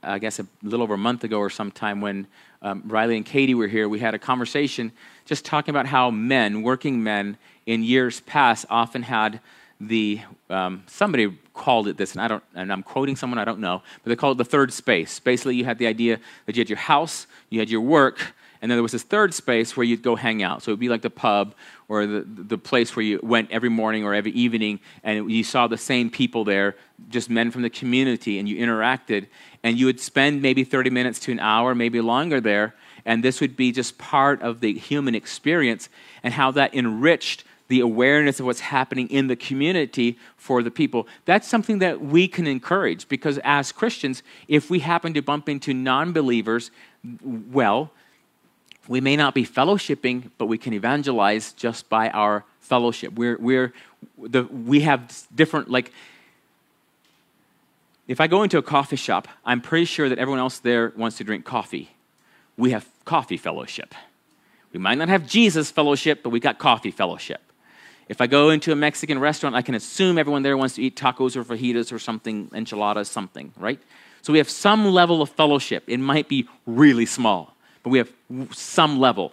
I 0.02 0.20
guess 0.20 0.38
a 0.38 0.46
little 0.62 0.84
over 0.84 0.94
a 0.94 0.98
month 0.98 1.24
ago 1.24 1.38
or 1.38 1.50
sometime 1.50 2.00
when 2.00 2.28
um, 2.62 2.84
Riley 2.86 3.16
and 3.16 3.26
Katie 3.26 3.54
were 3.54 3.66
here, 3.66 3.88
we 3.88 3.98
had 3.98 4.14
a 4.14 4.18
conversation 4.18 4.92
just 5.24 5.44
talking 5.44 5.72
about 5.72 5.86
how 5.86 6.10
men, 6.10 6.62
working 6.62 7.02
men 7.02 7.38
in 7.66 7.82
years 7.82 8.20
past, 8.20 8.66
often 8.70 9.02
had 9.02 9.40
the 9.80 10.20
um, 10.48 10.84
somebody 10.86 11.36
called 11.56 11.88
it 11.88 11.96
this, 11.96 12.12
and 12.12 12.20
I 12.20 12.28
don't, 12.28 12.44
and 12.54 12.72
I'm 12.72 12.82
quoting 12.82 13.16
someone 13.16 13.38
I 13.38 13.44
don't 13.44 13.58
know, 13.58 13.82
but 14.04 14.10
they 14.10 14.16
called 14.16 14.36
it 14.36 14.44
the 14.44 14.50
third 14.50 14.72
space. 14.72 15.18
Basically, 15.18 15.56
you 15.56 15.64
had 15.64 15.78
the 15.78 15.86
idea 15.86 16.20
that 16.44 16.54
you 16.54 16.60
had 16.60 16.68
your 16.68 16.78
house, 16.78 17.26
you 17.50 17.58
had 17.58 17.70
your 17.70 17.80
work, 17.80 18.34
and 18.62 18.70
then 18.70 18.76
there 18.76 18.82
was 18.82 18.92
this 18.92 19.02
third 19.02 19.34
space 19.34 19.76
where 19.76 19.84
you'd 19.84 20.02
go 20.02 20.16
hang 20.16 20.42
out. 20.42 20.62
So 20.62 20.70
it 20.70 20.74
would 20.74 20.80
be 20.80 20.88
like 20.88 21.02
the 21.02 21.10
pub 21.10 21.54
or 21.88 22.06
the, 22.06 22.20
the 22.26 22.58
place 22.58 22.96
where 22.96 23.04
you 23.04 23.20
went 23.22 23.50
every 23.50 23.68
morning 23.68 24.04
or 24.04 24.14
every 24.14 24.32
evening, 24.32 24.80
and 25.02 25.30
you 25.30 25.44
saw 25.44 25.66
the 25.66 25.78
same 25.78 26.10
people 26.10 26.44
there, 26.44 26.76
just 27.08 27.30
men 27.30 27.50
from 27.50 27.62
the 27.62 27.70
community, 27.70 28.38
and 28.38 28.48
you 28.48 28.56
interacted, 28.56 29.26
and 29.62 29.78
you 29.78 29.86
would 29.86 30.00
spend 30.00 30.42
maybe 30.42 30.64
30 30.64 30.90
minutes 30.90 31.18
to 31.20 31.32
an 31.32 31.40
hour, 31.40 31.74
maybe 31.74 32.00
longer 32.00 32.40
there, 32.40 32.74
and 33.04 33.22
this 33.22 33.40
would 33.40 33.56
be 33.56 33.72
just 33.72 33.98
part 33.98 34.42
of 34.42 34.60
the 34.60 34.74
human 34.74 35.14
experience 35.14 35.88
and 36.22 36.34
how 36.34 36.50
that 36.50 36.74
enriched 36.74 37.44
the 37.68 37.80
awareness 37.80 38.38
of 38.40 38.46
what's 38.46 38.60
happening 38.60 39.08
in 39.08 39.26
the 39.26 39.36
community 39.36 40.18
for 40.36 40.62
the 40.62 40.70
people. 40.70 41.06
That's 41.24 41.48
something 41.48 41.80
that 41.80 42.00
we 42.00 42.28
can 42.28 42.46
encourage 42.46 43.08
because 43.08 43.38
as 43.44 43.72
Christians, 43.72 44.22
if 44.48 44.70
we 44.70 44.80
happen 44.80 45.14
to 45.14 45.22
bump 45.22 45.48
into 45.48 45.74
non 45.74 46.12
believers, 46.12 46.70
well, 47.52 47.90
we 48.88 49.00
may 49.00 49.16
not 49.16 49.34
be 49.34 49.44
fellowshipping, 49.44 50.30
but 50.38 50.46
we 50.46 50.58
can 50.58 50.72
evangelize 50.72 51.52
just 51.52 51.88
by 51.88 52.08
our 52.10 52.44
fellowship. 52.60 53.14
We're, 53.14 53.36
we're 53.38 53.72
the, 54.18 54.44
we 54.44 54.80
have 54.80 55.26
different, 55.34 55.70
like, 55.70 55.92
if 58.06 58.20
I 58.20 58.28
go 58.28 58.44
into 58.44 58.58
a 58.58 58.62
coffee 58.62 58.96
shop, 58.96 59.26
I'm 59.44 59.60
pretty 59.60 59.84
sure 59.86 60.08
that 60.08 60.18
everyone 60.18 60.38
else 60.38 60.60
there 60.60 60.92
wants 60.96 61.18
to 61.18 61.24
drink 61.24 61.44
coffee. 61.44 61.90
We 62.56 62.70
have 62.70 62.86
coffee 63.04 63.36
fellowship. 63.36 63.94
We 64.72 64.78
might 64.78 64.98
not 64.98 65.08
have 65.08 65.26
Jesus 65.26 65.70
fellowship, 65.70 66.22
but 66.22 66.30
we 66.30 66.38
got 66.38 66.58
coffee 66.58 66.92
fellowship. 66.92 67.40
If 68.08 68.20
I 68.20 68.26
go 68.26 68.50
into 68.50 68.70
a 68.70 68.76
Mexican 68.76 69.18
restaurant, 69.18 69.56
I 69.56 69.62
can 69.62 69.74
assume 69.74 70.16
everyone 70.16 70.42
there 70.42 70.56
wants 70.56 70.76
to 70.76 70.82
eat 70.82 70.96
tacos 70.96 71.34
or 71.34 71.42
fajitas 71.42 71.92
or 71.92 71.98
something, 71.98 72.50
enchiladas, 72.54 73.08
something, 73.08 73.52
right? 73.56 73.80
So 74.22 74.32
we 74.32 74.38
have 74.38 74.50
some 74.50 74.86
level 74.86 75.22
of 75.22 75.30
fellowship. 75.30 75.84
It 75.86 75.98
might 75.98 76.28
be 76.28 76.48
really 76.66 77.06
small, 77.06 77.56
but 77.82 77.90
we 77.90 77.98
have 77.98 78.12
some 78.52 78.98
level. 78.98 79.32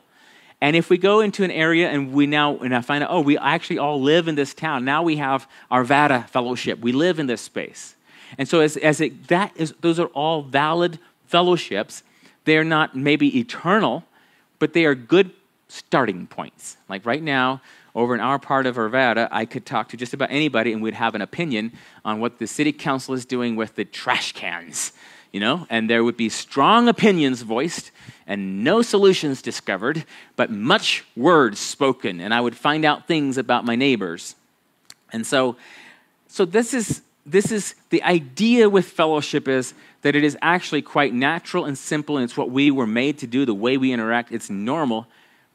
And 0.59 0.75
if 0.75 0.89
we 0.89 0.97
go 0.97 1.19
into 1.19 1.43
an 1.43 1.51
area 1.51 1.89
and 1.89 2.13
we 2.13 2.25
now 2.25 2.57
and 2.59 2.75
I 2.75 2.81
find 2.81 3.03
out, 3.03 3.11
oh, 3.11 3.21
we 3.21 3.37
actually 3.37 3.79
all 3.79 4.01
live 4.01 4.27
in 4.27 4.35
this 4.35 4.53
town. 4.53 4.85
Now 4.85 5.03
we 5.03 5.17
have 5.17 5.47
our 5.69 5.83
Arvada 5.83 6.29
fellowship. 6.29 6.79
We 6.79 6.93
live 6.93 7.19
in 7.19 7.27
this 7.27 7.41
space. 7.41 7.95
And 8.37 8.47
so 8.47 8.61
as, 8.61 8.77
as 8.77 9.01
it, 9.01 9.27
that 9.27 9.51
is, 9.55 9.73
those 9.81 9.99
are 9.99 10.07
all 10.07 10.41
valid 10.41 10.99
fellowships. 11.27 12.01
They're 12.45 12.63
not 12.63 12.95
maybe 12.95 13.37
eternal, 13.37 14.05
but 14.57 14.73
they 14.73 14.85
are 14.85 14.95
good 14.95 15.31
starting 15.67 16.27
points. 16.27 16.77
Like 16.87 17.05
right 17.05 17.21
now, 17.21 17.61
over 17.95 18.15
in 18.15 18.21
our 18.21 18.39
part 18.39 18.65
of 18.65 18.75
Arvada, 18.75 19.27
I 19.31 19.45
could 19.45 19.65
talk 19.65 19.89
to 19.89 19.97
just 19.97 20.13
about 20.13 20.31
anybody 20.31 20.73
and 20.73 20.81
we'd 20.81 20.95
have 20.95 21.15
an 21.15 21.21
opinion 21.21 21.73
on 22.03 22.19
what 22.19 22.39
the 22.39 22.47
city 22.47 22.71
council 22.71 23.13
is 23.13 23.25
doing 23.25 23.55
with 23.55 23.75
the 23.75 23.85
trash 23.85 24.31
cans, 24.33 24.93
you 25.31 25.39
know, 25.39 25.67
and 25.69 25.89
there 25.89 26.03
would 26.03 26.17
be 26.17 26.29
strong 26.29 26.87
opinions 26.87 27.41
voiced 27.43 27.91
and 28.25 28.63
no 28.63 28.81
solutions 28.81 29.41
discovered, 29.41 30.05
but 30.35 30.49
much 30.49 31.05
words 31.15 31.59
spoken, 31.59 32.19
and 32.19 32.33
I 32.33 32.41
would 32.41 32.55
find 32.55 32.85
out 32.85 33.07
things 33.07 33.37
about 33.37 33.65
my 33.65 33.75
neighbors. 33.75 34.35
And 35.11 35.27
so, 35.27 35.57
so 36.27 36.45
this 36.45 36.73
is 36.73 37.01
this 37.25 37.51
is 37.51 37.75
the 37.89 38.03
idea 38.03 38.69
with 38.69 38.85
fellowship 38.85 39.47
is 39.47 39.73
that 40.01 40.15
it 40.15 40.23
is 40.25 40.37
actually 40.41 40.81
quite 40.81 41.13
natural 41.13 41.65
and 41.65 41.77
simple, 41.77 42.17
and 42.17 42.23
it's 42.23 42.35
what 42.35 42.51
we 42.51 42.69
were 42.69 42.87
made 42.87 43.17
to 43.19 43.27
do, 43.27 43.45
the 43.45 43.53
way 43.53 43.77
we 43.77 43.93
interact. 43.93 44.31
It's 44.31 44.49
normal, 44.49 45.07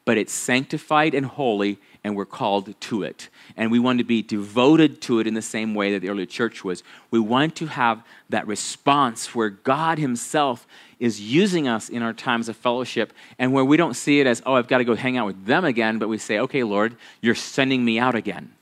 but 0.05 0.17
it's 0.17 0.33
sanctified 0.33 1.13
and 1.13 1.25
holy, 1.25 1.77
and 2.03 2.15
we're 2.15 2.25
called 2.25 2.73
to 2.79 3.03
it. 3.03 3.29
And 3.57 3.71
we 3.71 3.79
want 3.79 3.99
to 3.99 4.03
be 4.03 4.21
devoted 4.21 5.01
to 5.03 5.19
it 5.19 5.27
in 5.27 5.33
the 5.33 5.41
same 5.41 5.75
way 5.75 5.93
that 5.93 5.99
the 5.99 6.09
early 6.09 6.25
church 6.25 6.63
was. 6.63 6.83
We 7.11 7.19
want 7.19 7.55
to 7.57 7.67
have 7.67 8.03
that 8.29 8.47
response 8.47 9.35
where 9.35 9.49
God 9.49 9.97
Himself 9.97 10.65
is 10.99 11.19
using 11.19 11.67
us 11.67 11.89
in 11.89 12.01
our 12.01 12.13
times 12.13 12.49
of 12.49 12.57
fellowship, 12.57 13.13
and 13.37 13.53
where 13.53 13.63
we 13.63 13.77
don't 13.77 13.93
see 13.95 14.19
it 14.19 14.27
as, 14.27 14.41
oh, 14.45 14.53
I've 14.53 14.67
got 14.67 14.79
to 14.79 14.83
go 14.83 14.95
hang 14.95 15.17
out 15.17 15.25
with 15.25 15.45
them 15.45 15.63
again, 15.63 15.97
but 15.97 16.09
we 16.09 16.17
say, 16.17 16.39
okay, 16.39 16.63
Lord, 16.63 16.95
you're 17.21 17.35
sending 17.35 17.83
me 17.83 17.99
out 17.99 18.15
again 18.15 18.53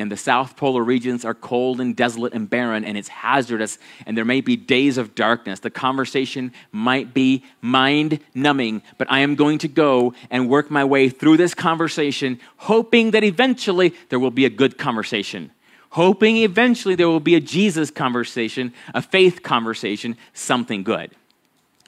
and 0.00 0.10
the 0.10 0.16
south 0.16 0.56
polar 0.56 0.82
regions 0.82 1.24
are 1.24 1.34
cold 1.34 1.80
and 1.80 1.96
desolate 1.96 2.32
and 2.32 2.48
barren 2.48 2.84
and 2.84 2.96
it's 2.96 3.08
hazardous 3.08 3.78
and 4.06 4.16
there 4.16 4.24
may 4.24 4.40
be 4.40 4.56
days 4.56 4.98
of 4.98 5.14
darkness. 5.14 5.60
The 5.60 5.70
conversation 5.70 6.52
might 6.72 7.14
be 7.14 7.44
mind 7.60 8.20
numbing 8.34 8.82
but 8.96 9.10
i 9.10 9.20
am 9.20 9.34
going 9.34 9.58
to 9.58 9.68
go 9.68 10.14
and 10.30 10.48
work 10.48 10.70
my 10.70 10.84
way 10.84 11.08
through 11.08 11.36
this 11.36 11.54
conversation 11.54 12.38
hoping 12.56 13.12
that 13.12 13.24
eventually 13.24 13.94
there 14.08 14.18
will 14.18 14.30
be 14.30 14.44
a 14.44 14.50
good 14.50 14.78
conversation. 14.78 15.50
Hoping 15.90 16.36
eventually 16.38 16.94
there 16.94 17.08
will 17.08 17.20
be 17.20 17.34
a 17.34 17.40
jesus 17.40 17.90
conversation 17.90 18.72
a 18.94 19.02
faith 19.02 19.42
conversation 19.42 20.16
something 20.32 20.82
good. 20.82 21.10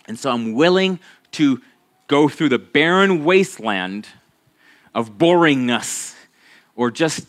And 0.06 0.18
so 0.18 0.30
i'm 0.30 0.54
willing 0.54 0.98
to 1.32 1.60
go 2.06 2.28
through 2.28 2.48
the 2.48 2.58
barren 2.58 3.24
wasteland 3.24 4.08
of 4.94 5.16
boringness 5.16 6.16
or 6.74 6.90
just 6.90 7.26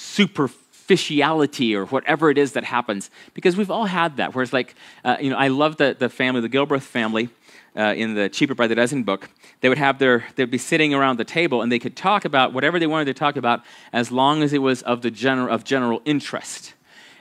superficiality 0.00 1.76
or 1.76 1.84
whatever 1.86 2.30
it 2.30 2.38
is 2.38 2.52
that 2.52 2.64
happens 2.64 3.10
because 3.34 3.56
we've 3.56 3.70
all 3.70 3.86
had 3.86 4.16
that 4.16 4.34
whereas 4.34 4.52
like 4.52 4.74
uh, 5.04 5.16
you 5.20 5.30
know 5.30 5.36
i 5.36 5.48
love 5.48 5.76
the, 5.76 5.94
the 5.98 6.08
family 6.08 6.40
the 6.40 6.48
gilbreth 6.48 6.82
family 6.82 7.28
uh, 7.76 7.94
in 7.96 8.14
the 8.14 8.28
cheaper 8.28 8.54
by 8.54 8.66
the 8.66 8.74
dozen 8.74 9.02
book. 9.02 9.30
They 9.60 9.68
would 9.68 9.78
have 9.78 9.98
their 9.98 10.24
they'd 10.36 10.50
be 10.50 10.58
sitting 10.58 10.94
around 10.94 11.18
the 11.18 11.24
table 11.24 11.62
and 11.62 11.70
they 11.70 11.78
could 11.78 11.96
talk 11.96 12.24
about 12.24 12.52
whatever 12.52 12.78
they 12.78 12.86
wanted 12.86 13.04
to 13.06 13.14
talk 13.14 13.36
about 13.36 13.62
as 13.92 14.10
long 14.10 14.42
as 14.42 14.52
it 14.52 14.58
was 14.58 14.82
of 14.82 15.02
the 15.02 15.10
general 15.10 15.54
of 15.54 15.64
general 15.64 16.02
interest. 16.04 16.74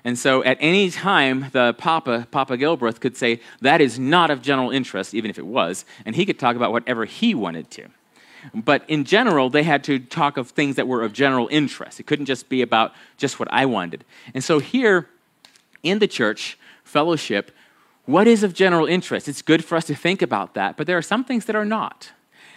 And 0.03 0.17
so 0.17 0.43
at 0.43 0.57
any 0.59 0.89
time 0.89 1.47
the 1.51 1.75
papa 1.77 2.27
papa 2.31 2.57
gilbreth 2.57 2.99
could 2.99 3.17
say 3.17 3.41
that 3.61 3.81
is 3.81 3.99
not 3.99 4.31
of 4.31 4.41
general 4.41 4.71
interest 4.71 5.13
even 5.13 5.29
if 5.29 5.37
it 5.37 5.45
was 5.45 5.85
and 6.05 6.15
he 6.15 6.25
could 6.25 6.39
talk 6.39 6.55
about 6.55 6.71
whatever 6.71 7.05
he 7.05 7.35
wanted 7.35 7.69
to 7.71 7.87
but 8.53 8.83
in 8.87 9.03
general, 9.03 9.49
they 9.49 9.63
had 9.63 9.83
to 9.85 9.99
talk 9.99 10.37
of 10.37 10.49
things 10.49 10.75
that 10.75 10.87
were 10.87 11.03
of 11.03 11.13
general 11.13 11.47
interest. 11.51 11.99
It 11.99 12.05
couldn't 12.05 12.25
just 12.25 12.49
be 12.49 12.61
about 12.61 12.93
just 13.17 13.39
what 13.39 13.47
I 13.51 13.65
wanted. 13.65 14.05
And 14.33 14.43
so 14.43 14.59
here 14.59 15.07
in 15.83 15.99
the 15.99 16.07
church, 16.07 16.57
fellowship, 16.83 17.51
what 18.05 18.27
is 18.27 18.43
of 18.43 18.53
general 18.53 18.85
interest? 18.87 19.27
It's 19.27 19.41
good 19.41 19.63
for 19.63 19.75
us 19.75 19.85
to 19.85 19.95
think 19.95 20.21
about 20.21 20.55
that, 20.55 20.77
but 20.77 20.87
there 20.87 20.97
are 20.97 21.01
some 21.01 21.23
things 21.23 21.45
that 21.45 21.55
are 21.55 21.65
not. 21.65 22.11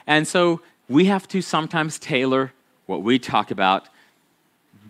And 0.07 0.27
so 0.27 0.63
we 0.89 1.07
have 1.07 1.29
to 1.29 1.43
sometimes 1.43 1.99
tailor 1.99 2.53
what 2.87 3.03
we 3.03 3.19
talk 3.19 3.51
about 3.51 3.89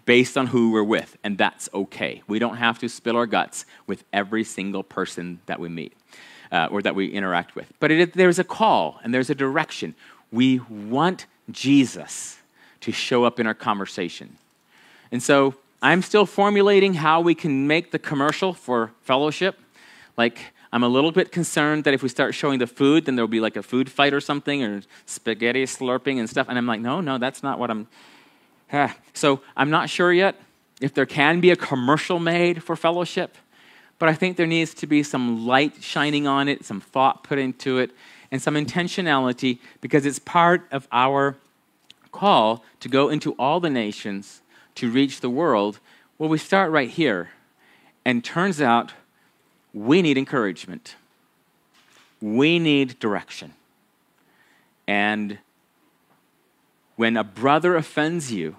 based 0.05 0.37
on 0.37 0.49
who 0.49 0.73
we're 0.73 0.83
with, 0.83 1.17
and 1.23 1.39
that's 1.39 1.69
okay. 1.73 2.23
We 2.27 2.39
don't 2.39 2.57
have 2.57 2.79
to 2.81 2.89
spill 2.89 3.17
our 3.17 3.27
guts 3.27 3.65
with 3.87 4.05
every 4.13 4.45
single 4.45 4.83
person 4.83 5.41
that 5.47 5.61
we 5.61 5.69
meet 5.69 5.93
uh, 6.51 6.69
or 6.71 6.83
that 6.83 6.95
we 6.95 7.07
interact 7.09 7.55
with. 7.55 7.73
But 7.81 7.91
it, 7.91 8.13
there's 8.15 8.39
a 8.39 8.45
call 8.45 9.01
and 9.03 9.13
there's 9.13 9.31
a 9.31 9.35
direction. 9.35 9.95
We 10.33 10.59
want 10.59 11.27
Jesus 11.51 12.39
to 12.81 12.91
show 12.91 13.25
up 13.25 13.39
in 13.39 13.47
our 13.47 13.55
conversation. 13.55 14.37
And 15.13 15.23
so 15.23 15.55
I'm 15.83 16.03
still 16.03 16.27
formulating 16.27 16.95
how 16.95 17.21
we 17.21 17.35
can 17.35 17.67
make 17.67 17.93
the 17.93 17.99
commercial 17.99 18.55
for 18.55 18.93
fellowship. 19.03 19.59
Like, 20.17 20.53
I'm 20.73 20.83
a 20.83 20.89
little 20.89 21.13
bit 21.13 21.31
concerned 21.31 21.85
that 21.85 21.93
if 21.93 22.03
we 22.03 22.09
start 22.09 22.35
showing 22.35 22.59
the 22.59 22.67
food, 22.67 23.05
then 23.05 23.15
there'll 23.15 23.29
be 23.29 23.41
like 23.41 23.57
a 23.57 23.63
food 23.63 23.91
fight 23.91 24.15
or 24.15 24.21
something, 24.21 24.63
or 24.63 24.83
spaghetti 25.05 25.65
slurping 25.65 26.19
and 26.19 26.31
stuff. 26.31 26.47
And 26.49 26.57
I'm 26.57 26.67
like, 26.67 26.81
no, 26.81 27.01
no, 27.01 27.19
that's 27.19 27.43
not 27.43 27.59
what 27.59 27.71
I'm. 27.71 27.89
Ah. 28.73 28.97
So 29.13 29.43
I'm 29.55 29.71
not 29.71 29.91
sure 29.91 30.13
yet 30.13 30.37
if 30.81 30.95
there 30.95 31.07
can 31.07 31.41
be 31.41 31.51
a 31.51 31.57
commercial 31.57 32.19
made 32.19 32.63
for 32.63 32.75
fellowship, 32.75 33.37
but 33.99 34.09
I 34.09 34.15
think 34.15 34.37
there 34.37 34.47
needs 34.47 34.75
to 34.75 34.87
be 34.87 35.03
some 35.03 35.47
light 35.47 35.83
shining 35.83 36.27
on 36.27 36.49
it, 36.49 36.65
some 36.65 36.81
thought 36.81 37.23
put 37.23 37.39
into 37.39 37.79
it, 37.79 37.93
and 38.33 38.43
some 38.43 38.55
intentionality 38.55 39.59
because 39.81 40.05
it's 40.07 40.19
part 40.19 40.67
of 40.73 40.89
our 40.91 41.37
call 42.11 42.65
to 42.81 42.89
go 42.89 43.09
into 43.11 43.33
all 43.33 43.61
the 43.61 43.71
nations 43.71 44.41
to 44.75 44.91
reach 44.91 45.21
the 45.21 45.31
world. 45.31 45.79
Well, 46.19 46.29
we 46.31 46.39
start 46.39 46.73
right 46.73 46.91
here. 46.91 47.31
And 48.05 48.25
turns 48.25 48.61
out 48.61 48.93
we 49.73 50.03
need 50.03 50.19
encouragement. 50.19 50.97
we 52.23 52.59
need 52.61 52.99
direction. 53.01 53.53
And 54.87 55.39
when 56.97 57.17
a 57.17 57.25
brother 57.25 57.75
offends 57.77 58.33
you 58.33 58.57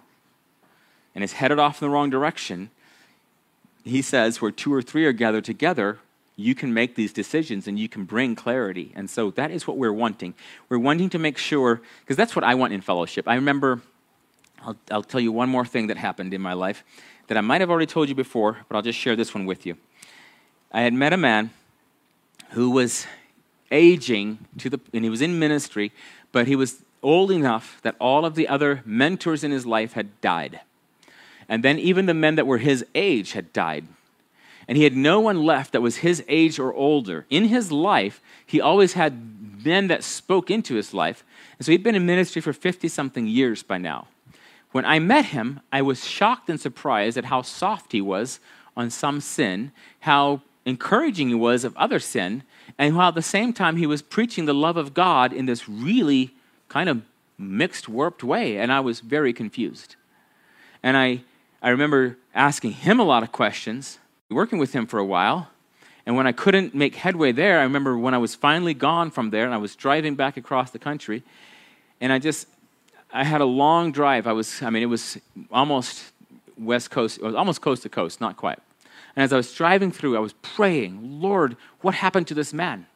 and 1.16 1.24
is 1.24 1.34
headed 1.34 1.58
off 1.58 1.82
in 1.82 1.88
the 1.88 1.94
wrong 1.94 2.10
direction, 2.10 2.70
he 3.86 4.02
says, 4.02 4.42
where 4.42 4.52
two 4.52 4.74
or 4.74 4.82
three 4.82 5.06
are 5.06 5.14
gathered 5.14 5.46
together, 5.46 6.00
you 6.36 6.56
can 6.56 6.74
make 6.74 6.96
these 6.96 7.14
decisions 7.14 7.68
and 7.68 7.78
you 7.78 7.88
can 7.88 8.06
bring 8.06 8.36
clarity. 8.36 8.92
And 8.96 9.10
so 9.10 9.32
that 9.32 9.52
is 9.52 9.68
what 9.68 9.78
we're 9.78 9.94
wanting. 9.94 10.34
We're 10.70 10.80
wanting 10.80 11.10
to 11.12 11.20
make 11.20 11.38
sure, 11.38 11.82
because 12.02 12.18
that's 12.18 12.36
what 12.36 12.44
I 12.44 12.56
want 12.56 12.74
in 12.74 12.82
fellowship. 12.82 13.28
I 13.28 13.36
remember, 13.36 13.82
I'll, 14.64 14.76
I'll 14.90 15.04
tell 15.04 15.22
you 15.22 15.32
one 15.32 15.50
more 15.50 15.66
thing 15.66 15.88
that 15.88 15.98
happened 15.98 16.34
in 16.34 16.42
my 16.42 16.54
life 16.54 16.84
that 17.28 17.38
I 17.38 17.42
might 17.42 17.62
have 17.62 17.70
already 17.70 17.86
told 17.86 18.10
you 18.10 18.16
before, 18.16 18.58
but 18.68 18.76
I'll 18.76 18.82
just 18.82 19.00
share 19.00 19.16
this 19.16 19.34
one 19.34 19.46
with 19.46 19.66
you. 19.66 19.78
I 20.72 20.82
had 20.82 20.94
met 20.94 21.14
a 21.14 21.18
man 21.18 21.52
who 22.50 22.72
was 22.72 23.06
aging 23.72 24.40
to 24.58 24.70
the, 24.70 24.80
and 24.94 25.04
he 25.04 25.10
was 25.10 25.22
in 25.22 25.40
ministry, 25.40 25.92
but 26.32 26.48
he 26.48 26.56
was 26.56 26.84
old 27.02 27.32
enough 27.32 27.80
that 27.84 27.96
all 28.00 28.26
of 28.26 28.36
the 28.36 28.48
other 28.48 28.82
mentors 28.86 29.44
in 29.44 29.52
his 29.52 29.66
life 29.66 29.94
had 29.94 30.20
died. 30.22 30.62
And 31.48 31.64
then 31.64 31.78
even 31.78 32.06
the 32.06 32.14
men 32.14 32.36
that 32.36 32.48
were 32.48 32.58
his 32.58 32.86
age 32.96 33.34
had 33.34 33.52
died. 33.54 33.86
And 34.68 34.78
he 34.78 34.84
had 34.84 34.96
no 34.96 35.20
one 35.20 35.44
left 35.44 35.74
that 35.74 35.82
was 35.82 35.98
his 35.98 36.24
age 36.28 36.60
or 36.60 36.74
older. 36.74 37.26
In 37.30 37.46
his 37.46 37.72
life, 37.72 38.22
he 38.46 38.62
always 38.62 38.94
had 38.94 39.66
men 39.66 39.88
that 39.88 40.04
spoke 40.04 40.50
into 40.50 40.76
his 40.76 40.94
life. 40.94 41.24
And 41.58 41.66
so 41.66 41.72
he'd 41.72 41.84
been 41.84 41.96
in 41.96 42.06
ministry 42.06 42.42
for 42.42 42.54
50 42.54 42.88
something 42.88 43.28
years 43.28 43.64
by 43.64 43.78
now. 43.78 44.08
When 44.72 44.86
I 44.86 45.00
met 45.00 45.26
him, 45.26 45.60
I 45.72 45.82
was 45.82 46.06
shocked 46.06 46.50
and 46.50 46.60
surprised 46.60 47.18
at 47.18 47.26
how 47.26 47.44
soft 47.44 47.92
he 47.92 48.02
was 48.02 48.40
on 48.76 48.90
some 48.90 49.22
sin, 49.22 49.72
how 50.02 50.42
encouraging 50.66 51.30
he 51.30 51.36
was 51.36 51.64
of 51.64 51.78
other 51.78 52.00
sin, 52.00 52.44
and 52.78 52.96
while 52.96 53.10
at 53.10 53.16
the 53.16 53.22
same 53.22 53.54
time 53.54 53.76
he 53.76 53.86
was 53.86 54.02
preaching 54.02 54.46
the 54.46 54.54
love 54.54 54.78
of 54.78 54.94
God 54.94 55.32
in 55.32 55.46
this 55.46 55.70
really 55.70 56.34
kind 56.70 56.90
of 56.90 57.04
mixed, 57.38 57.88
warped 57.88 58.24
way. 58.24 58.58
And 58.58 58.72
I 58.72 58.80
was 58.80 59.00
very 59.00 59.34
confused. 59.34 59.96
And 60.82 60.98
I, 60.98 61.22
I 61.62 61.70
remember 61.70 62.18
asking 62.34 62.72
him 62.72 63.00
a 63.00 63.04
lot 63.04 63.24
of 63.24 63.32
questions, 63.32 64.00
working 64.34 64.60
with 64.60 64.74
him 64.74 64.86
for 64.88 65.00
a 65.00 65.06
while. 65.06 65.50
And 66.06 66.16
when 66.18 66.28
I 66.28 66.32
couldn't 66.32 66.76
make 66.76 66.96
headway 66.96 67.32
there, 67.32 67.60
I 67.60 67.64
remember 67.64 67.98
when 67.98 68.14
I 68.14 68.18
was 68.18 68.36
finally 68.36 68.74
gone 68.74 69.10
from 69.10 69.30
there 69.30 69.46
and 69.46 69.54
I 69.54 69.58
was 69.58 69.76
driving 69.76 70.16
back 70.16 70.36
across 70.36 70.72
the 70.72 70.80
country, 70.80 71.24
and 72.02 72.12
I 72.12 72.20
just, 72.20 72.48
I 73.12 73.24
had 73.24 73.40
a 73.40 73.46
long 73.46 73.92
drive. 73.92 74.28
I 74.28 74.34
was, 74.34 74.62
I 74.62 74.70
mean, 74.70 74.84
it 74.84 74.88
was 74.88 75.18
almost 75.52 76.12
west 76.58 76.92
coast, 76.92 77.20
it 77.20 77.24
was 77.24 77.36
almost 77.36 77.62
coast 77.62 77.84
to 77.84 77.90
coast, 77.90 78.20
not 78.20 78.36
quite. 78.36 78.60
And 79.16 79.24
as 79.24 79.32
I 79.32 79.38
was 79.38 79.54
driving 79.54 79.92
through, 79.92 80.18
I 80.18 80.20
was 80.20 80.34
praying, 80.34 81.22
Lord, 81.22 81.56
what 81.82 81.94
happened 81.94 82.28
to 82.28 82.34
this 82.34 82.52
man? 82.52 82.88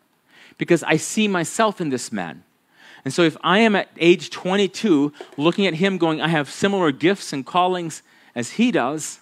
Because 0.58 0.84
I 0.84 0.98
see 0.98 1.28
myself 1.28 1.80
in 1.80 1.90
this 1.90 2.12
man. 2.12 2.44
And 3.06 3.14
so 3.14 3.22
if 3.22 3.38
I 3.42 3.60
am 3.60 3.76
at 3.76 3.90
age 3.98 4.32
22 4.32 5.14
looking 5.38 5.66
at 5.68 5.76
him 5.76 5.98
going, 5.98 6.20
I 6.20 6.28
have 6.28 6.50
similar 6.50 6.92
gifts 6.92 7.32
and 7.32 7.46
callings 7.46 8.02
as 8.36 8.52
he 8.52 8.72
does, 8.72 9.20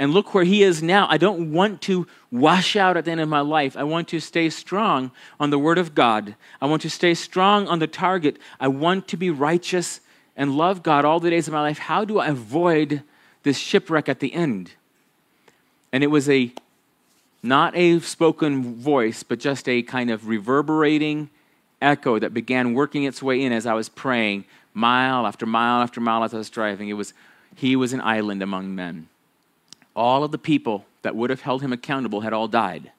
and 0.00 0.14
look 0.14 0.32
where 0.32 0.44
he 0.44 0.62
is 0.62 0.82
now, 0.82 1.06
I 1.10 1.18
don't 1.18 1.52
want 1.52 1.82
to 1.82 2.06
wash 2.32 2.74
out 2.74 2.96
at 2.96 3.04
the 3.04 3.10
end 3.10 3.20
of 3.20 3.28
my 3.28 3.40
life. 3.40 3.76
I 3.76 3.82
want 3.82 4.08
to 4.08 4.18
stay 4.18 4.48
strong 4.48 5.10
on 5.38 5.50
the 5.50 5.58
Word 5.58 5.76
of 5.76 5.94
God. 5.94 6.36
I 6.58 6.64
want 6.66 6.80
to 6.82 6.90
stay 6.90 7.12
strong 7.12 7.68
on 7.68 7.80
the 7.80 7.86
target. 7.86 8.38
I 8.58 8.68
want 8.68 9.08
to 9.08 9.18
be 9.18 9.28
righteous 9.28 10.00
and 10.38 10.56
love 10.56 10.82
God 10.82 11.04
all 11.04 11.20
the 11.20 11.28
days 11.28 11.48
of 11.48 11.52
my 11.52 11.60
life. 11.60 11.80
How 11.80 12.06
do 12.06 12.18
I 12.18 12.28
avoid 12.28 13.02
this 13.42 13.58
shipwreck 13.58 14.08
at 14.08 14.20
the 14.20 14.32
end? 14.32 14.72
And 15.92 16.02
it 16.02 16.06
was 16.06 16.30
a 16.30 16.50
not 17.42 17.76
a 17.76 18.00
spoken 18.00 18.76
voice, 18.76 19.22
but 19.22 19.38
just 19.38 19.68
a 19.68 19.82
kind 19.82 20.10
of 20.10 20.28
reverberating 20.28 21.28
echo 21.82 22.18
that 22.18 22.32
began 22.32 22.72
working 22.72 23.04
its 23.04 23.22
way 23.22 23.42
in 23.42 23.52
as 23.52 23.66
I 23.66 23.74
was 23.74 23.90
praying, 23.90 24.46
mile 24.72 25.26
after 25.26 25.44
mile 25.44 25.82
after 25.82 26.00
mile 26.00 26.24
as 26.24 26.32
I 26.32 26.38
was 26.38 26.48
driving. 26.48 26.88
It 26.88 26.94
was 26.94 27.12
he 27.54 27.76
was 27.76 27.92
an 27.92 28.00
island 28.00 28.42
among 28.42 28.74
men. 28.74 29.08
All 30.00 30.24
of 30.24 30.30
the 30.30 30.38
people 30.38 30.86
that 31.02 31.14
would 31.14 31.28
have 31.28 31.42
held 31.42 31.60
him 31.60 31.74
accountable 31.74 32.22
had 32.22 32.32
all 32.32 32.48
died. 32.48 32.90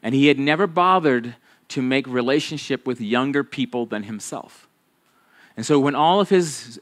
And 0.00 0.14
he 0.14 0.28
had 0.28 0.38
never 0.38 0.68
bothered 0.68 1.34
to 1.70 1.82
make 1.82 2.06
relationship 2.06 2.86
with 2.86 3.00
younger 3.00 3.42
people 3.42 3.84
than 3.84 4.04
himself. 4.04 4.68
And 5.56 5.66
so 5.66 5.80
when 5.80 5.96
all 5.96 6.20
of 6.20 6.28
his 6.28 6.80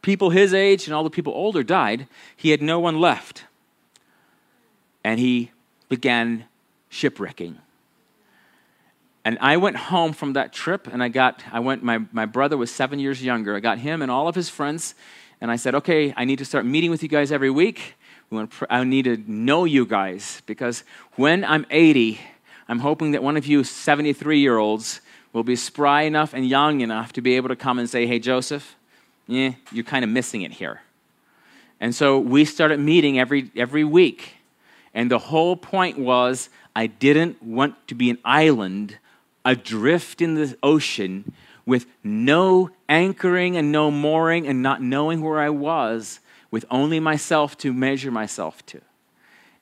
people 0.00 0.30
his 0.30 0.54
age 0.54 0.86
and 0.86 0.94
all 0.94 1.02
the 1.02 1.10
people 1.10 1.32
older 1.32 1.64
died, 1.64 2.06
he 2.36 2.50
had 2.50 2.62
no 2.62 2.78
one 2.78 3.00
left 3.00 3.42
and 5.02 5.18
he 5.18 5.50
began 5.88 6.44
shipwrecking. 6.88 7.58
And 9.24 9.38
I 9.40 9.56
went 9.56 9.76
home 9.76 10.12
from 10.12 10.34
that 10.34 10.52
trip 10.52 10.86
and 10.86 11.02
I 11.02 11.08
got, 11.08 11.42
I 11.50 11.58
went, 11.58 11.82
my, 11.82 11.98
my 12.12 12.26
brother 12.26 12.56
was 12.56 12.70
seven 12.70 13.00
years 13.00 13.24
younger. 13.24 13.56
I 13.56 13.60
got 13.60 13.78
him 13.78 14.02
and 14.02 14.08
all 14.08 14.28
of 14.28 14.36
his 14.36 14.48
friends 14.48 14.94
and 15.40 15.50
I 15.50 15.56
said, 15.56 15.74
okay, 15.74 16.14
I 16.16 16.24
need 16.24 16.38
to 16.38 16.44
start 16.44 16.64
meeting 16.64 16.92
with 16.92 17.02
you 17.02 17.08
guys 17.08 17.32
every 17.32 17.50
week. 17.50 17.96
I 18.68 18.84
need 18.84 19.04
to 19.04 19.16
know 19.26 19.64
you 19.64 19.86
guys 19.86 20.42
because 20.46 20.84
when 21.14 21.44
I'm 21.44 21.64
80, 21.70 22.20
I'm 22.68 22.80
hoping 22.80 23.12
that 23.12 23.22
one 23.22 23.36
of 23.36 23.46
you 23.46 23.62
73 23.62 24.40
year 24.40 24.58
olds 24.58 25.00
will 25.32 25.44
be 25.44 25.56
spry 25.56 26.02
enough 26.02 26.34
and 26.34 26.48
young 26.48 26.80
enough 26.80 27.12
to 27.12 27.20
be 27.20 27.36
able 27.36 27.48
to 27.48 27.56
come 27.56 27.78
and 27.78 27.88
say, 27.88 28.06
hey, 28.06 28.18
Joseph, 28.18 28.74
yeah, 29.26 29.52
you're 29.70 29.84
kind 29.84 30.04
of 30.04 30.10
missing 30.10 30.42
it 30.42 30.52
here. 30.52 30.80
And 31.80 31.94
so 31.94 32.18
we 32.18 32.44
started 32.44 32.80
meeting 32.80 33.18
every, 33.18 33.50
every 33.54 33.84
week. 33.84 34.34
And 34.94 35.10
the 35.10 35.18
whole 35.18 35.56
point 35.56 35.98
was 35.98 36.48
I 36.74 36.86
didn't 36.86 37.42
want 37.42 37.74
to 37.88 37.94
be 37.94 38.10
an 38.10 38.18
island 38.24 38.98
adrift 39.44 40.20
in 40.20 40.34
the 40.34 40.56
ocean 40.62 41.32
with 41.66 41.86
no 42.02 42.70
anchoring 42.88 43.56
and 43.56 43.70
no 43.70 43.90
mooring 43.90 44.46
and 44.46 44.62
not 44.62 44.80
knowing 44.82 45.20
where 45.20 45.40
I 45.40 45.50
was, 45.50 46.20
with 46.50 46.64
only 46.70 47.00
myself 47.00 47.56
to 47.58 47.72
measure 47.72 48.10
myself 48.10 48.64
to. 48.66 48.80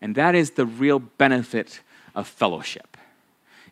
And 0.00 0.14
that 0.14 0.34
is 0.34 0.52
the 0.52 0.66
real 0.66 0.98
benefit 0.98 1.80
of 2.14 2.28
fellowship. 2.28 2.96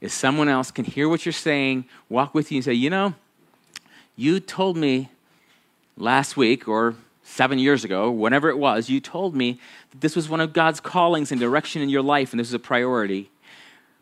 Is 0.01 0.13
someone 0.13 0.49
else 0.49 0.71
can 0.71 0.85
hear 0.85 1.09
what 1.09 1.25
you're 1.25 1.33
saying, 1.33 1.85
walk 2.09 2.35
with 2.35 2.51
you 2.51 2.59
and 2.59 2.65
say, 2.65 2.73
"You 2.73 2.91
know, 2.91 3.15
you 4.17 4.41
told 4.41 4.77
me 4.77 5.11
last 5.97 6.37
week 6.37 6.67
or 6.67 6.95
seven 7.23 7.59
years 7.59 7.85
ago, 7.85 8.11
whenever 8.11 8.49
it 8.49 8.59
was, 8.59 8.91
you 8.91 9.01
told 9.01 9.35
me 9.35 9.59
that 9.91 10.01
this 10.01 10.17
was 10.17 10.29
one 10.29 10.41
of 10.41 10.53
God's 10.53 10.81
callings 10.81 11.31
and 11.31 11.41
direction 11.41 11.83
in 11.83 11.89
your 11.89 12.03
life 12.03 12.33
and 12.33 12.41
this 12.41 12.49
is 12.49 12.55
a 12.55 12.59
priority. 12.59 13.31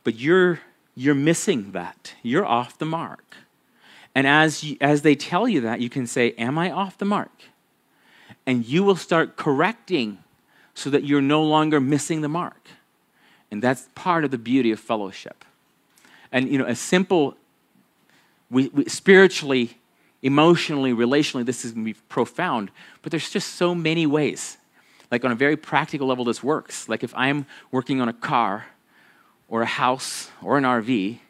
But 0.02 0.16
you're, 0.16 0.60
you're 0.94 1.14
missing 1.14 1.72
that. 1.72 2.14
You're 2.22 2.46
off 2.46 2.78
the 2.78 2.86
mark. 2.86 3.36
And 4.14 4.26
as, 4.26 4.64
you, 4.64 4.76
as 4.80 5.02
they 5.02 5.14
tell 5.14 5.48
you 5.48 5.60
that, 5.60 5.80
you 5.80 5.88
can 5.88 6.06
say, 6.06 6.32
Am 6.32 6.58
I 6.58 6.70
off 6.70 6.98
the 6.98 7.04
mark? 7.04 7.30
And 8.50 8.66
you 8.66 8.82
will 8.82 8.96
start 8.96 9.36
correcting 9.36 10.18
so 10.74 10.90
that 10.90 11.04
you're 11.04 11.20
no 11.20 11.40
longer 11.40 11.78
missing 11.78 12.20
the 12.20 12.28
mark. 12.28 12.66
And 13.48 13.62
that's 13.62 13.86
part 13.94 14.24
of 14.24 14.32
the 14.32 14.38
beauty 14.38 14.72
of 14.72 14.80
fellowship. 14.80 15.44
And, 16.32 16.48
you 16.48 16.58
know, 16.58 16.64
a 16.66 16.74
simple, 16.74 17.36
we, 18.50 18.66
we 18.70 18.86
spiritually, 18.86 19.78
emotionally, 20.20 20.92
relationally, 20.92 21.46
this 21.46 21.64
is 21.64 21.74
profound, 22.08 22.72
but 23.02 23.12
there's 23.12 23.30
just 23.30 23.54
so 23.54 23.72
many 23.72 24.04
ways. 24.04 24.56
Like 25.12 25.24
on 25.24 25.30
a 25.30 25.36
very 25.36 25.56
practical 25.56 26.08
level, 26.08 26.24
this 26.24 26.42
works. 26.42 26.88
Like 26.88 27.04
if 27.04 27.14
I'm 27.16 27.46
working 27.70 28.00
on 28.00 28.08
a 28.08 28.12
car 28.12 28.66
or 29.46 29.62
a 29.62 29.66
house 29.66 30.28
or 30.42 30.58
an 30.58 30.64
RV, 30.64 31.20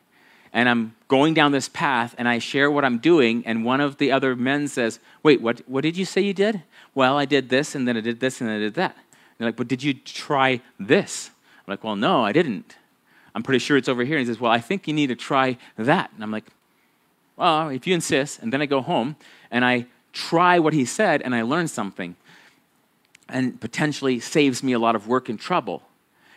and 0.55 0.71
I'm 0.71 0.95
going 1.07 1.35
down 1.35 1.53
this 1.53 1.69
path 1.69 2.15
and 2.17 2.27
I 2.27 2.39
share 2.39 2.71
what 2.71 2.83
I'm 2.83 2.97
doing, 2.97 3.43
and 3.45 3.63
one 3.63 3.83
of 3.83 3.99
the 3.99 4.11
other 4.11 4.35
men 4.35 4.69
says, 4.69 5.01
Wait, 5.23 5.43
what, 5.43 5.61
what 5.69 5.83
did 5.83 5.99
you 5.99 6.07
say 6.07 6.23
you 6.23 6.33
did? 6.33 6.63
Well, 6.95 7.17
I 7.17 7.25
did 7.25 7.49
this, 7.49 7.75
and 7.75 7.87
then 7.87 7.97
I 7.97 8.01
did 8.01 8.21
this, 8.21 8.41
and 8.41 8.49
then 8.49 8.57
I 8.57 8.61
did 8.61 8.75
that. 8.75 8.95
And 8.95 9.39
they're 9.39 9.49
like, 9.49 9.57
But 9.57 9.69
did 9.69 9.83
you 9.83 9.95
try 9.95 10.61
this? 10.79 11.31
I'm 11.67 11.73
like, 11.73 11.85
Well, 11.85 11.97
no, 11.97 12.25
I 12.25 12.33
didn't. 12.33 12.77
I'm 13.35 13.43
pretty 13.43 13.61
sure 13.61 13.77
it's 13.77 13.89
over 13.89 14.05
here. 14.05 14.17
And 14.17 14.27
he 14.27 14.33
says, 14.33 14.41
Well, 14.41 14.53
I 14.53 14.61
think 14.61 14.89
you 14.89 14.95
need 14.95 15.09
to 15.09 15.17
try 15.17 15.57
that. 15.77 16.11
And 16.15 16.23
I'm 16.23 16.31
like, 16.31 16.47
well, 17.41 17.71
if 17.71 17.87
you 17.87 17.95
insist, 17.95 18.41
and 18.41 18.53
then 18.53 18.61
I 18.61 18.67
go 18.67 18.83
home 18.83 19.17
and 19.51 19.65
I 19.65 19.87
try 20.13 20.59
what 20.59 20.75
he 20.75 20.85
said 20.85 21.23
and 21.23 21.35
I 21.35 21.41
learn 21.41 21.69
something 21.69 22.15
and 23.31 23.59
potentially 23.59 24.21
saves 24.21 24.63
me 24.63 24.75
a 24.75 24.79
lot 24.79 24.95
of 24.95 25.09
work 25.09 25.31
and 25.31 25.41
trouble. 25.41 25.83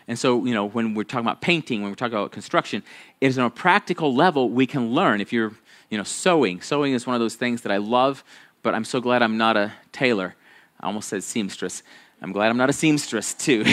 And 0.08 0.18
so, 0.18 0.46
you 0.46 0.54
know, 0.54 0.66
when 0.66 0.94
we're 0.94 1.04
talking 1.04 1.26
about 1.26 1.42
painting, 1.42 1.82
when 1.82 1.92
we're 1.92 1.96
talking 1.96 2.18
about 2.18 2.32
construction, 2.32 2.84
it 3.20 3.28
is 3.28 3.38
on 3.38 3.44
a 3.44 3.50
practical 3.50 4.16
level 4.16 4.50
we 4.50 4.66
can 4.66 4.94
learn. 4.94 5.20
If 5.20 5.34
you're, 5.34 5.52
you 5.90 5.98
know, 5.98 6.06
sewing, 6.06 6.62
sewing 6.62 6.94
is 6.94 7.06
one 7.06 7.16
of 7.16 7.20
those 7.20 7.36
things 7.36 7.64
that 7.64 7.72
I 7.74 7.78
love, 7.78 8.24
but 8.62 8.74
I'm 8.74 8.86
so 8.86 9.02
glad 9.02 9.22
I'm 9.22 9.38
not 9.38 9.58
a 9.58 9.74
tailor. 9.92 10.36
I 10.84 10.88
almost 10.88 11.10
said 11.10 11.24
seamstress. 11.24 11.82
I'm 12.22 12.32
glad 12.32 12.50
I'm 12.50 12.58
not 12.58 12.70
a 12.70 12.74
seamstress 12.74 13.34
too. 13.34 13.66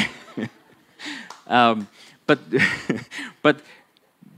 um, 1.47 1.89
but, 2.27 2.39
but 3.43 3.61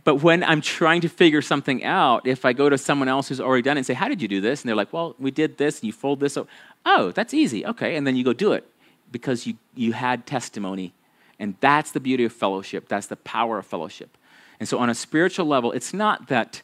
but 0.04 0.16
when 0.16 0.42
I'm 0.42 0.60
trying 0.60 1.02
to 1.02 1.08
figure 1.08 1.42
something 1.42 1.84
out, 1.84 2.26
if 2.26 2.44
I 2.44 2.52
go 2.52 2.68
to 2.68 2.76
someone 2.76 3.08
else 3.08 3.28
who's 3.28 3.40
already 3.40 3.62
done 3.62 3.76
it 3.76 3.80
and 3.80 3.86
say, 3.86 3.94
How 3.94 4.08
did 4.08 4.20
you 4.20 4.28
do 4.28 4.40
this? 4.40 4.62
And 4.62 4.68
they're 4.68 4.76
like, 4.76 4.92
Well, 4.92 5.14
we 5.18 5.30
did 5.30 5.58
this, 5.58 5.80
and 5.80 5.86
you 5.86 5.92
fold 5.92 6.20
this. 6.20 6.36
Oh, 6.84 7.12
that's 7.12 7.32
easy. 7.32 7.64
Okay. 7.64 7.94
And 7.94 8.06
then 8.06 8.16
you 8.16 8.24
go 8.24 8.32
do 8.32 8.52
it 8.52 8.66
because 9.12 9.46
you, 9.46 9.54
you 9.76 9.92
had 9.92 10.26
testimony 10.26 10.92
And 11.38 11.54
that's 11.60 11.92
the 11.92 12.00
beauty 12.00 12.24
of 12.24 12.32
fellowship. 12.32 12.88
That's 12.88 13.06
the 13.06 13.16
power 13.16 13.58
of 13.58 13.66
fellowship. 13.66 14.16
And 14.58 14.68
so, 14.68 14.78
on 14.78 14.90
a 14.90 14.94
spiritual 14.94 15.46
level, 15.46 15.72
it's 15.72 15.94
not 15.94 16.28
that 16.28 16.62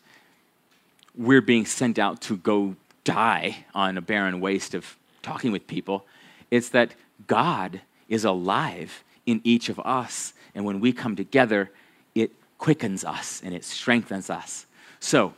we're 1.16 1.40
being 1.42 1.66
sent 1.66 1.98
out 1.98 2.20
to 2.22 2.36
go 2.36 2.76
die 3.04 3.64
on 3.74 3.96
a 3.96 4.00
barren 4.00 4.40
waste 4.40 4.74
of 4.74 4.96
talking 5.28 5.52
with 5.52 5.66
people. 5.66 6.06
It's 6.50 6.70
that 6.70 6.94
God 7.26 7.82
is 8.08 8.24
alive 8.24 9.04
in 9.26 9.40
each 9.44 9.68
of 9.68 9.78
us. 9.80 10.32
And 10.54 10.64
when 10.64 10.80
we 10.80 10.92
come 10.92 11.16
together, 11.16 11.70
it 12.14 12.30
quickens 12.56 13.04
us 13.04 13.42
and 13.44 13.54
it 13.54 13.64
strengthens 13.64 14.30
us. 14.30 14.66
So, 15.00 15.34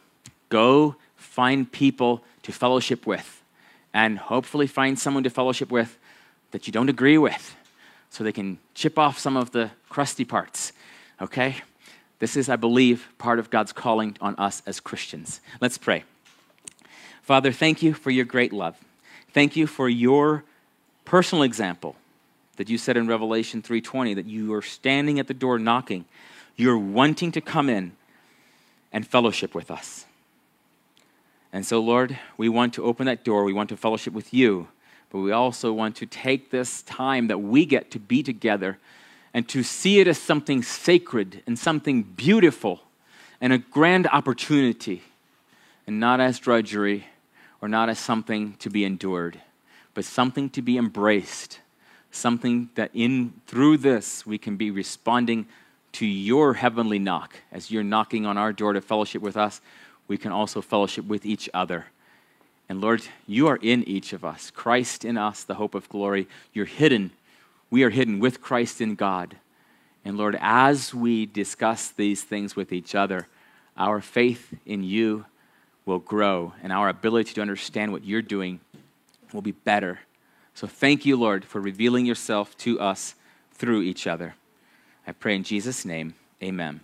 go 0.49 0.97
find 1.17 1.71
people 1.71 2.23
to 2.45 2.53
fellowship 2.53 3.07
with 3.07 3.43
and 3.93 4.19
hopefully 4.19 4.67
find 4.67 4.99
someone 4.99 5.25
to 5.25 5.31
fellowship 5.31 5.71
with 5.71 5.99
that 6.53 6.67
you 6.67 6.73
don't 6.73 6.89
agree 6.89 7.19
with 7.19 7.57
so 8.11 8.23
they 8.23 8.33
can 8.33 8.59
chip 8.75 8.99
off 8.99 9.19
some 9.19 9.37
of 9.37 9.51
the 9.51 9.71
crusty 9.89 10.25
parts. 10.25 10.73
Okay? 11.21 11.57
This 12.21 12.37
is, 12.37 12.49
I 12.49 12.57
believe, 12.57 13.09
part 13.19 13.39
of 13.39 13.51
God's 13.51 13.73
calling 13.73 14.17
on 14.21 14.37
us 14.37 14.63
as 14.67 14.79
Christians. 14.79 15.41
Let's 15.61 15.79
pray. 15.79 16.05
Father, 17.23 17.51
thank 17.51 17.83
you 17.83 17.93
for 17.93 18.11
your 18.11 18.25
great 18.25 18.53
love. 18.53 18.77
Thank 19.33 19.55
you 19.55 19.67
for 19.67 19.89
your 19.89 20.45
personal 21.05 21.45
example 21.45 21.97
that 22.57 22.69
you 22.69 22.79
said 22.79 22.97
in 22.97 23.07
Revelation 23.07 23.63
3:20 23.63 24.15
that 24.15 24.27
you 24.27 24.53
are 24.55 24.63
standing 24.63 25.19
at 25.21 25.29
the 25.29 25.35
door 25.35 25.59
knocking. 25.59 26.05
You're 26.57 26.79
wanting 26.79 27.33
to 27.33 27.41
come 27.41 27.69
in 27.69 27.93
and 28.93 29.07
fellowship 29.07 29.55
with 29.55 29.71
us. 29.71 30.07
And 31.53 31.65
so, 31.65 31.81
Lord, 31.81 32.19
we 32.37 32.49
want 32.49 32.75
to 32.75 32.85
open 32.85 33.07
that 33.07 33.25
door. 33.25 33.45
We 33.45 33.53
want 33.53 33.69
to 33.71 33.77
fellowship 33.77 34.13
with 34.13 34.35
you, 34.35 34.69
but 35.11 35.21
we 35.21 35.33
also 35.33 35.73
want 35.73 35.97
to 35.97 36.07
take 36.07 36.51
this 36.51 36.83
time 36.83 37.29
that 37.29 37.39
we 37.39 37.65
get 37.65 37.91
to 37.93 37.99
be 37.99 38.23
together 38.23 38.79
and 39.33 39.49
to 39.49 39.63
see 39.63 40.01
it 40.01 40.09
as 40.09 40.19
something 40.19 40.63
sacred 40.63 41.43
and 41.47 41.59
something 41.59 42.03
beautiful 42.03 42.83
and 43.41 43.53
a 43.53 43.59
grand 43.59 44.07
opportunity 44.09 45.03
and 45.87 46.01
not 46.01 46.21
as 46.21 46.39
drudgery 46.39 47.07
or 47.61 47.69
not 47.69 47.89
as 47.89 47.99
something 47.99 48.55
to 48.59 48.71
be 48.71 48.85
endured, 48.85 49.41
but 49.95 50.05
something 50.05 50.49
to 50.51 50.63
be 50.63 50.77
embraced, 50.77 51.61
something 52.11 52.71
that 52.75 52.91
in 52.95 53.35
through 53.47 53.79
this 53.79 54.25
we 54.25 54.39
can 54.39 54.57
be 54.57 54.71
responding 54.71 55.47
to 55.93 56.07
your 56.07 56.55
heavenly 56.55 56.99
knock 56.99 57.37
as 57.51 57.71
you're 57.71 57.83
knocking 57.83 58.25
on 58.25 58.39
our 58.39 58.53
door 58.53 58.73
to 58.73 58.81
fellowship 58.81 59.21
with 59.23 59.37
us 59.37 59.61
we 60.11 60.19
can 60.19 60.33
also 60.33 60.61
fellowship 60.61 61.05
with 61.05 61.25
each 61.25 61.49
other. 61.55 61.87
And 62.69 62.81
Lord, 62.81 63.03
you 63.29 63.47
are 63.47 63.61
in 63.63 63.85
each 63.89 64.13
of 64.13 64.25
us. 64.25 64.51
Christ 64.51 65.05
in 65.05 65.17
us, 65.17 65.45
the 65.45 65.55
hope 65.55 65.73
of 65.73 65.89
glory. 65.89 66.27
You're 66.53 66.67
hidden. 66.67 67.13
We 67.71 67.85
are 67.85 67.91
hidden 67.91 68.19
with 68.19 68.41
Christ 68.41 68.81
in 68.81 68.97
God. 68.97 69.37
And 70.05 70.19
Lord, 70.19 70.37
as 70.41 70.93
we 70.93 71.27
discuss 71.27 71.91
these 71.91 72.25
things 72.25 72.57
with 72.57 72.73
each 72.73 72.97
other, 72.97 73.29
our 73.77 74.01
faith 74.01 74.53
in 74.67 74.83
you 74.83 75.27
will 75.87 75.99
grow 75.99 76.53
and 76.63 76.73
our 76.73 76.89
ability 76.89 77.35
to 77.35 77.41
understand 77.41 77.93
what 77.93 78.05
you're 78.05 78.23
doing 78.23 78.61
will 79.33 79.43
be 79.43 79.53
better. 79.53 80.01
So 80.55 80.67
thank 80.67 81.07
you, 81.07 81.17
Lord, 81.17 81.45
for 81.45 81.61
revealing 81.61 82.07
yourself 82.07 82.57
to 82.59 82.81
us 82.81 83.15
through 83.53 83.83
each 83.83 84.07
other. 84.07 84.35
I 85.07 85.13
pray 85.13 85.35
in 85.35 85.45
Jesus' 85.45 85.85
name, 85.85 86.15
amen. 86.43 86.81